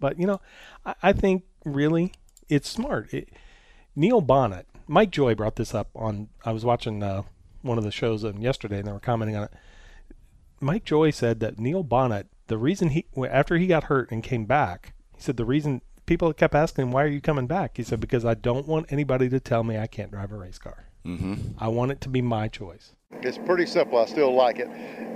But, 0.00 0.18
you 0.18 0.26
know, 0.26 0.40
I, 0.86 0.94
I 1.02 1.12
think 1.12 1.44
really 1.64 2.12
it's 2.52 2.68
smart. 2.68 3.12
It, 3.14 3.30
Neil 3.96 4.20
Bonnett, 4.20 4.64
Mike 4.86 5.10
Joy 5.10 5.34
brought 5.34 5.56
this 5.56 5.74
up 5.74 5.88
on, 5.94 6.28
I 6.44 6.52
was 6.52 6.64
watching 6.64 7.02
uh, 7.02 7.22
one 7.62 7.78
of 7.78 7.84
the 7.84 7.90
shows 7.90 8.24
um, 8.24 8.38
yesterday 8.38 8.78
and 8.78 8.86
they 8.86 8.92
were 8.92 9.00
commenting 9.00 9.36
on 9.36 9.44
it. 9.44 9.52
Mike 10.60 10.84
Joy 10.84 11.10
said 11.10 11.40
that 11.40 11.58
Neil 11.58 11.82
Bonnett, 11.82 12.26
the 12.48 12.58
reason 12.58 12.90
he, 12.90 13.06
after 13.28 13.56
he 13.56 13.66
got 13.66 13.84
hurt 13.84 14.10
and 14.10 14.22
came 14.22 14.44
back, 14.44 14.92
he 15.16 15.22
said 15.22 15.36
the 15.36 15.44
reason 15.44 15.80
people 16.06 16.32
kept 16.32 16.54
asking 16.54 16.82
him, 16.82 16.92
why 16.92 17.02
are 17.04 17.08
you 17.08 17.20
coming 17.20 17.46
back? 17.46 17.76
He 17.76 17.82
said, 17.82 18.00
because 18.00 18.24
I 18.24 18.34
don't 18.34 18.68
want 18.68 18.92
anybody 18.92 19.28
to 19.30 19.40
tell 19.40 19.64
me 19.64 19.78
I 19.78 19.86
can't 19.86 20.10
drive 20.10 20.30
a 20.32 20.36
race 20.36 20.58
car. 20.58 20.86
Mm-hmm. 21.06 21.34
I 21.58 21.68
want 21.68 21.92
it 21.92 22.00
to 22.02 22.08
be 22.08 22.22
my 22.22 22.48
choice. 22.48 22.94
It's 23.10 23.38
pretty 23.38 23.66
simple. 23.66 23.98
I 23.98 24.06
still 24.06 24.34
like 24.34 24.58
it. 24.58 24.68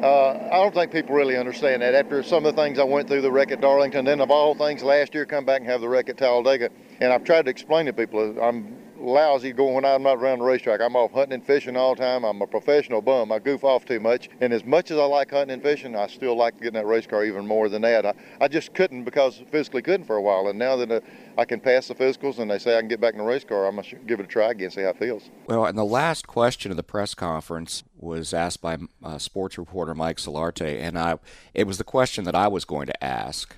Uh, 0.03 0.49
I 0.53 0.63
don't 0.63 0.75
think 0.75 0.93
people 0.93 1.15
really 1.15 1.37
understand 1.37 1.83
that. 1.83 1.95
After 1.95 2.23
some 2.23 2.45
of 2.45 2.55
the 2.55 2.63
things 2.63 2.79
I 2.79 2.85
went 2.85 3.09
through, 3.09 3.23
the 3.23 3.33
wreck 3.33 3.51
at 3.51 3.61
Darlington, 3.61 4.05
then 4.05 4.21
of 4.21 4.31
all 4.31 4.55
things, 4.55 4.83
last 4.83 5.15
year 5.15 5.25
come 5.25 5.45
back 5.45 5.61
and 5.61 5.71
have 5.71 5.81
the 5.81 5.89
wreck 5.89 6.09
at 6.09 6.19
Talladega, 6.19 6.71
and 7.01 7.13
I've 7.13 7.25
tried 7.25 7.47
to 7.47 7.51
explain 7.51 7.87
to 7.87 7.93
people 7.93 8.39
I'm 8.41 8.77
lousy 8.99 9.53
going 9.53 9.75
when 9.75 9.85
I'm 9.85 10.03
not 10.03 10.19
around 10.19 10.39
the 10.39 10.45
racetrack. 10.45 10.81
I'm 10.81 10.97
off 10.97 11.13
hunting 11.13 11.35
and 11.35 11.47
fishing 11.47 11.77
all 11.77 11.95
the 11.95 12.03
time. 12.03 12.25
I'm 12.25 12.41
a 12.43 12.47
professional 12.47 13.03
bum. 13.03 13.33
I 13.33 13.39
goof 13.39 13.65
off 13.65 13.85
too 13.85 14.01
much, 14.01 14.29
and 14.41 14.53
as 14.53 14.65
much 14.65 14.91
as 14.91 14.99
I 14.99 15.05
like 15.05 15.31
hunting 15.31 15.55
and 15.55 15.63
fishing, 15.63 15.95
I 15.95 16.07
still 16.07 16.37
like 16.37 16.59
getting 16.59 16.75
that 16.75 16.87
race 16.87 17.07
car 17.07 17.25
even 17.25 17.47
more 17.47 17.69
than 17.69 17.83
that. 17.83 18.07
I, 18.07 18.15
I 18.41 18.49
just 18.49 18.75
couldn't 18.75 19.05
because 19.05 19.43
physically 19.51 19.83
couldn't 19.83 20.07
for 20.07 20.17
a 20.17 20.23
while, 20.23 20.49
and 20.49 20.59
now 20.59 20.77
that 20.77 20.91
uh, 20.91 21.01
I 21.39 21.45
can 21.45 21.61
pass 21.61 21.89
the 21.89 21.95
physicals 21.95 22.39
and 22.39 22.51
they 22.51 22.59
say 22.59 22.77
I 22.77 22.81
can 22.81 22.89
get 22.89 23.01
back 23.01 23.15
in 23.15 23.19
the 23.19 23.25
race 23.25 23.45
car, 23.45 23.67
I'm 23.67 23.77
gonna 23.77 23.89
give 24.07 24.21
it 24.21 24.25
a 24.25 24.29
try 24.29 24.51
again, 24.51 24.71
see 24.71 24.83
how 24.83 24.91
it 24.91 24.99
feels. 24.99 25.31
Well, 25.47 25.65
and 25.67 25.77
the 25.77 25.85
last 25.85 26.27
question 26.27 26.71
of 26.71 26.77
the 26.77 26.83
press 26.83 27.15
conference 27.15 27.85
was 27.97 28.33
asked 28.33 28.61
by 28.61 28.79
uh, 29.03 29.19
sports 29.19 29.59
reporter 29.59 29.95
Mike 29.95 30.19
Solarte, 30.19 30.81
and 30.81 30.99
I 30.99 31.19
it 31.55 31.67
was 31.67 31.79
the 31.79 31.85
question 31.85 32.25
that 32.25 32.35
I 32.35 32.49
was 32.49 32.65
going 32.65 32.87
to 32.87 33.05
ask, 33.05 33.55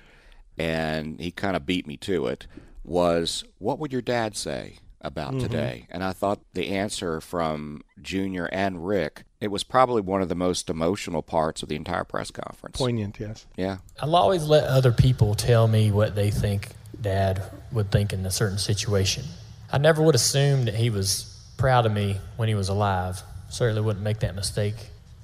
and 0.57 1.19
he 1.19 1.31
kind 1.31 1.55
of 1.55 1.65
beat 1.65 1.87
me 1.87 1.97
to 1.97 2.27
it. 2.27 2.47
Was 2.83 3.43
what 3.59 3.77
would 3.77 3.91
your 3.91 4.01
dad 4.01 4.35
say 4.35 4.79
about 5.01 5.33
Mhm. 5.33 5.39
today? 5.41 5.87
And 5.89 6.03
I 6.03 6.11
thought 6.13 6.39
the 6.53 6.69
answer 6.69 7.21
from 7.21 7.81
Junior 8.01 8.45
and 8.51 8.85
Rick 8.85 9.23
it 9.41 9.49
was 9.49 9.63
probably 9.63 10.01
one 10.01 10.21
of 10.21 10.27
the 10.27 10.35
most 10.35 10.69
emotional 10.69 11.21
parts 11.21 11.63
of 11.63 11.69
the 11.69 11.75
entire 11.77 12.03
press 12.03 12.29
conference. 12.29 12.75
Poignant, 12.77 13.17
yes. 13.21 13.45
Yeah. 13.55 13.77
I'll 14.01 14.15
always 14.17 14.43
let 14.43 14.65
other 14.65 14.91
people 14.91 15.33
tell 15.33 15.65
me 15.69 15.91
what 15.91 16.13
they 16.13 16.29
think 16.29 16.71
dad 16.99 17.41
would 17.71 17.89
think 17.89 18.11
in 18.11 18.25
a 18.25 18.31
certain 18.31 18.57
situation. 18.57 19.23
I 19.71 19.77
never 19.77 20.01
would 20.03 20.15
assume 20.15 20.65
that 20.65 20.75
he 20.75 20.89
was 20.89 21.33
proud 21.55 21.85
of 21.85 21.93
me 21.93 22.17
when 22.35 22.49
he 22.49 22.55
was 22.55 22.67
alive. 22.67 23.23
Certainly 23.47 23.81
wouldn't 23.81 24.03
make 24.03 24.19
that 24.19 24.35
mistake 24.35 24.75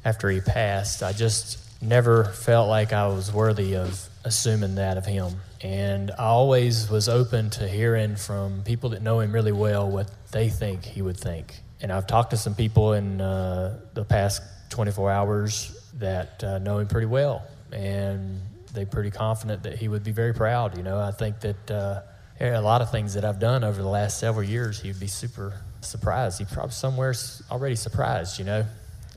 after 0.05 0.29
he 0.29 0.39
passed. 0.39 1.03
I 1.03 1.11
just 1.11 1.57
never 1.81 2.23
felt 2.23 2.69
like 2.69 2.93
I 2.93 3.07
was 3.07 3.33
worthy 3.33 3.75
of 3.75 4.07
assuming 4.25 4.75
that 4.75 4.97
of 4.97 5.05
him. 5.05 5.33
And 5.61 6.11
I 6.11 6.25
always 6.25 6.89
was 6.89 7.07
open 7.07 7.49
to 7.51 7.67
hearing 7.67 8.15
from 8.15 8.63
people 8.63 8.89
that 8.89 9.01
know 9.01 9.19
him 9.19 9.31
really 9.31 9.51
well 9.51 9.89
what 9.89 10.11
they 10.31 10.49
think 10.49 10.83
he 10.83 11.01
would 11.01 11.17
think. 11.17 11.55
And 11.81 11.91
I've 11.91 12.07
talked 12.07 12.31
to 12.31 12.37
some 12.37 12.55
people 12.55 12.93
in 12.93 13.21
uh, 13.21 13.79
the 13.93 14.03
past 14.03 14.41
24 14.71 15.11
hours 15.11 15.89
that 15.99 16.43
uh, 16.43 16.59
know 16.59 16.79
him 16.79 16.87
pretty 16.87 17.07
well. 17.07 17.43
And 17.71 18.41
they're 18.73 18.85
pretty 18.85 19.11
confident 19.11 19.63
that 19.63 19.77
he 19.77 19.87
would 19.87 20.03
be 20.03 20.11
very 20.11 20.33
proud. 20.33 20.75
You 20.77 20.83
know, 20.83 20.99
I 20.99 21.11
think 21.11 21.39
that 21.41 21.71
uh, 21.71 22.01
a 22.39 22.61
lot 22.61 22.81
of 22.81 22.91
things 22.91 23.13
that 23.13 23.23
I've 23.23 23.39
done 23.39 23.63
over 23.63 23.81
the 23.81 23.87
last 23.87 24.19
several 24.19 24.43
years, 24.43 24.81
he'd 24.81 24.99
be 24.99 25.07
super, 25.07 25.53
surprised. 25.85 26.39
He 26.39 26.45
probably 26.45 26.71
somewhere's 26.71 27.41
already 27.49 27.75
surprised, 27.75 28.39
you 28.39 28.45
know. 28.45 28.65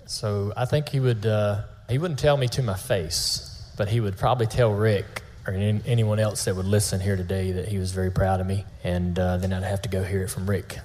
So 0.07 0.53
I 0.57 0.64
think 0.64 0.88
he 0.88 1.01
would. 1.01 1.27
Uh, 1.27 1.62
he 1.88 1.99
wouldn't 1.99 2.21
tell 2.21 2.37
me 2.37 2.49
to 2.49 2.62
my 2.62 2.75
face, 2.75 3.47
but 3.79 3.88
he 3.88 4.01
would 4.01 4.19
probably 4.19 4.47
tell 4.47 4.75
Rick 4.75 5.23
or 5.47 5.55
anyone 5.55 6.19
else 6.19 6.45
that 6.45 6.55
would 6.55 6.67
listen 6.67 7.01
here 7.01 7.17
today 7.17 7.53
that 7.53 7.69
he 7.69 7.79
was 7.79 7.93
very 7.93 8.11
proud 8.11 8.41
of 8.41 8.47
me, 8.47 8.67
and 8.85 9.19
uh, 9.19 9.38
then 9.38 9.55
I'd 9.55 9.62
have 9.62 9.81
to 9.83 9.88
go 9.88 10.03
hear 10.03 10.23
it 10.23 10.29
from 10.29 10.51
Rick. 10.51 10.77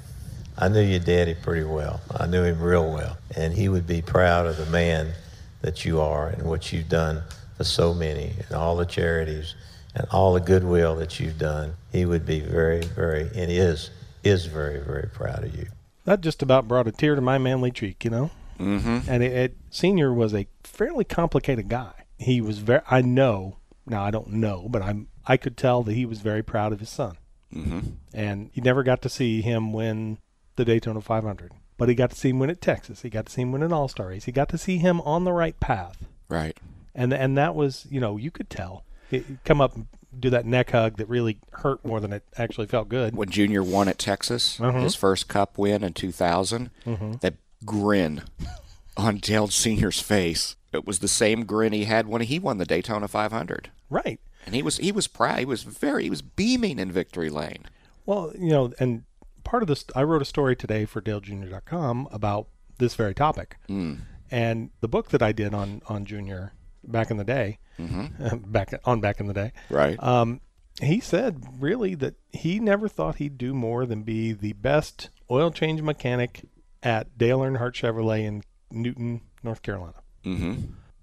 I 0.57 0.69
knew 0.69 0.79
your 0.79 0.99
daddy 0.99 1.33
pretty 1.33 1.65
well. 1.65 1.99
I 2.15 2.27
knew 2.27 2.43
him 2.43 2.61
real 2.61 2.93
well, 2.93 3.17
and 3.35 3.53
he 3.53 3.67
would 3.67 3.87
be 3.87 4.01
proud 4.01 4.45
of 4.45 4.55
the 4.55 4.67
man 4.67 5.11
that 5.61 5.83
you 5.83 5.99
are 5.99 6.29
and 6.29 6.43
what 6.43 6.71
you've 6.71 6.87
done 6.87 7.23
for 7.57 7.63
so 7.63 7.93
many 7.93 8.33
and 8.47 8.55
all 8.55 8.77
the 8.77 8.85
charities 8.85 9.55
and 9.95 10.07
all 10.11 10.33
the 10.33 10.39
goodwill 10.39 10.95
that 10.97 11.19
you've 11.19 11.39
done. 11.39 11.73
He 11.91 12.05
would 12.05 12.25
be 12.25 12.39
very, 12.39 12.81
very, 12.81 13.23
and 13.35 13.51
is 13.51 13.89
is 14.23 14.45
very, 14.45 14.79
very 14.79 15.09
proud 15.09 15.43
of 15.43 15.55
you. 15.55 15.65
That 16.05 16.21
just 16.21 16.41
about 16.41 16.67
brought 16.67 16.87
a 16.87 16.91
tear 16.91 17.15
to 17.15 17.21
my 17.21 17.37
manly 17.37 17.71
cheek, 17.71 18.05
you 18.05 18.11
know. 18.11 18.31
Mm-hmm. 18.59 19.09
And 19.09 19.23
it, 19.23 19.33
it, 19.33 19.57
Senior 19.71 20.13
was 20.13 20.33
a 20.33 20.47
fairly 20.63 21.03
complicated 21.03 21.67
guy. 21.67 22.02
He 22.17 22.41
was 22.41 22.59
very. 22.59 22.81
I 22.89 23.01
know 23.01 23.57
now. 23.85 24.03
I 24.03 24.11
don't 24.11 24.29
know, 24.33 24.67
but 24.69 24.81
I'm. 24.81 25.07
I 25.25 25.37
could 25.37 25.55
tell 25.57 25.83
that 25.83 25.93
he 25.93 26.05
was 26.05 26.19
very 26.21 26.43
proud 26.43 26.73
of 26.73 26.79
his 26.79 26.89
son. 26.89 27.17
Mm-hmm. 27.53 27.79
And 28.13 28.49
he 28.53 28.61
never 28.61 28.83
got 28.83 29.01
to 29.03 29.09
see 29.09 29.41
him 29.41 29.71
win 29.73 30.17
the 30.55 30.65
Daytona 30.65 31.01
500, 31.01 31.51
but 31.77 31.87
he 31.89 31.95
got 31.95 32.09
to 32.11 32.15
see 32.15 32.29
him 32.29 32.39
win 32.39 32.49
at 32.49 32.61
Texas. 32.61 33.01
He 33.03 33.09
got 33.09 33.27
to 33.27 33.31
see 33.31 33.41
him 33.43 33.51
win 33.51 33.63
an 33.63 33.71
All 33.73 33.87
Star 33.87 34.07
race. 34.07 34.25
He 34.25 34.31
got 34.31 34.49
to 34.49 34.57
see 34.57 34.77
him 34.79 35.01
on 35.01 35.23
the 35.23 35.31
right 35.33 35.59
path. 35.59 36.05
Right. 36.29 36.57
And 36.95 37.13
and 37.13 37.37
that 37.37 37.55
was 37.55 37.87
you 37.89 37.99
know 37.99 38.17
you 38.17 38.31
could 38.31 38.49
tell. 38.49 38.83
He'd 39.09 39.39
come 39.45 39.61
up 39.61 39.75
and 39.75 39.87
do 40.19 40.29
that 40.29 40.45
neck 40.45 40.71
hug 40.71 40.97
that 40.97 41.09
really 41.09 41.39
hurt 41.53 41.83
more 41.85 41.99
than 41.99 42.13
it 42.13 42.23
actually 42.37 42.67
felt 42.67 42.87
good. 42.89 43.15
When 43.15 43.29
Junior 43.29 43.63
won 43.63 43.87
at 43.87 43.97
Texas, 43.97 44.57
Mhm. 44.59 44.81
his 44.83 44.93
first 44.95 45.27
Cup 45.27 45.57
win 45.57 45.83
in 45.83 45.93
2000, 45.93 46.69
Mhm. 46.85 47.19
that 47.21 47.35
grin 47.65 48.21
on 48.95 49.17
Dale 49.17 49.47
Senior's 49.47 49.99
face. 49.99 50.55
It 50.73 50.85
was 50.87 50.99
the 50.99 51.07
same 51.07 51.45
grin 51.45 51.73
he 51.73 51.85
had 51.85 52.07
when 52.07 52.21
he 52.21 52.39
won 52.39 52.57
the 52.57 52.65
Daytona 52.65 53.07
500. 53.07 53.69
Right. 53.89 54.19
And 54.45 54.55
he 54.55 54.61
was 54.63 54.77
he 54.77 54.91
was 54.91 55.07
proud. 55.07 55.39
He 55.39 55.45
was 55.45 55.63
very 55.63 56.03
he 56.03 56.09
was 56.09 56.21
beaming 56.21 56.79
in 56.79 56.91
victory 56.91 57.29
lane. 57.29 57.65
Well, 58.05 58.33
you 58.37 58.49
know, 58.49 58.73
and 58.79 59.03
part 59.43 59.63
of 59.63 59.67
this, 59.67 59.85
I 59.95 60.03
wrote 60.03 60.21
a 60.21 60.25
story 60.25 60.55
today 60.55 60.85
for 60.85 61.01
DaleJr.com 61.01 62.09
about 62.11 62.47
this 62.77 62.95
very 62.95 63.13
topic. 63.13 63.57
Mm. 63.69 63.99
And 64.31 64.69
the 64.81 64.87
book 64.87 65.09
that 65.09 65.21
I 65.21 65.31
did 65.31 65.53
on 65.53 65.81
on 65.87 66.05
Junior 66.05 66.53
back 66.83 67.09
in 67.11 67.17
the 67.17 67.23
day, 67.23 67.59
Mhm. 67.79 68.51
back 68.51 68.73
on 68.85 68.99
back 68.99 69.19
in 69.19 69.27
the 69.27 69.33
day, 69.33 69.51
Right. 69.69 70.01
Um, 70.03 70.41
he 70.81 70.99
said 70.99 71.43
really 71.59 71.93
that 71.95 72.15
he 72.31 72.59
never 72.59 72.87
thought 72.87 73.17
he'd 73.17 73.37
do 73.37 73.53
more 73.53 73.85
than 73.85 74.01
be 74.03 74.33
the 74.33 74.53
best 74.53 75.09
oil 75.29 75.51
change 75.51 75.81
mechanic 75.81 76.45
at 76.81 77.17
Dale 77.17 77.39
Earnhardt 77.39 77.73
Chevrolet 77.73 78.25
in 78.25 78.43
Newton, 78.71 79.21
North 79.43 79.61
Carolina. 79.61 79.93
Mm-hmm. 80.25 80.53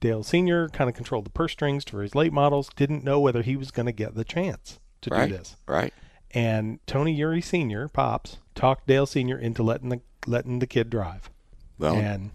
Dale 0.00 0.22
Senior 0.22 0.68
kind 0.70 0.88
of 0.88 0.96
controlled 0.96 1.26
the 1.26 1.30
purse 1.30 1.52
strings 1.52 1.84
for 1.84 2.02
his 2.02 2.14
late 2.14 2.32
models. 2.32 2.70
Didn't 2.74 3.04
know 3.04 3.20
whether 3.20 3.42
he 3.42 3.56
was 3.56 3.70
going 3.70 3.86
to 3.86 3.92
get 3.92 4.14
the 4.14 4.24
chance 4.24 4.80
to 5.02 5.10
Right. 5.10 5.28
do 5.28 5.36
this. 5.36 5.56
Right. 5.68 5.92
And 6.32 6.78
Tony 6.86 7.16
Eury 7.18 7.42
Senior, 7.44 7.88
pops, 7.88 8.38
talked 8.54 8.86
Dale 8.86 9.06
Senior 9.06 9.36
into 9.38 9.62
letting 9.62 9.88
the 9.90 10.00
letting 10.26 10.58
the 10.58 10.66
kid 10.66 10.90
drive, 10.90 11.28
Well, 11.78 11.96
and 11.96 12.30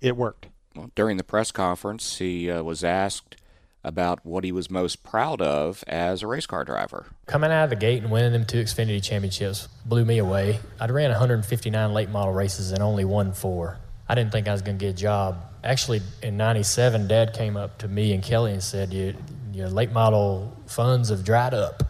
it 0.00 0.16
worked. 0.16 0.48
Well, 0.76 0.90
during 0.94 1.16
the 1.16 1.24
press 1.24 1.50
conference, 1.50 2.18
he 2.18 2.50
uh, 2.50 2.62
was 2.62 2.84
asked 2.84 3.36
about 3.84 4.26
what 4.26 4.44
he 4.44 4.52
was 4.52 4.70
most 4.70 5.02
proud 5.02 5.40
of 5.40 5.82
as 5.86 6.22
a 6.22 6.26
race 6.26 6.46
car 6.46 6.64
driver. 6.64 7.06
Coming 7.26 7.50
out 7.50 7.64
of 7.64 7.70
the 7.70 7.76
gate 7.76 8.02
and 8.02 8.10
winning 8.12 8.32
them 8.32 8.44
two 8.44 8.62
Xfinity 8.62 9.02
championships 9.02 9.68
blew 9.86 10.04
me 10.04 10.18
away. 10.18 10.58
I'd 10.80 10.90
ran 10.90 11.10
159 11.10 11.92
late 11.94 12.10
model 12.10 12.34
races 12.34 12.72
and 12.72 12.82
only 12.82 13.04
won 13.04 13.32
four. 13.32 13.78
I 14.08 14.14
didn't 14.14 14.32
think 14.32 14.48
I 14.48 14.52
was 14.52 14.62
going 14.62 14.78
to 14.78 14.84
get 14.84 14.90
a 14.90 14.96
job. 14.96 15.44
Actually, 15.62 16.00
in 16.22 16.36
'97, 16.36 17.08
Dad 17.08 17.34
came 17.34 17.56
up 17.56 17.78
to 17.78 17.88
me 17.88 18.12
and 18.12 18.22
Kelly 18.22 18.52
and 18.52 18.62
said, 18.62 18.92
"Your, 18.92 19.12
your 19.52 19.68
late 19.68 19.92
model 19.92 20.56
funds 20.66 21.10
have 21.10 21.24
dried 21.24 21.54
up," 21.54 21.82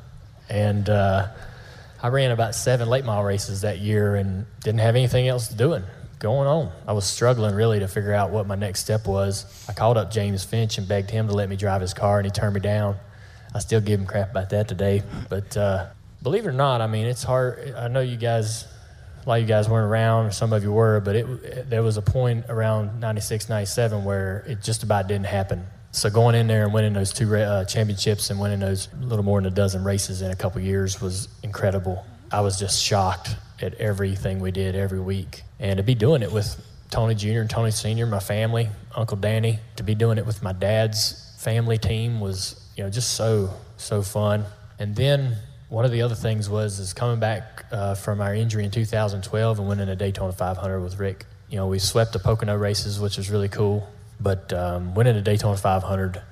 and 0.49 0.89
uh, 0.89 1.29
I 2.03 2.09
ran 2.09 2.31
about 2.31 2.55
seven 2.55 2.89
late 2.89 3.05
model 3.05 3.25
races 3.25 3.61
that 3.61 3.79
year 3.79 4.17
and 4.17 4.47
didn't 4.63 4.81
have 4.81 4.97
anything 4.97 5.29
else 5.29 5.49
to 5.49 5.55
doing 5.55 5.85
going 6.19 6.49
on. 6.49 6.73
I 6.87 6.93
was 6.93 7.05
struggling 7.05 7.55
really 7.55 7.81
to 7.81 7.89
figure 7.89 8.13
out 8.13 8.31
what 8.31 8.47
my 8.47 8.57
next 8.57 8.81
step 8.81 9.07
was. 9.07 9.65
I 9.69 9.73
called 9.73 9.97
up 9.97 10.11
James 10.11 10.45
Finch 10.45 10.79
and 10.79 10.89
begged 10.89 11.11
him 11.11 11.29
to 11.29 11.35
let 11.35 11.49
me 11.49 11.57
drive 11.57 11.81
his 11.81 11.95
car, 11.95 12.19
and 12.19 12.27
he 12.27 12.31
turned 12.31 12.55
me 12.55 12.61
down. 12.61 12.97
I 13.55 13.61
still 13.61 13.81
give 13.81 14.01
him 14.01 14.07
crap 14.07 14.31
about 14.31 14.51
that 14.51 14.69
today, 14.69 15.03
but 15.29 15.57
uh, 15.57 15.87
believe 16.23 16.45
it 16.45 16.49
or 16.49 16.53
not, 16.53 16.81
I 16.81 16.87
mean 16.87 17.07
it's 17.07 17.23
hard. 17.23 17.75
I 17.77 17.89
know 17.89 18.01
you 18.01 18.17
guys, 18.17 18.67
a 19.25 19.29
lot 19.29 19.37
of 19.37 19.43
you 19.43 19.49
guys 19.49 19.69
weren't 19.69 19.91
around, 19.91 20.27
or 20.27 20.31
some 20.31 20.53
of 20.53 20.63
you 20.63 20.73
were, 20.73 21.01
but 21.01 21.17
it 21.17 21.71
there 21.71 21.83
was 21.83 21.97
a 21.97 22.03
point 22.03 22.47
around 22.49 23.01
96, 23.01 23.49
97 23.49 24.05
where 24.05 24.45
it 24.47 24.63
just 24.63 24.83
about 24.83 25.09
didn't 25.09 25.27
happen. 25.27 25.67
So 25.93 26.11
going 26.11 26.35
in 26.35 26.47
there 26.47 26.65
and 26.65 26.73
winning 26.73 26.93
those 26.93 27.13
two 27.13 27.35
uh, 27.35 27.65
championships 27.65 28.31
and 28.31 28.39
winning 28.39 28.61
those 28.61 28.89
a 28.93 29.05
little 29.05 29.25
more 29.25 29.41
than 29.41 29.51
a 29.51 29.55
dozen 29.55 29.85
races 29.85 30.23
in 30.23 30.31
a 30.31 30.37
couple 30.37 30.61
years 30.61 31.01
was 31.01 31.29
incredible. 31.43 32.05
I 32.31 32.43
was 32.43 32.59
just 32.59 32.83
shocked 32.83 33.37
at 33.61 33.75
everything 33.75 34.41
we 34.41 34.51
did 34.51 34.77
every 34.77 35.01
week, 35.01 35.43
and 35.59 35.79
to 35.79 35.83
be 35.83 35.95
doing 35.95 36.23
it 36.23 36.31
with 36.31 36.65
Tony 36.91 37.15
Jr. 37.15 37.41
and 37.41 37.51
Tony 37.51 37.71
Sr., 37.71 38.07
my 38.07 38.21
family, 38.21 38.69
Uncle 38.95 39.17
Danny, 39.17 39.59
to 39.77 39.83
be 39.83 39.95
doing 39.95 40.19
it 40.19 40.27
with 40.27 40.43
my 40.43 40.53
dad's 40.53 41.37
family 41.39 41.79
team 41.79 42.21
was, 42.21 42.61
you 42.77 42.85
know, 42.85 42.91
just 42.91 43.15
so 43.15 43.51
so 43.77 44.03
fun. 44.03 44.45
And 44.79 44.95
then 44.95 45.37
one 45.69 45.85
of 45.85 45.91
the 45.91 46.03
other 46.03 46.15
things 46.15 46.49
was 46.49 46.79
is 46.79 46.93
coming 46.93 47.21
back 47.21 47.67
uh, 47.71 47.95
from 47.95 48.21
our 48.21 48.35
injury 48.35 48.65
in 48.65 48.71
2012 48.71 49.59
and 49.59 49.69
winning 49.69 49.89
a 49.89 49.97
Daytona 49.97 50.33
500 50.33 50.81
with 50.81 50.99
Rick. 50.99 51.27
You 51.51 51.57
know, 51.57 51.67
we 51.67 51.79
swept 51.79 52.13
the 52.13 52.19
Pocono 52.19 52.57
races, 52.57 52.99
which 52.99 53.17
was 53.17 53.31
really 53.31 53.49
cool. 53.49 53.89
But 54.21 54.53
um, 54.53 54.95
winning 54.95 55.17
a 55.17 55.23
Daytona 55.23 55.57
500, 55.57 56.23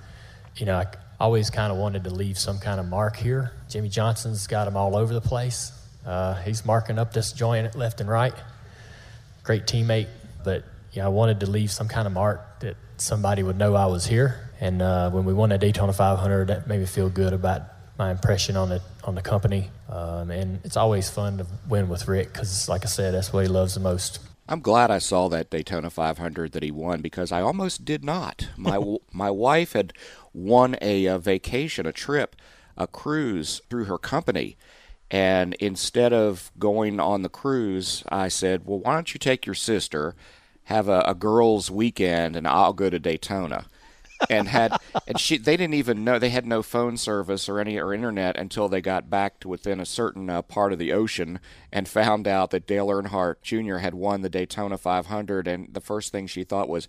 you 0.57 0.67
know, 0.67 0.77
I 0.77 0.87
always 1.21 1.51
kind 1.51 1.71
of 1.71 1.79
wanted 1.79 2.05
to 2.05 2.11
leave 2.11 2.39
some 2.39 2.59
kind 2.59 2.81
of 2.81 2.87
mark 2.87 3.17
here. 3.17 3.53
Jimmie 3.69 3.91
Johnson's 3.91 4.47
got 4.47 4.65
them 4.65 4.77
all 4.77 4.97
over 4.97 5.13
the 5.13 5.21
place. 5.21 5.73
Uh, 6.05 6.35
he's 6.43 6.65
marking 6.65 6.99
up 6.99 7.13
this 7.13 7.33
joint 7.33 7.75
left 7.75 8.01
and 8.01 8.09
right. 8.09 8.35
Great 9.43 9.67
teammate, 9.67 10.09
but 10.45 10.65
yeah, 10.93 11.05
I 11.05 11.09
wanted 11.09 11.41
to 11.41 11.51
leave 11.51 11.71
some 11.71 11.89
kind 11.89 12.07
of 12.07 12.13
mark 12.13 12.61
that 12.61 12.77
somebody 12.97 13.43
would 13.43 13.59
know 13.59 13.75
I 13.75 13.87
was 13.87 14.07
here. 14.07 14.51
And 14.61 14.81
uh, 14.81 15.11
when 15.11 15.25
we 15.25 15.35
won 15.35 15.51
that 15.51 15.61
Daytona 15.61 15.93
500, 15.93 16.49
that 16.49 16.67
made 16.67 16.81
me 16.81 16.87
feel 16.87 17.11
good 17.11 17.33
about 17.33 17.63
my 17.99 18.11
impression 18.11 18.57
on 18.57 18.69
the 18.69 18.83
on 19.07 19.15
the 19.15 19.23
company. 19.23 19.71
Um, 19.89 20.31
and 20.31 20.61
it's 20.65 20.77
always 20.77 21.09
fun 21.09 21.39
to 21.39 21.47
win 21.69 21.89
with 21.89 22.09
Rick 22.09 22.33
because, 22.33 22.69
like 22.69 22.85
I 22.85 22.89
said, 22.89 23.15
that's 23.15 23.33
what 23.33 23.45
he 23.45 23.49
loves 23.49 23.75
the 23.75 23.81
most. 23.81 24.19
I'm 24.49 24.61
glad 24.61 24.91
I 24.91 24.99
saw 24.99 25.29
that 25.29 25.51
Daytona 25.51 25.91
500 25.91 26.53
that 26.53 26.63
he 26.63 26.71
won 26.71 27.01
because 27.01 27.33
I 27.33 27.41
almost 27.41 27.85
did 27.85 28.05
not. 28.05 28.49
My 28.57 28.79
my 29.13 29.31
wife 29.31 29.73
had 29.73 29.93
won 30.33 30.77
a, 30.83 31.07
uh 31.09 31.19
vacation, 31.19 31.87
a 31.87 31.93
trip, 31.93 32.37
a 32.77 32.87
cruise 32.87 33.61
through 33.71 33.85
her 33.85 33.99
company, 33.99 34.57
and 35.11 35.55
instead 35.55 36.13
of 36.13 36.51
going 36.59 37.01
on 37.01 37.23
the 37.23 37.29
cruise, 37.29 38.05
I 38.09 38.29
said, 38.29 38.67
"Well, 38.67 38.81
why 38.81 38.95
don't 38.95 39.15
you 39.15 39.19
take 39.19 39.47
your 39.47 39.55
sister, 39.55 40.15
have 40.65 40.89
a, 40.89 41.01
a 41.07 41.15
girls' 41.15 41.71
weekend, 41.71 42.37
and 42.37 42.47
I'll 42.47 42.73
go 42.73 42.91
to 42.91 42.99
Daytona." 42.99 43.67
And 44.31 44.49
had 44.49 44.77
and 45.07 45.19
she 45.21 45.37
they 45.37 45.57
didn't 45.57 45.75
even 45.75 46.05
know 46.05 46.19
they 46.19 46.31
had 46.31 46.47
no 46.47 46.63
phone 46.63 46.97
service 46.97 47.49
or 47.49 47.59
any 47.59 47.79
or 47.79 47.93
internet 47.93 48.37
until 48.37 48.69
they 48.69 48.81
got 48.81 49.11
back 49.11 49.41
to 49.41 49.49
within 49.49 49.81
a 49.81 49.87
certain 49.87 50.29
uh, 50.31 50.43
part 50.43 50.73
of 50.73 50.79
the 50.79 50.93
ocean 50.93 51.39
and 51.73 51.89
found 51.89 52.27
out 52.27 52.51
that 52.51 52.67
Dale 52.67 52.89
Earnhardt 52.89 53.43
Jr. 53.43 53.79
had 53.79 53.95
won 53.95 54.23
the 54.23 54.31
Daytona 54.31 54.79
500 54.79 55.47
and 55.49 55.73
the 55.73 55.81
first 55.81 56.13
thing 56.13 56.27
she 56.27 56.45
thought 56.45 56.69
was 56.69 56.89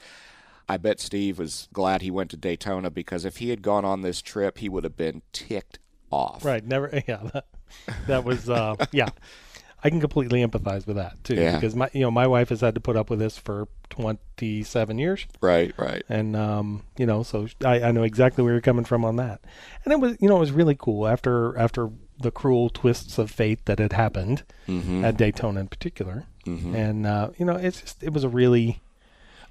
I 0.69 0.77
bet 0.77 0.99
Steve 0.99 1.39
was 1.39 1.69
glad 1.71 2.01
he 2.01 2.11
went 2.11 2.29
to 2.31 2.37
Daytona 2.37 2.89
because 2.89 3.23
if 3.25 3.37
he 3.37 3.49
had 3.49 3.61
gone 3.61 3.85
on 3.85 4.01
this 4.01 4.21
trip 4.21 4.57
he 4.57 4.69
would 4.69 4.83
have 4.83 4.97
been 4.97 5.21
ticked 5.31 5.79
off. 6.11 6.43
Right. 6.45 6.65
Never. 6.65 6.87
Yeah. 7.07 7.29
That, 7.33 7.45
that 8.07 8.23
was. 8.23 8.49
Uh, 8.49 8.75
yeah. 8.91 9.09
I 9.87 9.89
can 9.89 9.99
completely 10.01 10.45
empathize 10.45 10.85
with 10.85 10.97
that 10.97 11.23
too, 11.23 11.35
Yeah. 11.35 11.55
because 11.55 11.75
my 11.75 11.89
you 11.93 12.01
know 12.01 12.11
my 12.11 12.27
wife 12.27 12.49
has 12.49 12.61
had 12.61 12.75
to 12.75 12.81
put 12.81 12.95
up 12.97 13.09
with 13.09 13.19
this 13.19 13.37
for 13.37 13.67
27 13.89 14.97
years. 14.99 15.25
Right. 15.41 15.73
Right. 15.77 16.03
And 16.09 16.35
um, 16.35 16.83
you 16.97 17.05
know, 17.05 17.23
so 17.23 17.47
I, 17.63 17.81
I 17.83 17.91
know 17.91 18.03
exactly 18.03 18.43
where 18.43 18.53
you're 18.53 18.61
coming 18.61 18.85
from 18.85 19.05
on 19.05 19.15
that. 19.15 19.41
And 19.85 19.93
it 19.93 19.99
was 19.99 20.17
you 20.19 20.27
know 20.29 20.37
it 20.37 20.41
was 20.41 20.51
really 20.51 20.75
cool 20.77 21.07
after 21.07 21.57
after 21.57 21.89
the 22.19 22.31
cruel 22.31 22.69
twists 22.69 23.17
of 23.17 23.29
fate 23.31 23.65
that 23.65 23.79
had 23.79 23.93
happened 23.93 24.43
Mhm. 24.67 25.03
at 25.03 25.17
Daytona 25.17 25.59
in 25.61 25.67
particular. 25.67 26.25
Mhm. 26.45 26.75
And 26.75 27.05
uh, 27.07 27.29
you 27.37 27.45
know, 27.45 27.55
it's 27.55 27.81
just 27.81 28.03
it 28.03 28.11
was 28.13 28.23
a 28.23 28.29
really 28.29 28.81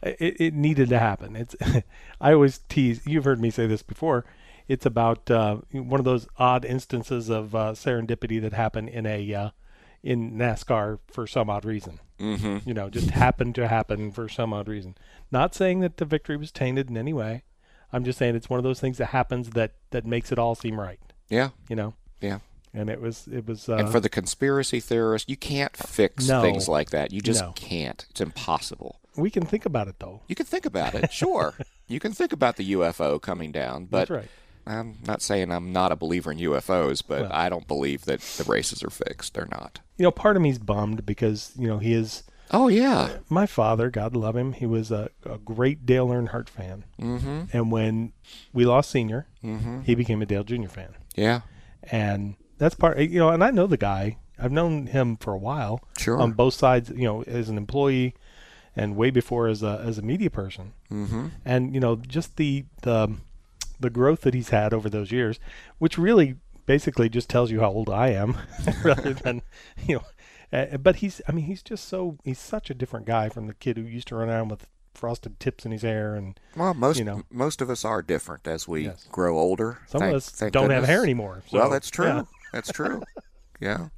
it, 0.02 0.40
it 0.40 0.54
needed 0.54 0.88
to 0.90 0.98
happen. 0.98 1.34
It's 1.36 1.56
I 2.20 2.32
always 2.32 2.58
tease. 2.68 3.00
You've 3.06 3.24
heard 3.24 3.40
me 3.40 3.50
say 3.50 3.66
this 3.66 3.82
before. 3.82 4.24
It's 4.68 4.84
about 4.84 5.30
uh, 5.30 5.58
one 5.72 6.00
of 6.00 6.04
those 6.04 6.26
odd 6.38 6.64
instances 6.64 7.28
of 7.30 7.54
uh, 7.54 7.72
serendipity 7.72 8.40
that 8.42 8.52
happen 8.52 8.88
in 8.88 9.06
a 9.06 9.32
uh, 9.32 9.50
in 10.06 10.32
NASCAR 10.38 10.98
for 11.08 11.26
some 11.26 11.50
odd 11.50 11.64
reason. 11.64 11.98
Mhm. 12.20 12.64
You 12.66 12.72
know, 12.74 12.88
just 12.88 13.10
happened 13.10 13.54
to 13.56 13.68
happen 13.68 14.12
for 14.12 14.28
some 14.28 14.52
odd 14.52 14.68
reason. 14.68 14.96
Not 15.30 15.54
saying 15.54 15.80
that 15.80 15.96
the 15.98 16.04
victory 16.04 16.36
was 16.36 16.52
tainted 16.52 16.88
in 16.88 16.96
any 16.96 17.12
way. 17.12 17.42
I'm 17.92 18.04
just 18.04 18.18
saying 18.18 18.36
it's 18.36 18.48
one 18.48 18.58
of 18.58 18.64
those 18.64 18.80
things 18.80 18.98
that 18.98 19.06
happens 19.06 19.50
that 19.50 19.72
that 19.90 20.06
makes 20.06 20.32
it 20.32 20.38
all 20.38 20.54
seem 20.54 20.78
right. 20.80 21.00
Yeah. 21.28 21.50
You 21.68 21.76
know. 21.76 21.94
Yeah. 22.20 22.38
and 22.74 22.90
it 22.90 23.00
was 23.00 23.26
it 23.32 23.46
was. 23.46 23.68
Uh, 23.68 23.76
and 23.76 23.88
for 23.90 24.00
the 24.00 24.08
conspiracy 24.08 24.80
theorists, 24.80 25.28
you 25.28 25.36
can't 25.36 25.74
fix 25.76 26.28
No. 26.28 26.42
things 26.42 26.68
like 26.68 26.90
that. 26.90 27.10
You 27.12 27.20
just 27.22 27.40
No. 27.42 27.52
can't. 27.52 28.06
It's 28.10 28.20
impossible. 28.20 29.00
we 29.16 29.30
can 29.30 29.46
think 29.46 29.64
about 29.64 29.88
it 29.88 29.98
though. 29.98 30.20
You 30.28 30.34
can 30.34 30.44
think 30.46 30.66
about 30.66 30.94
it, 30.94 31.10
sure. 31.10 31.54
you 31.88 31.98
can 32.00 32.12
think 32.12 32.32
about 32.34 32.56
the 32.56 32.72
UFO 32.72 33.18
coming 33.20 33.50
down, 33.50 33.86
but 33.86 34.00
That's 34.08 34.10
right. 34.10 34.28
I'm 34.66 34.96
not 35.06 35.22
saying 35.22 35.52
I'm 35.52 35.72
not 35.72 35.92
a 35.92 35.96
believer 35.96 36.32
in 36.32 36.38
UFOs, 36.38 37.02
but 37.06 37.22
Well. 37.22 37.30
I 37.32 37.48
don't 37.48 37.68
believe 37.68 38.04
that 38.06 38.20
the 38.20 38.44
races 38.44 38.82
are 38.82 38.90
fixed. 38.90 39.34
They're 39.34 39.48
not. 39.50 39.80
You 39.96 40.02
know, 40.04 40.10
part 40.10 40.36
of 40.36 40.42
me's 40.42 40.58
bummed 40.58 41.06
because 41.06 41.52
you 41.56 41.68
know 41.68 41.78
he 41.78 41.92
is. 41.92 42.24
Oh 42.52 42.68
yeah. 42.68 43.18
My 43.28 43.46
father, 43.46 43.90
God 43.90 44.14
love 44.14 44.36
him, 44.36 44.52
he 44.52 44.66
was 44.66 44.90
a, 44.92 45.10
a 45.24 45.38
great 45.38 45.84
Dale 45.86 46.08
Earnhardt 46.08 46.48
fan. 46.48 46.84
Mhm. 47.00 47.48
And 47.52 47.72
when 47.72 48.12
we 48.52 48.64
lost 48.64 48.90
Senior, 48.90 49.26
Mhm. 49.42 49.84
he 49.84 49.94
became 49.94 50.22
a 50.22 50.26
Dale 50.26 50.44
Jr. 50.44 50.68
fan. 50.68 50.94
Yeah. 51.16 51.40
And 51.90 52.34
that's 52.58 52.74
part. 52.74 52.98
You 52.98 53.18
know, 53.18 53.30
and 53.30 53.42
I 53.42 53.50
know 53.50 53.66
the 53.66 53.76
guy. 53.76 54.18
I've 54.38 54.52
known 54.52 54.86
him 54.88 55.16
for 55.16 55.32
a 55.32 55.38
while. 55.38 55.80
Sure. 55.98 56.20
On 56.20 56.32
both 56.32 56.54
sides, 56.54 56.90
you 56.90 57.04
know, 57.04 57.22
as 57.22 57.48
an 57.48 57.56
employee, 57.56 58.14
and 58.76 58.94
way 58.96 59.10
before 59.10 59.48
as 59.48 59.62
a 59.62 59.80
as 59.84 59.96
a 59.98 60.02
media 60.02 60.28
person. 60.30 60.72
Mhm. 60.90 61.30
And 61.44 61.72
you 61.74 61.80
know, 61.80 61.96
just 61.96 62.36
the 62.36 62.64
the 62.82 63.16
the 63.80 63.90
growth 63.90 64.22
that 64.22 64.34
he's 64.34 64.48
had 64.50 64.72
over 64.72 64.88
those 64.88 65.12
years, 65.12 65.38
which 65.78 65.98
really 65.98 66.36
basically 66.66 67.08
just 67.08 67.28
tells 67.30 67.50
you 67.50 67.60
how 67.60 67.70
old 67.70 67.88
I 67.90 68.08
am, 68.08 68.36
rather 68.84 69.12
than 69.24 69.42
you 69.86 69.96
know. 69.96 70.04
Uh, 70.52 70.76
but 70.76 70.96
he's, 70.96 71.20
I 71.28 71.32
mean, 71.32 71.46
he's 71.46 71.62
just 71.62 71.88
so 71.88 72.18
he's 72.24 72.38
such 72.38 72.70
a 72.70 72.74
different 72.74 73.04
guy 73.06 73.28
from 73.28 73.46
the 73.46 73.54
kid 73.54 73.76
who 73.76 73.82
used 73.82 74.08
to 74.08 74.14
run 74.16 74.28
around 74.28 74.48
with 74.48 74.68
frosted 74.94 75.38
tips 75.40 75.66
in 75.66 75.72
his 75.72 75.82
hair 75.82 76.14
and 76.14 76.38
Well, 76.56 76.72
most 76.72 76.98
you 76.98 77.04
know. 77.04 77.22
most 77.30 77.60
of 77.60 77.68
us 77.68 77.84
are 77.84 78.00
different 78.00 78.46
as 78.46 78.66
we 78.66 78.84
Yes. 78.84 79.06
grow 79.12 79.36
older. 79.38 79.78
Some 79.88 80.02
of 80.02 80.14
us 80.14 80.30
don't 80.52 80.70
have 80.70 80.84
hair 80.84 81.02
anymore, 81.02 81.42
well, 81.52 81.68
that's 81.68 81.90
true. 81.90 82.06
yeah. 82.06 82.22
That's 82.52 82.72
true. 82.72 83.02
Yeah. 83.60 83.88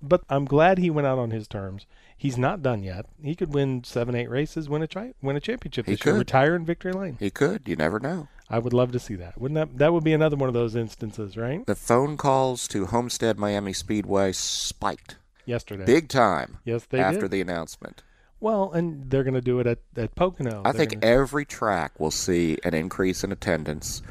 But 0.00 0.22
I'm 0.28 0.44
glad 0.44 0.78
he 0.78 0.88
went 0.88 1.06
out 1.06 1.18
on 1.18 1.30
his 1.32 1.46
terms. 1.48 1.84
He's 2.20 2.36
not 2.36 2.60
done 2.62 2.82
yet. 2.82 3.06
He 3.22 3.34
could 3.34 3.54
win 3.54 3.82
seven, 3.82 4.14
eight 4.14 4.28
races, 4.28 4.68
win 4.68 4.82
a 4.82 4.86
tri- 4.86 5.14
win 5.22 5.36
a 5.36 5.40
championship 5.40 5.86
He 5.86 5.92
this 5.92 6.04
year, 6.04 6.12
could. 6.12 6.18
retire 6.18 6.54
in 6.54 6.66
victory 6.66 6.92
lane. 6.92 7.16
He 7.18 7.30
could. 7.30 7.62
You 7.66 7.76
never 7.76 7.98
know. 7.98 8.28
I 8.50 8.58
would 8.58 8.74
love 8.74 8.92
to 8.92 8.98
see 8.98 9.14
that. 9.14 9.40
Wouldn't 9.40 9.54
that 9.54 9.78
that 9.78 9.94
would 9.94 10.04
be 10.04 10.12
another 10.12 10.36
one 10.36 10.48
of 10.48 10.52
those 10.54 10.76
instances, 10.76 11.38
right? 11.38 11.64
The 11.64 11.74
phone 11.74 12.18
calls 12.18 12.68
to 12.68 12.84
Homestead 12.84 13.38
Miami 13.38 13.72
Speedway 13.72 14.32
spiked 14.32 15.16
Yesterday. 15.46 15.86
big 15.86 16.08
time. 16.08 16.58
Yes, 16.64 16.84
they 16.90 17.00
after 17.00 17.22
did. 17.22 17.30
the 17.30 17.40
announcement. 17.40 18.02
Well, 18.38 18.70
and 18.72 19.08
they're 19.10 19.24
going 19.24 19.32
to 19.32 19.40
do 19.40 19.58
it 19.60 19.66
at 19.66 19.78
at 19.96 20.14
Pocono. 20.14 20.60
I 20.62 20.72
They're 20.72 20.78
think 20.86 21.00
gonna- 21.00 21.06
every 21.14 21.46
track 21.46 21.98
will 21.98 22.10
see 22.10 22.58
an 22.64 22.74
increase 22.74 23.24
in 23.24 23.32
attendance 23.32 24.02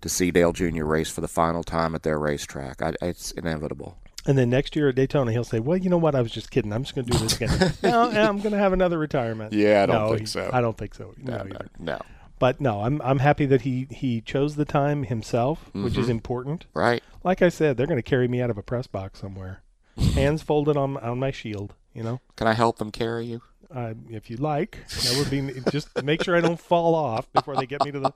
to 0.00 0.08
see 0.08 0.30
Dale 0.30 0.52
Jr. 0.54 0.84
race 0.84 1.10
for 1.10 1.20
the 1.20 1.28
final 1.28 1.62
time 1.62 1.94
at 1.94 2.02
their 2.02 2.18
racetrack. 2.18 2.80
I, 2.80 2.94
it's 3.02 3.32
inevitable. 3.32 3.98
And 4.28 4.38
then 4.38 4.48
next 4.50 4.76
year 4.76 4.88
at 4.90 4.94
Daytona, 4.94 5.32
he'll 5.32 5.42
say, 5.42 5.58
"Well, 5.58 5.76
you 5.76 5.90
know 5.90 5.98
what? 5.98 6.14
I 6.14 6.20
was 6.22 6.30
just 6.30 6.52
kidding. 6.52 6.72
I'm 6.72 6.84
just 6.84 6.94
going 6.94 7.06
to 7.06 7.12
do 7.12 7.18
this 7.18 7.34
again. 7.34 7.72
no, 7.82 8.02
I'm 8.10 8.38
going 8.38 8.52
to 8.52 8.58
have 8.58 8.72
another 8.72 8.98
retirement." 8.98 9.52
Yeah, 9.52 9.82
I 9.82 9.86
don't 9.86 9.96
No, 10.02 10.08
think 10.10 10.20
he- 10.20 10.26
so. 10.26 10.48
I 10.52 10.60
don't 10.60 10.78
think 10.78 10.94
so. 10.94 11.14
No, 11.18 11.42
no, 11.42 11.58
no. 11.80 11.98
But 12.38 12.60
no, 12.60 12.82
I'm 12.82 13.02
I'm 13.02 13.18
happy 13.18 13.46
that 13.46 13.62
he 13.62 13.88
he 13.90 14.20
chose 14.20 14.54
the 14.54 14.64
time 14.64 15.02
himself, 15.02 15.70
which 15.74 15.98
is 15.98 16.06
Mhm. 16.06 16.10
important. 16.10 16.66
Right. 16.72 17.02
Like 17.24 17.42
I 17.42 17.48
said, 17.48 17.76
they're 17.76 17.88
going 17.88 17.98
to 17.98 18.02
carry 18.10 18.28
me 18.28 18.40
out 18.40 18.48
of 18.50 18.56
a 18.56 18.62
press 18.62 18.86
box 18.86 19.18
somewhere, 19.18 19.62
hands 20.14 20.42
folded 20.42 20.76
on 20.76 20.96
on 20.98 21.18
my 21.18 21.32
shield. 21.32 21.74
You 21.94 22.04
know, 22.04 22.20
Can 22.36 22.46
I 22.46 22.52
help 22.52 22.78
them 22.78 22.92
carry 22.92 23.26
you? 23.26 23.42
uh, 23.74 23.92
if 24.08 24.30
you 24.30 24.36
like, 24.36 24.78
that 24.88 25.16
would 25.18 25.30
be 25.30 25.60
just 25.72 25.88
make 26.04 26.22
sure 26.22 26.34
I 26.36 26.40
don't 26.40 26.60
fall 26.60 26.94
off 26.94 27.30
before 27.32 27.54
they 27.56 27.66
get 27.66 27.84
me 27.84 27.90
to 27.90 28.00
the, 28.00 28.12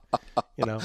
you 0.57 0.65
know. 0.65 0.81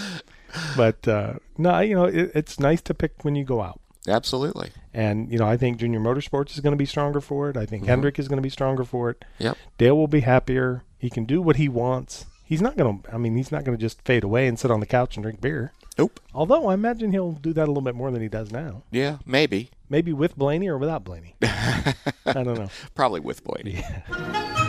But 0.76 1.08
uh, 1.08 1.36
no, 1.58 1.80
you 1.80 1.96
know, 1.96 2.06
it, 2.06 2.32
it's 2.34 2.60
nice 2.60 2.82
to 2.84 2.94
pick 2.94 3.24
when 3.24 3.36
you 3.36 3.44
go 3.46 3.62
out. 3.62 3.80
Absolutely. 4.08 4.72
And 4.94 5.32
you 5.32 5.38
know, 5.38 5.48
I 5.48 5.58
think 5.58 5.78
Junior 5.78 6.00
Motorsports 6.00 6.52
is 6.54 6.60
going 6.62 6.72
to 6.74 6.78
be 6.78 6.86
stronger 6.86 7.22
for 7.22 7.50
it. 7.50 7.58
I 7.58 7.66
think 7.66 7.84
Mhm. 7.84 7.88
Hendrick 7.88 8.20
is 8.20 8.28
going 8.28 8.38
to 8.38 8.42
be 8.44 8.50
stronger 8.50 8.84
for 8.84 9.10
it. 9.10 9.24
Yep. 9.40 9.58
Dale 9.78 9.98
will 9.98 10.08
be 10.08 10.22
happier. 10.22 10.84
He 10.98 11.10
can 11.10 11.26
do 11.26 11.42
what 11.42 11.58
he 11.58 11.68
wants. 11.70 12.26
He's 12.44 12.62
not 12.62 12.78
going 12.78 13.02
to. 13.04 13.14
I 13.14 13.18
mean, 13.18 13.36
he's 13.36 13.52
not 13.52 13.66
going 13.66 13.78
to 13.78 13.82
just 13.82 14.02
fade 14.04 14.24
away 14.24 14.48
and 14.48 14.58
sit 14.58 14.72
on 14.72 14.80
the 14.80 14.86
couch 14.86 15.18
and 15.18 15.24
drink 15.24 15.42
beer. 15.42 15.74
Nope. 15.98 16.20
Although 16.34 16.68
I 16.70 16.74
imagine 16.76 17.12
he'll 17.12 17.34
do 17.34 17.52
that 17.54 17.66
a 17.66 17.68
little 17.68 17.82
bit 17.82 17.96
more 17.96 18.10
than 18.12 18.22
he 18.22 18.30
does 18.30 18.52
now. 18.52 18.84
Yeah, 18.92 19.18
maybe. 19.26 19.72
Maybe 19.90 20.14
with 20.14 20.38
Blaney 20.38 20.68
or 20.70 20.78
without 20.78 21.04
Blaney. 21.04 21.36
I 21.42 21.94
don't 22.26 22.46
know. 22.58 22.70
Probably 22.96 23.20
with 23.20 23.44
Blaney. 23.44 23.84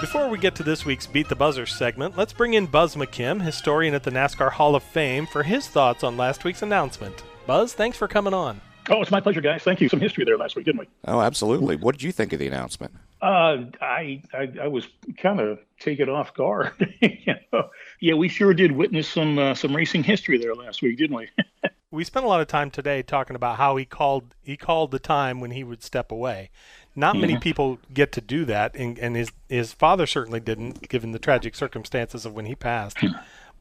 Before 0.00 0.28
we 0.28 0.38
get 0.38 0.54
to 0.56 0.62
this 0.62 0.84
week's 0.84 1.06
Beat 1.06 1.28
the 1.28 1.34
Buzzer 1.34 1.66
segment, 1.66 2.16
let's 2.16 2.32
bring 2.32 2.54
in 2.54 2.66
Buzz 2.66 2.94
McKim, 2.94 3.42
historian 3.42 3.94
at 3.94 4.04
the 4.04 4.10
NASCAR 4.10 4.52
Hall 4.52 4.76
of 4.76 4.82
Fame, 4.82 5.26
for 5.26 5.42
his 5.42 5.66
thoughts 5.66 6.04
on 6.04 6.16
last 6.16 6.44
week's 6.44 6.62
announcement. 6.62 7.22
Buzz, 7.46 7.74
thanks 7.74 7.96
for 7.96 8.08
coming 8.08 8.34
on. 8.34 8.60
Oh, 8.88 9.00
it's 9.02 9.10
my 9.10 9.20
pleasure, 9.20 9.40
guys. 9.40 9.62
Thank 9.62 9.80
you. 9.80 9.88
Some 9.88 10.00
history 10.00 10.24
there 10.24 10.36
last 10.36 10.56
week, 10.56 10.66
didn't 10.66 10.80
we? 10.80 10.88
Oh, 11.06 11.20
absolutely. 11.20 11.76
What 11.76 11.94
did 11.94 12.02
you 12.02 12.12
think 12.12 12.32
of 12.32 12.38
the 12.38 12.46
announcement? 12.46 12.94
Uh, 13.20 13.64
I, 13.80 14.22
I 14.34 14.52
I 14.62 14.68
was 14.68 14.86
kind 15.16 15.40
of 15.40 15.58
taken 15.80 16.08
off 16.08 16.34
guard. 16.34 16.72
you 17.00 17.34
know? 17.52 17.70
Yeah, 18.00 18.14
we 18.14 18.28
sure 18.28 18.52
did 18.52 18.72
witness 18.72 19.08
some 19.08 19.38
uh, 19.38 19.54
some 19.54 19.74
racing 19.74 20.02
history 20.04 20.38
there 20.38 20.54
last 20.54 20.82
week, 20.82 20.98
didn't 20.98 21.16
we? 21.16 21.28
We 21.92 22.02
spent 22.02 22.26
a 22.26 22.28
lot 22.28 22.40
of 22.40 22.48
time 22.48 22.70
today 22.70 23.00
talking 23.02 23.36
about 23.36 23.56
how 23.56 23.76
he 23.76 23.84
called 23.84 24.34
he 24.42 24.56
called 24.56 24.90
the 24.90 24.98
time 24.98 25.40
when 25.40 25.52
he 25.52 25.62
would 25.62 25.84
step 25.84 26.10
away. 26.10 26.50
Not 26.96 27.16
many 27.16 27.38
people 27.38 27.78
get 27.94 28.10
to 28.12 28.20
do 28.20 28.44
that, 28.46 28.74
and, 28.74 28.98
and 28.98 29.14
his 29.14 29.30
his 29.48 29.72
father 29.72 30.06
certainly 30.06 30.40
didn't, 30.40 30.88
given 30.88 31.12
the 31.12 31.18
tragic 31.18 31.54
circumstances 31.54 32.26
of 32.26 32.34
when 32.34 32.46
he 32.46 32.54
passed. 32.54 32.98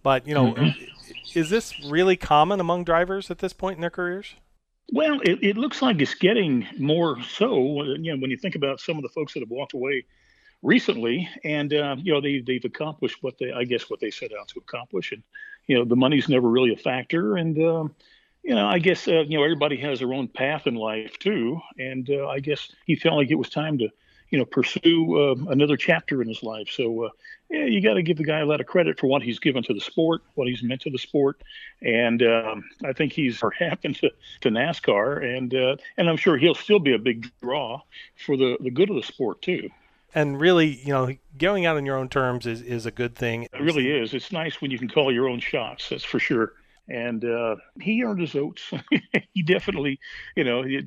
But 0.05 0.27
you 0.27 0.35
know, 0.35 0.53
Mhm. 0.53 0.75
is 1.33 1.49
this 1.49 1.73
really 1.79 2.15
common 2.15 2.59
among 2.59 2.83
drivers 2.83 3.31
at 3.31 3.39
this 3.39 3.53
point 3.53 3.77
in 3.77 3.81
their 3.81 3.89
careers? 3.89 4.35
Well, 4.93 5.19
it, 5.21 5.39
it 5.41 5.57
looks 5.57 5.81
like 5.81 5.99
it's 5.99 6.13
getting 6.13 6.67
more 6.77 7.19
so. 7.23 7.81
You 7.83 8.13
know, 8.13 8.17
when 8.21 8.29
you 8.29 8.37
think 8.37 8.53
about 8.53 8.79
some 8.79 8.97
of 8.97 9.01
the 9.01 9.09
folks 9.09 9.33
that 9.33 9.39
have 9.39 9.49
walked 9.49 9.73
away 9.73 10.05
recently, 10.61 11.27
and 11.43 11.73
uh, 11.73 11.95
you 11.97 12.13
know 12.13 12.21
they 12.21 12.39
they've 12.45 12.63
accomplished 12.63 13.17
what 13.23 13.39
they 13.39 13.51
I 13.51 13.63
guess 13.63 13.89
what 13.89 13.99
they 13.99 14.11
set 14.11 14.29
out 14.39 14.47
to 14.49 14.59
accomplish, 14.59 15.11
and 15.11 15.23
you 15.65 15.75
know 15.75 15.85
the 15.85 15.95
money's 15.95 16.29
never 16.29 16.47
really 16.47 16.71
a 16.71 16.77
factor, 16.77 17.35
and 17.35 17.57
um, 17.63 17.95
you 18.43 18.53
know 18.53 18.67
I 18.67 18.77
guess 18.77 19.07
uh, 19.07 19.23
you 19.27 19.39
know 19.39 19.43
everybody 19.43 19.77
has 19.77 19.97
their 20.01 20.13
own 20.13 20.27
path 20.27 20.67
in 20.67 20.75
life 20.75 21.17
too, 21.17 21.59
and 21.79 22.07
uh, 22.11 22.27
I 22.27 22.41
guess 22.41 22.71
he 22.85 22.95
felt 22.95 23.15
like 23.15 23.31
it 23.31 23.39
was 23.39 23.49
time 23.49 23.79
to 23.79 23.89
you 24.29 24.37
know 24.37 24.45
pursue 24.45 25.17
uh, 25.19 25.51
another 25.51 25.77
chapter 25.77 26.21
in 26.21 26.27
his 26.27 26.43
life. 26.43 26.69
So 26.69 27.05
uh, 27.05 27.09
yeah, 27.49 27.65
you 27.65 27.81
got 27.81 27.93
to 27.93 28.01
give 28.01 28.17
the 28.17 28.23
guy 28.23 28.39
a 28.39 28.45
lot 28.45 28.59
of 28.59 28.67
credit 28.67 28.99
for 28.99 29.07
what 29.07 29.21
he's 29.21 29.39
given 29.39 29.63
to 29.63 29.73
the 29.73 29.79
sport, 29.79 30.21
what 30.33 30.47
he's 30.47 30.63
meant 30.63 30.81
to 30.81 30.89
the 30.89 30.97
sport, 30.97 31.41
and 31.81 32.23
um, 32.23 32.63
I 32.83 32.93
think 32.93 33.13
he's 33.13 33.41
happened 33.59 33.95
to, 33.97 34.11
to 34.41 34.49
NASCAR, 34.49 35.23
and 35.37 35.53
uh, 35.53 35.75
and 35.97 36.09
I'm 36.09 36.17
sure 36.17 36.37
he'll 36.37 36.55
still 36.55 36.79
be 36.79 36.93
a 36.93 36.99
big 36.99 37.29
draw 37.41 37.81
for 38.25 38.35
the 38.35 38.57
the 38.59 38.71
good 38.71 38.89
of 38.89 38.95
the 38.95 39.03
sport 39.03 39.41
too. 39.41 39.69
And 40.13 40.39
really, 40.39 40.79
you 40.81 40.93
know, 40.93 41.13
going 41.37 41.65
out 41.65 41.75
on 41.75 41.85
your 41.85 41.97
own 41.97 42.07
terms 42.07 42.47
is, 42.47 42.61
is 42.61 42.85
a 42.85 42.91
good 42.91 43.17
thing. 43.17 43.43
It 43.43 43.51
really 43.59 43.91
is. 43.91 44.13
It's 44.13 44.31
nice 44.31 44.61
when 44.61 44.71
you 44.71 44.79
can 44.79 44.87
call 44.87 45.11
your 45.11 45.27
own 45.27 45.41
shots. 45.41 45.89
That's 45.89 46.05
for 46.05 46.19
sure. 46.19 46.53
And 46.87 47.25
uh, 47.25 47.55
he 47.81 48.03
earned 48.03 48.21
his 48.21 48.35
oats. 48.35 48.71
he 49.33 49.41
definitely, 49.41 49.99
you 50.35 50.43
know, 50.43 50.61
he, 50.63 50.85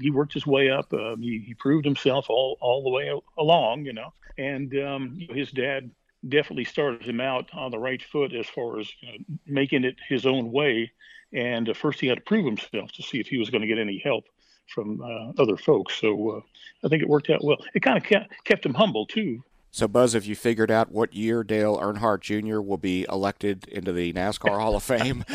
he, 0.00 0.10
worked 0.10 0.32
his 0.32 0.46
way 0.46 0.70
up. 0.70 0.92
Um, 0.94 1.20
he, 1.20 1.44
he 1.46 1.54
proved 1.54 1.84
himself 1.84 2.30
all, 2.30 2.56
all 2.60 2.82
the 2.82 2.90
way 2.90 3.12
along, 3.36 3.84
you 3.84 3.92
know. 3.92 4.12
And 4.38 4.74
um, 4.80 5.18
his 5.30 5.50
dad 5.50 5.90
definitely 6.26 6.64
started 6.64 7.02
him 7.02 7.20
out 7.20 7.50
on 7.52 7.70
the 7.70 7.78
right 7.78 8.02
foot 8.02 8.32
as 8.32 8.46
far 8.46 8.78
as 8.80 8.90
you 9.00 9.08
know, 9.08 9.24
making 9.46 9.84
it 9.84 9.96
his 10.08 10.24
own 10.24 10.50
way. 10.50 10.90
And 11.32 11.68
uh, 11.68 11.74
first, 11.74 12.00
he 12.00 12.06
had 12.06 12.18
to 12.18 12.24
prove 12.24 12.46
himself 12.46 12.92
to 12.92 13.02
see 13.02 13.20
if 13.20 13.26
he 13.26 13.36
was 13.36 13.50
going 13.50 13.62
to 13.62 13.68
get 13.68 13.78
any 13.78 13.98
help 13.98 14.24
from 14.66 15.02
uh, 15.02 15.42
other 15.42 15.56
folks. 15.56 16.00
So 16.00 16.30
uh, 16.30 16.40
I 16.84 16.88
think 16.88 17.02
it 17.02 17.08
worked 17.08 17.30
out 17.30 17.44
well. 17.44 17.58
It 17.74 17.80
kind 17.80 17.98
of 17.98 18.04
kept, 18.04 18.32
kept 18.44 18.64
him 18.64 18.74
humble 18.74 19.06
too. 19.06 19.42
So, 19.74 19.88
Buzz, 19.88 20.12
have 20.12 20.24
you 20.24 20.36
figured 20.36 20.70
out 20.70 20.92
what 20.92 21.14
year 21.14 21.42
Dale 21.42 21.76
Earnhardt 21.78 22.20
Jr. 22.20 22.60
will 22.60 22.76
be 22.76 23.06
elected 23.08 23.66
into 23.66 23.92
the 23.92 24.12
NASCAR 24.12 24.60
Hall 24.60 24.76
of 24.76 24.84
Fame? 24.84 25.24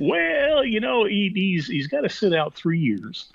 Well, 0.00 0.64
you 0.64 0.80
know, 0.80 1.04
he, 1.04 1.30
he's 1.32 1.68
he's 1.68 1.86
got 1.86 2.00
to 2.00 2.08
sit 2.08 2.34
out 2.34 2.54
three 2.56 2.80
years, 2.80 3.32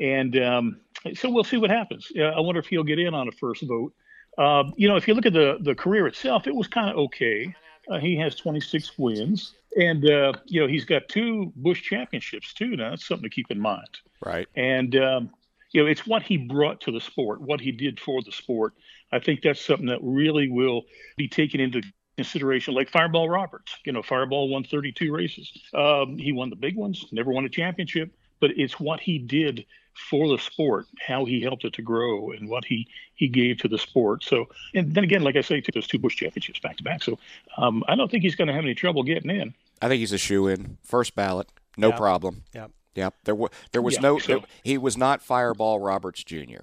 and 0.00 0.36
um, 0.40 0.80
so 1.14 1.28
we'll 1.28 1.42
see 1.42 1.56
what 1.56 1.70
happens. 1.70 2.12
Uh, 2.16 2.24
I 2.24 2.38
wonder 2.38 2.60
if 2.60 2.66
he'll 2.66 2.84
get 2.84 3.00
in 3.00 3.14
on 3.14 3.26
a 3.26 3.32
first 3.32 3.62
vote. 3.62 3.92
Uh, 4.38 4.70
you 4.76 4.86
know, 4.86 4.94
if 4.94 5.08
you 5.08 5.14
look 5.14 5.26
at 5.26 5.32
the 5.32 5.58
the 5.60 5.74
career 5.74 6.06
itself, 6.06 6.46
it 6.46 6.54
was 6.54 6.68
kind 6.68 6.88
of 6.88 6.96
okay. 6.96 7.52
Uh, 7.90 7.98
he 7.98 8.16
has 8.16 8.36
26 8.36 8.96
wins, 8.96 9.54
and 9.76 10.08
uh, 10.08 10.34
you 10.44 10.60
know 10.60 10.68
he's 10.68 10.84
got 10.84 11.08
two 11.08 11.52
Busch 11.56 11.82
championships 11.82 12.54
too. 12.54 12.76
Now 12.76 12.90
that's 12.90 13.04
something 13.04 13.28
to 13.28 13.34
keep 13.34 13.50
in 13.50 13.58
mind. 13.58 13.98
Right. 14.24 14.46
And 14.54 14.94
um, 14.94 15.30
you 15.74 15.82
know, 15.82 15.88
it's 15.88 16.06
what 16.06 16.22
he 16.22 16.36
brought 16.38 16.80
to 16.82 16.92
the 16.92 17.00
sport, 17.00 17.40
what 17.40 17.60
he 17.60 17.72
did 17.72 18.00
for 18.00 18.22
the 18.22 18.32
sport. 18.32 18.72
I 19.12 19.18
think 19.18 19.42
that's 19.42 19.60
something 19.60 19.86
that 19.88 19.98
really 20.02 20.48
will 20.48 20.82
be 21.16 21.28
taken 21.28 21.60
into 21.60 21.82
consideration. 22.16 22.74
Like 22.74 22.88
Fireball 22.88 23.28
Roberts, 23.28 23.76
you 23.84 23.92
know, 23.92 24.02
Fireball 24.02 24.48
won 24.48 24.62
32 24.64 25.12
races. 25.12 25.52
Um, 25.74 26.16
he 26.16 26.30
won 26.32 26.48
the 26.48 26.56
big 26.56 26.76
ones, 26.76 27.04
never 27.10 27.32
won 27.32 27.44
a 27.44 27.48
championship, 27.48 28.14
but 28.40 28.52
it's 28.56 28.78
what 28.78 29.00
he 29.00 29.18
did 29.18 29.66
for 30.10 30.28
the 30.28 30.38
sport, 30.38 30.86
how 31.04 31.24
he 31.24 31.40
helped 31.40 31.64
it 31.64 31.72
to 31.74 31.82
grow, 31.82 32.30
and 32.30 32.48
what 32.48 32.64
he 32.64 32.86
he 33.14 33.28
gave 33.28 33.58
to 33.58 33.68
the 33.68 33.78
sport. 33.78 34.22
So, 34.24 34.46
and 34.74 34.94
then 34.94 35.04
again, 35.04 35.22
like 35.22 35.36
I 35.36 35.40
say, 35.40 35.60
took 35.60 35.74
those 35.74 35.86
two 35.88 35.98
Busch 35.98 36.16
championships 36.16 36.60
back 36.60 36.76
to 36.78 36.84
back. 36.84 37.02
So, 37.02 37.18
um, 37.56 37.82
I 37.88 37.94
don't 37.96 38.10
think 38.10 38.22
he's 38.22 38.34
going 38.34 38.48
to 38.48 38.54
have 38.54 38.64
any 38.64 38.74
trouble 38.74 39.02
getting 39.02 39.30
in. 39.30 39.54
I 39.82 39.88
think 39.88 40.00
he's 40.00 40.12
a 40.12 40.18
shoe 40.18 40.46
in. 40.48 40.78
First 40.84 41.14
ballot, 41.14 41.48
no 41.76 41.88
Yep. 41.88 41.96
problem. 41.96 42.42
Yep. 42.54 42.70
Yep. 42.94 43.14
There 43.24 43.34
was 43.34 43.50
there 43.72 43.82
was 43.82 43.94
Yeah, 43.94 44.00
no 44.00 44.18
so- 44.18 44.44
he 44.62 44.78
was 44.78 44.96
not 44.96 45.22
Fireball 45.22 45.80
Roberts 45.80 46.22
Jr. 46.24 46.62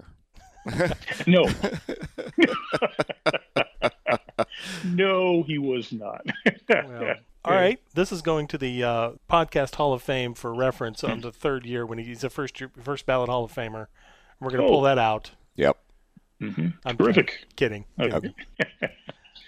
No. 1.26 1.44
no, 4.84 5.42
he 5.42 5.58
was 5.58 5.92
not. 5.92 6.24
Well, 6.68 7.14
all 7.44 7.54
right, 7.54 7.80
this 7.94 8.12
is 8.12 8.22
going 8.22 8.46
to 8.48 8.58
the 8.58 8.82
uh, 8.84 9.10
podcast 9.30 9.74
Hall 9.76 9.92
of 9.92 10.02
Fame 10.02 10.34
for 10.34 10.52
reference 10.54 11.02
on 11.04 11.20
the 11.20 11.32
third 11.32 11.66
year 11.66 11.84
when 11.86 11.98
he's 11.98 12.24
a 12.24 12.30
first 12.30 12.60
year, 12.60 12.70
first 12.82 13.06
ballot 13.06 13.28
Hall 13.28 13.44
of 13.44 13.52
Famer. 13.52 13.86
We're 14.40 14.50
going 14.50 14.62
to 14.62 14.68
pull 14.68 14.80
Oh. 14.80 14.84
that 14.84 14.98
out. 14.98 15.32
Yep. 15.56 15.76
hmm 16.40 16.68
I'm 16.84 16.96
Terrific. 16.96 17.46
kidding. 17.56 17.84
Okay. 18.00 18.32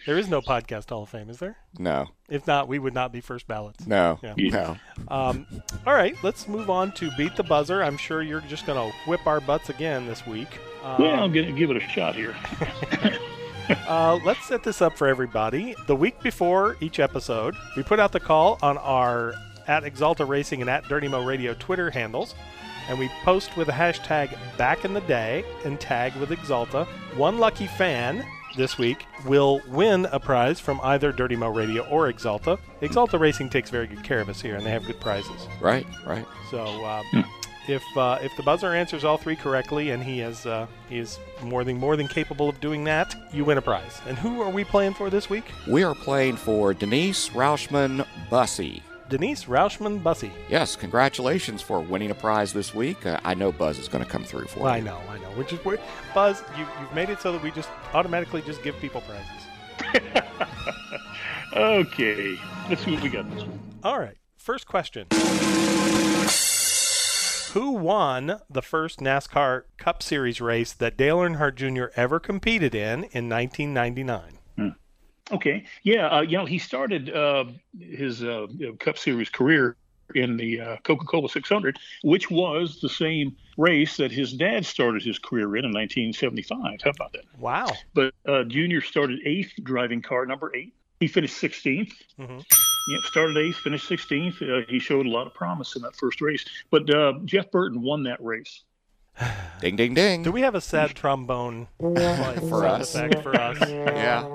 There 0.07 0.19
is 0.19 0.29
no 0.29 0.43
podcast 0.43 0.91
Hall 0.91 1.05
of 1.05 1.09
Fame, 1.09 1.31
is 1.31 1.39
there? 1.39 1.57
No. 1.79 2.09
If 2.29 2.47
not, 2.47 2.69
we 2.69 2.79
would 2.79 2.93
not 2.93 3.11
be 3.11 3.23
first 3.23 3.47
ballots. 3.49 3.87
No. 3.87 4.19
Yeah. 4.23 4.35
No. 4.37 4.77
Um, 5.09 5.47
all 5.87 5.95
right, 5.95 6.15
let's 6.23 6.47
move 6.47 6.69
on 6.69 6.93
to 6.93 7.11
beat 7.17 7.37
the 7.37 7.43
buzzer. 7.43 7.83
I'm 7.83 7.97
sure 7.97 8.21
you're 8.23 8.43
just 8.43 8.67
going 8.67 8.91
to 8.91 8.97
whip 9.09 9.27
our 9.27 9.41
butts 9.41 9.71
again 9.71 10.07
this 10.07 10.27
week. 10.27 10.49
Uh, 10.83 10.97
Well, 10.99 11.23
I'm 11.23 11.33
going 11.33 11.47
to 11.47 11.53
give 11.59 11.71
it 11.71 11.79
a 11.79 11.89
shot 11.89 12.15
here. 12.17 12.37
uh, 13.89 14.19
let's 14.27 14.45
set 14.47 14.63
this 14.63 14.83
up 14.83 14.99
for 14.99 15.09
everybody. 15.09 15.75
The 15.87 15.97
week 15.97 16.21
before 16.23 16.77
each 16.81 17.01
episode, 17.01 17.55
we 17.75 17.83
put 17.83 17.99
out 17.99 18.13
the 18.13 18.21
call 18.21 18.59
on 18.61 18.77
our 18.79 19.35
at 19.67 19.85
Axalta 19.85 20.29
Racing 20.29 20.61
and 20.61 20.69
at 20.69 20.85
Dirty 20.87 21.09
Mo 21.09 21.25
Radio 21.25 21.55
Twitter 21.55 21.89
handles, 21.89 22.35
and 22.91 22.99
we 22.99 23.09
post 23.25 23.57
with 23.57 23.69
the 23.69 23.73
hashtag 23.73 24.37
Back 24.59 24.85
in 24.85 24.93
the 24.93 25.01
Day 25.03 25.43
and 25.65 25.81
tag 25.81 26.15
with 26.17 26.29
Axalta. 26.29 26.87
One 27.17 27.39
lucky 27.39 27.67
fan 27.67 28.23
this 28.57 28.79
week 28.79 29.07
will 29.27 29.61
win 29.69 30.07
a 30.07 30.21
prize 30.21 30.61
from 30.61 30.81
either 30.83 31.13
Dirty 31.13 31.37
Mo 31.37 31.49
Radio 31.49 31.87
or 31.89 32.13
Axalta. 32.13 32.59
Axalta 32.83 33.19
Racing 33.19 33.51
takes 33.51 33.71
very 33.71 33.87
good 33.87 34.03
care 34.05 34.21
of 34.21 34.29
us 34.29 34.41
here, 34.41 34.57
and 34.57 34.65
they 34.65 34.71
have 34.71 34.85
good 34.87 35.01
prizes. 35.01 35.49
Right. 35.61 35.87
Right. 36.07 36.27
So 36.51 36.65
um, 36.85 37.25
if 37.69 37.83
uh, 37.97 38.19
if 38.23 38.37
the 38.37 38.43
buzzer 38.43 38.75
answers 38.75 39.05
all 39.05 39.19
three 39.19 39.37
correctly, 39.37 39.91
and 39.91 40.03
he 40.03 40.21
is 40.21 40.47
uh, 40.47 40.67
he 40.89 40.99
is 40.99 41.19
more 41.43 41.65
than 41.65 41.79
more 41.79 41.97
than 41.97 42.09
capable 42.09 42.49
of 42.49 42.61
doing 42.61 42.85
that, 42.85 43.15
you 43.33 43.45
win 43.45 43.59
a 43.59 43.63
prize. 43.63 44.01
And 44.07 44.19
who 44.19 44.43
are 44.43 44.51
we 44.51 44.65
playing 44.65 44.95
for 44.95 45.11
this 45.11 45.31
week? 45.31 45.45
We 45.67 45.83
are 45.83 45.95
playing 45.95 46.37
for 46.37 46.75
Denise 46.75 47.31
Rauschman 47.31 48.07
Bussy. 48.31 48.83
Denise 49.09 49.45
Rauschman 49.45 50.03
Bussy. 50.03 50.33
Yes, 50.49 50.77
congratulations 50.77 51.61
for 51.61 51.81
winning 51.81 52.11
a 52.11 52.15
prize 52.15 52.53
this 52.53 52.75
week. 52.75 53.05
Uh, 53.05 53.21
I 53.25 53.35
know 53.35 53.53
Buzz 53.53 53.79
is 53.79 53.89
going 53.89 54.03
to 54.05 54.11
come 54.11 54.25
through 54.25 54.47
for 54.47 54.61
Well, 54.61 54.73
I 54.73 54.81
know, 54.81 54.99
I 55.09 55.19
know. 55.19 55.31
We're 55.37 55.45
just 55.45 55.65
we're, 55.65 55.79
Buzz. 56.15 56.43
You, 56.59 56.67
you've 56.81 56.95
made 56.95 57.11
it 57.11 57.21
so 57.21 57.33
that 57.33 57.43
we 57.43 57.51
just 57.51 57.69
automatically 57.93 58.43
just 58.43 58.63
give 58.63 58.77
people 58.79 59.03
prizes. 59.03 60.23
okay, 61.57 62.39
let's 62.69 62.85
see 62.85 62.95
what 62.95 63.03
we 63.03 63.09
got 63.11 63.31
this 63.31 63.45
week. 63.45 63.61
All 63.83 63.99
right. 63.99 64.17
First 64.37 64.67
question. 64.67 65.07
Who 67.53 67.71
won 67.71 68.41
the 68.51 68.63
first 68.63 68.99
NASCAR 68.99 69.63
Cup 69.79 70.03
Series 70.03 70.41
race 70.41 70.73
that 70.73 70.97
Dale 70.97 71.19
Earnhardt 71.19 71.55
Jr. 71.55 71.87
ever 71.95 72.19
competed 72.19 72.75
in 72.75 73.05
in 73.05 73.29
1999? 73.29 74.34
Okay, 75.33 75.65
yeah, 75.83 76.09
uh, 76.09 76.21
you 76.21 76.37
know, 76.37 76.45
he 76.45 76.59
started 76.59 77.11
uh, 77.15 77.45
his 77.79 78.23
uh, 78.23 78.47
Cup 78.79 78.99
Series 78.99 79.31
career 79.31 79.77
in 80.15 80.37
the 80.37 80.61
uh, 80.61 80.77
Coca-Cola 80.85 81.29
600, 81.29 81.79
which 82.03 82.31
was 82.31 82.81
the 82.81 82.89
same 82.89 83.35
race 83.57 83.97
that 83.97 84.13
his 84.13 84.33
dad 84.35 84.67
started 84.67 85.03
his 85.03 85.19
career 85.19 85.57
in 85.57 85.65
in 85.65 85.73
1975. 85.73 86.81
How 86.83 86.91
about 86.91 87.13
that? 87.13 87.23
Wow. 87.39 87.69
But 87.95 88.15
uh, 88.27 88.45
Junior 88.45 88.83
started 88.83 89.21
eighth, 89.25 89.53
driving 89.63 90.03
car 90.03 90.27
number 90.27 90.55
eight. 90.55 90.75
He 91.01 91.09
finished 91.09 91.41
16th. 91.41 91.93
Mm-hmm. 92.21 92.39
Yep, 92.87 93.01
started 93.05 93.39
eighth, 93.39 93.57
finished 93.57 93.89
16th. 93.89 94.43
Uh, 94.43 94.67
he 94.69 94.79
showed 94.79 95.07
a 95.07 95.11
lot 95.11 95.27
of 95.27 95.33
promise 95.33 95.75
in 95.75 95.83
that 95.83 95.97
first 95.97 96.21
race. 96.21 96.45
But 96.71 96.89
uh, 96.95 97.15
Jeff 97.25 97.51
Burton 97.51 97.81
won 97.81 98.03
that 98.05 98.23
race. 98.23 98.63
Ding, 99.61 99.77
ding, 99.77 99.95
ding. 99.95 100.23
Do 100.23 100.33
we 100.33 100.43
have 100.43 100.55
a 100.55 100.61
sad 100.61 100.95
trombone 100.95 101.69
For 101.79 102.67
us. 102.67 102.93
for 103.23 103.41
us? 103.41 103.59
Yeah. 103.71 104.27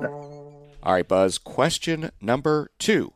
All 0.81 0.93
right, 0.93 1.07
Buzz. 1.07 1.37
Question 1.37 2.11
number 2.21 2.71
2 2.79 3.13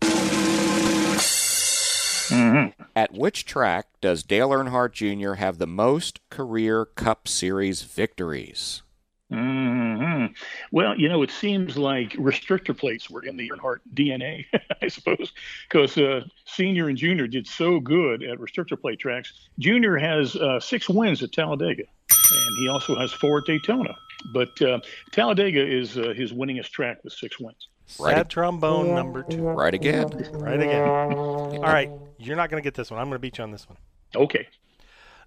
At 2.96 3.14
which 3.14 3.46
track 3.46 3.88
does 4.02 4.24
Dale 4.24 4.50
Earnhardt 4.50 4.92
Jr. 4.92 5.34
have 5.36 5.58
the 5.58 5.68
most 5.68 6.20
career 6.30 6.86
Cup 6.86 7.28
Series 7.28 7.84
victories? 7.84 8.82
hmm 9.30 10.26
Well, 10.72 11.00
you 11.00 11.10
know, 11.10 11.24
it 11.24 11.32
seems 11.32 11.78
like 11.78 12.12
restrictor 12.14 12.78
plates 12.78 13.10
were 13.10 13.24
in 13.24 13.38
the 13.38 13.50
Earnhardt 13.50 13.80
DNA, 13.94 14.46
I 14.82 14.90
suppose, 14.90 15.32
because 15.70 15.98
uh, 15.98 16.26
senior 16.46 16.90
and 16.90 16.98
junior 16.98 17.28
did 17.28 17.48
so 17.48 17.80
good 17.80 18.24
at 18.24 18.38
restrictor 18.40 18.80
plate 18.80 19.00
tracks. 19.00 19.34
Junior 19.58 19.98
has 19.98 20.36
uh, 20.36 20.60
six 20.60 20.90
wins 20.90 21.24
at 21.24 21.32
Talladega, 21.32 21.84
and 22.10 22.58
he 22.60 22.68
also 22.68 22.96
has 22.96 23.12
four 23.14 23.40
at 23.40 23.46
Daytona. 23.46 23.96
But 24.32 24.62
uh, 24.62 24.80
Talladega 25.12 25.66
is 25.66 25.98
uh, 25.98 26.14
his 26.16 26.32
winningest 26.32 26.70
track 26.70 26.98
with 27.04 27.14
six 27.14 27.40
wins. 27.40 27.68
Sad 27.86 28.30
trombone 28.30 28.96
number 28.96 29.24
two. 29.24 29.42
Right 29.44 29.74
again. 29.74 30.08
Right 30.34 30.62
again. 30.62 30.90
All 30.90 31.62
right, 31.62 31.92
you're 32.18 32.38
not 32.38 32.50
going 32.50 32.62
to 32.62 32.66
get 32.66 32.76
this 32.76 32.90
one. 32.90 33.00
I'm 33.00 33.08
going 33.08 33.16
to 33.16 33.20
beat 33.20 33.38
you 33.38 33.44
on 33.44 33.52
this 33.52 33.68
one. 33.68 33.78
Okay. 34.16 34.48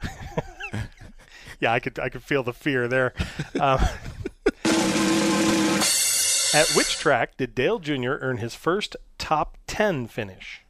Yeah, 1.61 1.73
I 1.73 1.81
could 1.81 1.99
I 1.99 2.09
could 2.09 2.23
feel 2.23 2.43
the 2.43 2.53
fear 2.53 2.89
there. 2.89 3.15
Um, 3.59 3.81
at 6.53 6.69
which 6.75 6.99
track 6.99 7.39
did 7.39 7.55
Dale 7.55 7.79
Jr. 7.79 8.17
earn 8.21 8.37
his 8.37 8.55
first 8.55 8.97
top 9.17 9.57
ten 9.67 10.07
finish? 10.07 10.63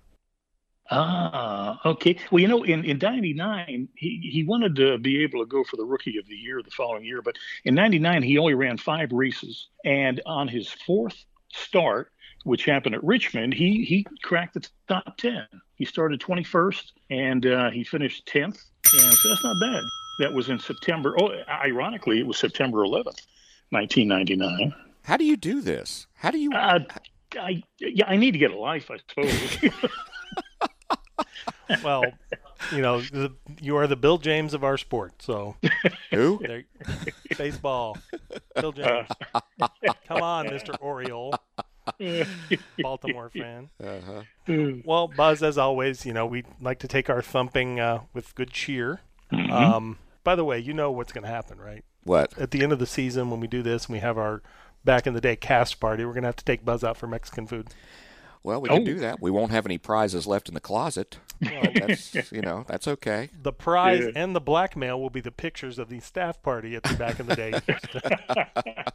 Ah, 0.90 1.80
okay. 1.84 2.16
Well, 2.30 2.40
you 2.40 2.48
know, 2.48 2.62
in 2.62 2.84
in 2.84 2.98
'99, 2.98 3.88
he 3.96 4.30
he 4.32 4.44
wanted 4.44 4.76
to 4.76 4.98
be 4.98 5.22
able 5.22 5.40
to 5.40 5.46
go 5.46 5.64
for 5.64 5.76
the 5.76 5.84
Rookie 5.84 6.18
of 6.18 6.26
the 6.26 6.36
Year 6.36 6.62
the 6.62 6.70
following 6.70 7.04
year, 7.04 7.22
but 7.22 7.36
in 7.64 7.74
'99 7.74 8.22
he 8.22 8.38
only 8.38 8.54
ran 8.54 8.76
five 8.76 9.10
races, 9.12 9.68
and 9.84 10.20
on 10.26 10.46
his 10.48 10.70
fourth 10.86 11.24
start, 11.52 12.12
which 12.44 12.64
happened 12.64 12.94
at 12.94 13.02
Richmond, 13.02 13.54
he 13.54 13.84
he 13.84 14.06
cracked 14.22 14.54
the 14.54 14.68
top 14.88 15.16
ten. 15.16 15.46
He 15.74 15.84
started 15.84 16.20
21st, 16.20 16.92
and 17.10 17.46
uh, 17.46 17.70
he 17.70 17.84
finished 17.84 18.26
10th, 18.32 18.58
and 18.94 19.12
so 19.12 19.28
that's 19.28 19.44
not 19.44 19.60
bad. 19.60 19.84
That 20.20 20.32
was 20.32 20.48
in 20.48 20.58
September. 20.58 21.14
Oh, 21.20 21.30
ironically, 21.48 22.18
it 22.18 22.26
was 22.26 22.38
September 22.38 22.78
11th, 22.78 23.26
1999. 23.70 24.74
How 25.02 25.18
do 25.18 25.24
you 25.24 25.36
do 25.36 25.60
this? 25.60 26.06
How 26.14 26.30
do 26.30 26.38
you? 26.38 26.50
Uh, 26.52 26.78
I 27.38 27.62
yeah, 27.78 28.06
I 28.06 28.16
need 28.16 28.30
to 28.32 28.38
get 28.38 28.52
a 28.52 28.58
life, 28.58 28.90
I 28.90 28.96
suppose. 28.96 29.58
Well, 31.82 32.04
you 32.72 32.80
know, 32.80 33.00
the, 33.00 33.32
you 33.60 33.76
are 33.76 33.86
the 33.86 33.96
Bill 33.96 34.18
James 34.18 34.54
of 34.54 34.62
our 34.62 34.78
sport. 34.78 35.14
So 35.20 35.56
who? 36.10 36.40
There, 36.46 36.64
baseball. 37.36 37.98
Bill 38.54 38.72
James. 38.72 39.08
Come 40.08 40.22
on, 40.22 40.46
Mister 40.46 40.74
Oriole. 40.76 41.34
Baltimore 42.78 43.30
fan. 43.30 43.70
Uh-huh. 43.82 44.72
Well, 44.84 45.08
Buzz, 45.08 45.42
as 45.42 45.58
always, 45.58 46.06
you 46.06 46.12
know 46.12 46.26
we 46.26 46.44
like 46.60 46.78
to 46.80 46.88
take 46.88 47.10
our 47.10 47.22
thumping 47.22 47.80
uh, 47.80 48.00
with 48.12 48.34
good 48.34 48.50
cheer. 48.50 49.00
Mhm. 49.32 49.50
Um, 49.50 49.98
by 50.24 50.34
the 50.34 50.44
way, 50.44 50.58
you 50.58 50.72
know 50.72 50.90
what's 50.90 51.12
going 51.12 51.24
to 51.24 51.30
happen, 51.30 51.58
right? 51.58 51.84
What? 52.04 52.36
At 52.38 52.50
the 52.52 52.62
end 52.62 52.72
of 52.72 52.78
the 52.78 52.86
season, 52.86 53.30
when 53.30 53.40
we 53.40 53.46
do 53.48 53.62
this 53.62 53.86
and 53.86 53.92
we 53.92 54.00
have 54.00 54.18
our 54.18 54.42
back 54.84 55.06
in 55.06 55.14
the 55.14 55.20
day 55.20 55.34
cast 55.36 55.80
party, 55.80 56.04
we're 56.04 56.12
going 56.12 56.22
to 56.22 56.28
have 56.28 56.36
to 56.36 56.44
take 56.44 56.64
Buzz 56.64 56.84
out 56.84 56.96
for 56.96 57.06
Mexican 57.08 57.46
food. 57.46 57.68
Well, 58.46 58.60
we 58.62 58.68
can 58.68 58.82
Oh. 58.82 58.84
do 58.84 58.94
that. 59.00 59.20
We 59.20 59.32
won't 59.32 59.50
have 59.50 59.66
any 59.66 59.76
prizes 59.76 60.24
left 60.24 60.46
in 60.48 60.54
the 60.54 60.60
closet. 60.60 61.18
that's 61.40 62.14
you 62.32 62.40
know 62.40 62.64
that's 62.68 62.86
okay. 62.86 63.28
The 63.42 63.52
prize 63.52 64.04
Yeah. 64.04 64.12
and 64.14 64.36
the 64.36 64.40
blackmail 64.40 65.00
will 65.00 65.10
be 65.10 65.20
the 65.20 65.32
pictures 65.32 65.80
of 65.80 65.88
the 65.88 65.98
staff 65.98 66.40
party 66.42 66.76
at 66.76 66.84
the 66.84 66.94
back 66.94 67.18
in 67.18 67.26
the 67.26 67.34
day. 67.34 67.52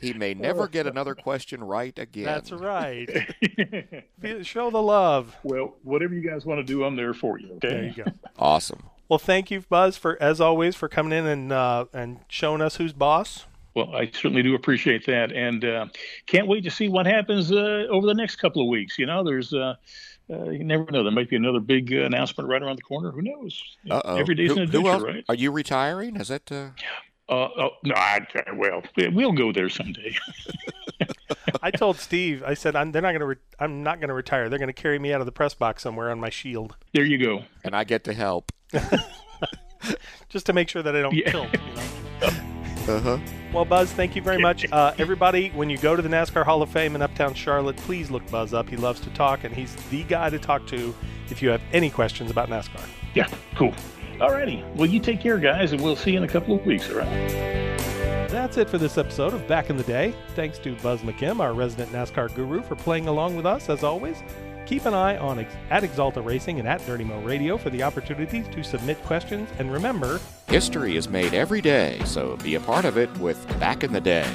He 0.00 0.12
may 0.12 0.34
never 0.34 0.68
get 0.68 0.86
another 0.86 1.14
question 1.16 1.64
right 1.64 1.98
again. 1.98 2.24
That's 2.26 2.52
right. 2.52 3.08
Show 4.42 4.70
the 4.70 4.82
love. 4.82 5.34
Well, 5.42 5.74
whatever 5.82 6.14
you 6.14 6.28
guys 6.28 6.44
want 6.46 6.58
to 6.58 6.64
do, 6.64 6.84
I'm 6.84 6.94
there 6.96 7.14
for 7.14 7.38
you. 7.40 7.54
Okay. 7.54 7.68
There 7.68 7.84
you 7.84 8.04
go. 8.04 8.04
Awesome. 8.38 8.84
Well, 9.08 9.18
thank 9.18 9.50
you, 9.50 9.62
Buzz, 9.68 9.96
for 9.96 10.20
as 10.22 10.40
always 10.40 10.76
for 10.76 10.88
coming 10.88 11.16
in 11.18 11.26
and 11.26 11.52
uh, 11.52 11.86
and 11.92 12.20
showing 12.28 12.60
us 12.60 12.76
who's 12.76 12.92
boss. 12.92 13.46
Well, 13.74 13.94
I 13.94 14.06
certainly 14.06 14.42
do 14.42 14.54
appreciate 14.54 15.04
that, 15.06 15.32
and 15.32 15.64
uh, 15.64 15.86
can't 16.26 16.46
wait 16.46 16.62
to 16.64 16.70
see 16.70 16.88
what 16.88 17.06
happens 17.06 17.50
uh, 17.50 17.86
over 17.90 18.06
the 18.06 18.14
next 18.14 18.36
couple 18.36 18.62
of 18.62 18.68
weeks. 18.68 18.98
You 18.98 19.06
know, 19.06 19.24
there's 19.24 19.52
uh, 19.52 19.74
uh, 20.30 20.50
you 20.50 20.64
never 20.64 20.90
know. 20.90 21.02
There 21.02 21.12
might 21.12 21.28
be 21.28 21.36
another 21.36 21.60
big 21.60 21.92
uh, 21.92 22.02
announcement 22.02 22.48
right 22.48 22.62
around 22.62 22.76
the 22.76 22.82
corner. 22.82 23.10
Who 23.10 23.22
knows? 23.22 23.60
Uh 23.90 24.00
oh. 24.04 24.16
Every 24.16 24.36
day's 24.36 24.50
who, 24.50 24.58
an 24.58 24.62
adventure, 24.62 25.04
right? 25.04 25.24
Are 25.28 25.34
you 25.34 25.50
retiring? 25.50 26.16
Is 26.16 26.28
that? 26.28 26.50
Uh... 26.50 26.70
Uh, 27.26 27.48
oh, 27.58 27.70
no, 27.82 27.94
I, 27.96 28.20
well, 28.54 28.82
we'll 28.98 29.32
go 29.32 29.50
there 29.50 29.70
someday. 29.70 30.14
I 31.62 31.70
told 31.70 31.96
Steve, 31.96 32.42
I 32.46 32.52
said, 32.52 32.76
I'm, 32.76 32.92
they're 32.92 33.00
not 33.00 33.12
going 33.12 33.20
to. 33.20 33.26
Re- 33.26 33.36
I'm 33.58 33.82
not 33.82 33.98
going 33.98 34.08
to 34.08 34.14
retire. 34.14 34.50
They're 34.50 34.58
going 34.58 34.68
to 34.68 34.74
carry 34.74 34.98
me 34.98 35.12
out 35.12 35.20
of 35.20 35.26
the 35.26 35.32
press 35.32 35.54
box 35.54 35.82
somewhere 35.82 36.10
on 36.10 36.20
my 36.20 36.28
shield, 36.28 36.76
there 36.92 37.04
you 37.04 37.18
go. 37.18 37.44
And 37.64 37.74
I 37.74 37.84
get 37.84 38.04
to 38.04 38.12
help. 38.12 38.52
just 40.28 40.46
to 40.46 40.52
make 40.52 40.68
sure 40.68 40.82
that 40.82 40.94
I 40.94 41.00
don't 41.00 41.14
Yeah. 41.14 41.30
tilt. 41.30 41.48
You 41.52 41.60
know? 42.20 42.30
Uh 42.86 43.00
huh. 43.00 43.18
Well, 43.54 43.64
Buzz, 43.64 43.92
thank 43.92 44.16
you 44.16 44.20
very 44.20 44.38
much. 44.38 44.66
Uh, 44.72 44.92
everybody, 44.98 45.50
when 45.50 45.70
you 45.70 45.78
go 45.78 45.94
to 45.94 46.02
the 46.02 46.08
NASCAR 46.08 46.44
Hall 46.44 46.60
of 46.60 46.70
Fame 46.70 46.96
in 46.96 47.02
Uptown 47.02 47.34
Charlotte, 47.34 47.76
please 47.76 48.10
look 48.10 48.28
Buzz 48.28 48.52
up. 48.52 48.68
He 48.68 48.76
loves 48.76 48.98
to 49.02 49.10
talk, 49.10 49.44
and 49.44 49.54
he's 49.54 49.76
the 49.90 50.02
guy 50.02 50.28
to 50.28 50.40
talk 50.40 50.66
to 50.66 50.92
if 51.30 51.40
you 51.40 51.50
have 51.50 51.62
any 51.72 51.88
questions 51.88 52.32
about 52.32 52.48
NASCAR. 52.48 52.84
Yeah, 53.14 53.28
cool. 53.54 53.72
All 54.20 54.32
righty. 54.32 54.64
Well, 54.74 54.86
you 54.86 54.98
take 54.98 55.20
care, 55.20 55.38
guys, 55.38 55.70
and 55.70 55.80
we'll 55.80 55.94
see 55.94 56.10
you 56.10 56.16
in 56.16 56.24
a 56.24 56.28
couple 56.28 56.56
of 56.56 56.66
weeks, 56.66 56.90
all 56.90 56.96
right? 56.96 57.28
That's 58.28 58.56
it 58.56 58.68
for 58.68 58.78
this 58.78 58.98
episode 58.98 59.34
of 59.34 59.46
Back 59.46 59.70
in 59.70 59.76
the 59.76 59.84
Day. 59.84 60.16
Thanks 60.34 60.58
to 60.58 60.74
Buzz 60.82 61.02
McKim, 61.02 61.38
our 61.38 61.54
resident 61.54 61.92
NASCAR 61.92 62.34
guru, 62.34 62.60
for 62.60 62.74
playing 62.74 63.06
along 63.06 63.36
with 63.36 63.46
us, 63.46 63.68
as 63.68 63.84
always. 63.84 64.20
Keep 64.66 64.86
an 64.86 64.94
eye 64.94 65.16
on 65.18 65.38
ex- 65.38 65.54
at 65.70 65.82
Axalta 65.82 66.24
Racing 66.24 66.58
and 66.58 66.66
at 66.66 66.84
Dirty 66.86 67.04
Mo 67.04 67.20
Radio 67.20 67.58
for 67.58 67.70
the 67.70 67.82
opportunities 67.82 68.48
to 68.48 68.62
submit 68.64 69.02
questions. 69.04 69.48
And 69.58 69.70
remember, 69.70 70.20
history 70.48 70.96
is 70.96 71.08
made 71.08 71.34
every 71.34 71.60
day, 71.60 72.00
so 72.04 72.36
be 72.38 72.54
a 72.54 72.60
part 72.60 72.84
of 72.84 72.96
it 72.96 73.14
with 73.18 73.46
Back 73.60 73.84
in 73.84 73.92
the 73.92 74.00
Day. 74.00 74.26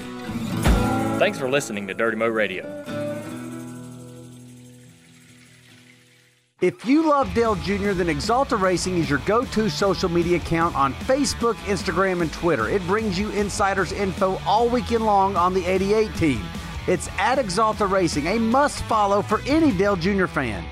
Thanks 1.17 1.39
for 1.39 1.49
listening 1.49 1.88
to 1.88 1.93
Dirty 1.93 2.15
Mo 2.15 2.27
Radio. 2.27 2.86
If 6.61 6.86
you 6.86 7.07
love 7.09 7.34
Dale 7.34 7.55
Jr., 7.55 7.93
then 7.93 8.07
Axalta 8.07 8.59
Racing 8.59 8.97
is 8.97 9.09
your 9.09 9.19
go 9.19 9.45
to 9.45 9.69
social 9.69 10.09
media 10.09 10.38
account 10.38 10.75
on 10.75 10.93
Facebook, 10.93 11.55
Instagram, 11.65 12.21
and 12.21 12.32
Twitter. 12.34 12.67
It 12.67 12.86
brings 12.86 13.17
you 13.17 13.30
insiders 13.30 13.93
info 13.93 14.41
all 14.45 14.67
weekend 14.67 15.05
long 15.05 15.38
on 15.38 15.53
the 15.53 15.65
88 15.65 16.13
team. 16.15 16.43
It's 16.89 17.07
at 17.19 17.37
Axalta 17.37 17.87
Racing, 17.87 18.25
a 18.25 18.39
must 18.39 18.81
follow 18.85 19.21
for 19.21 19.41
any 19.45 19.71
Dale 19.71 19.95
Jr. 19.95 20.25
fan. 20.25 20.65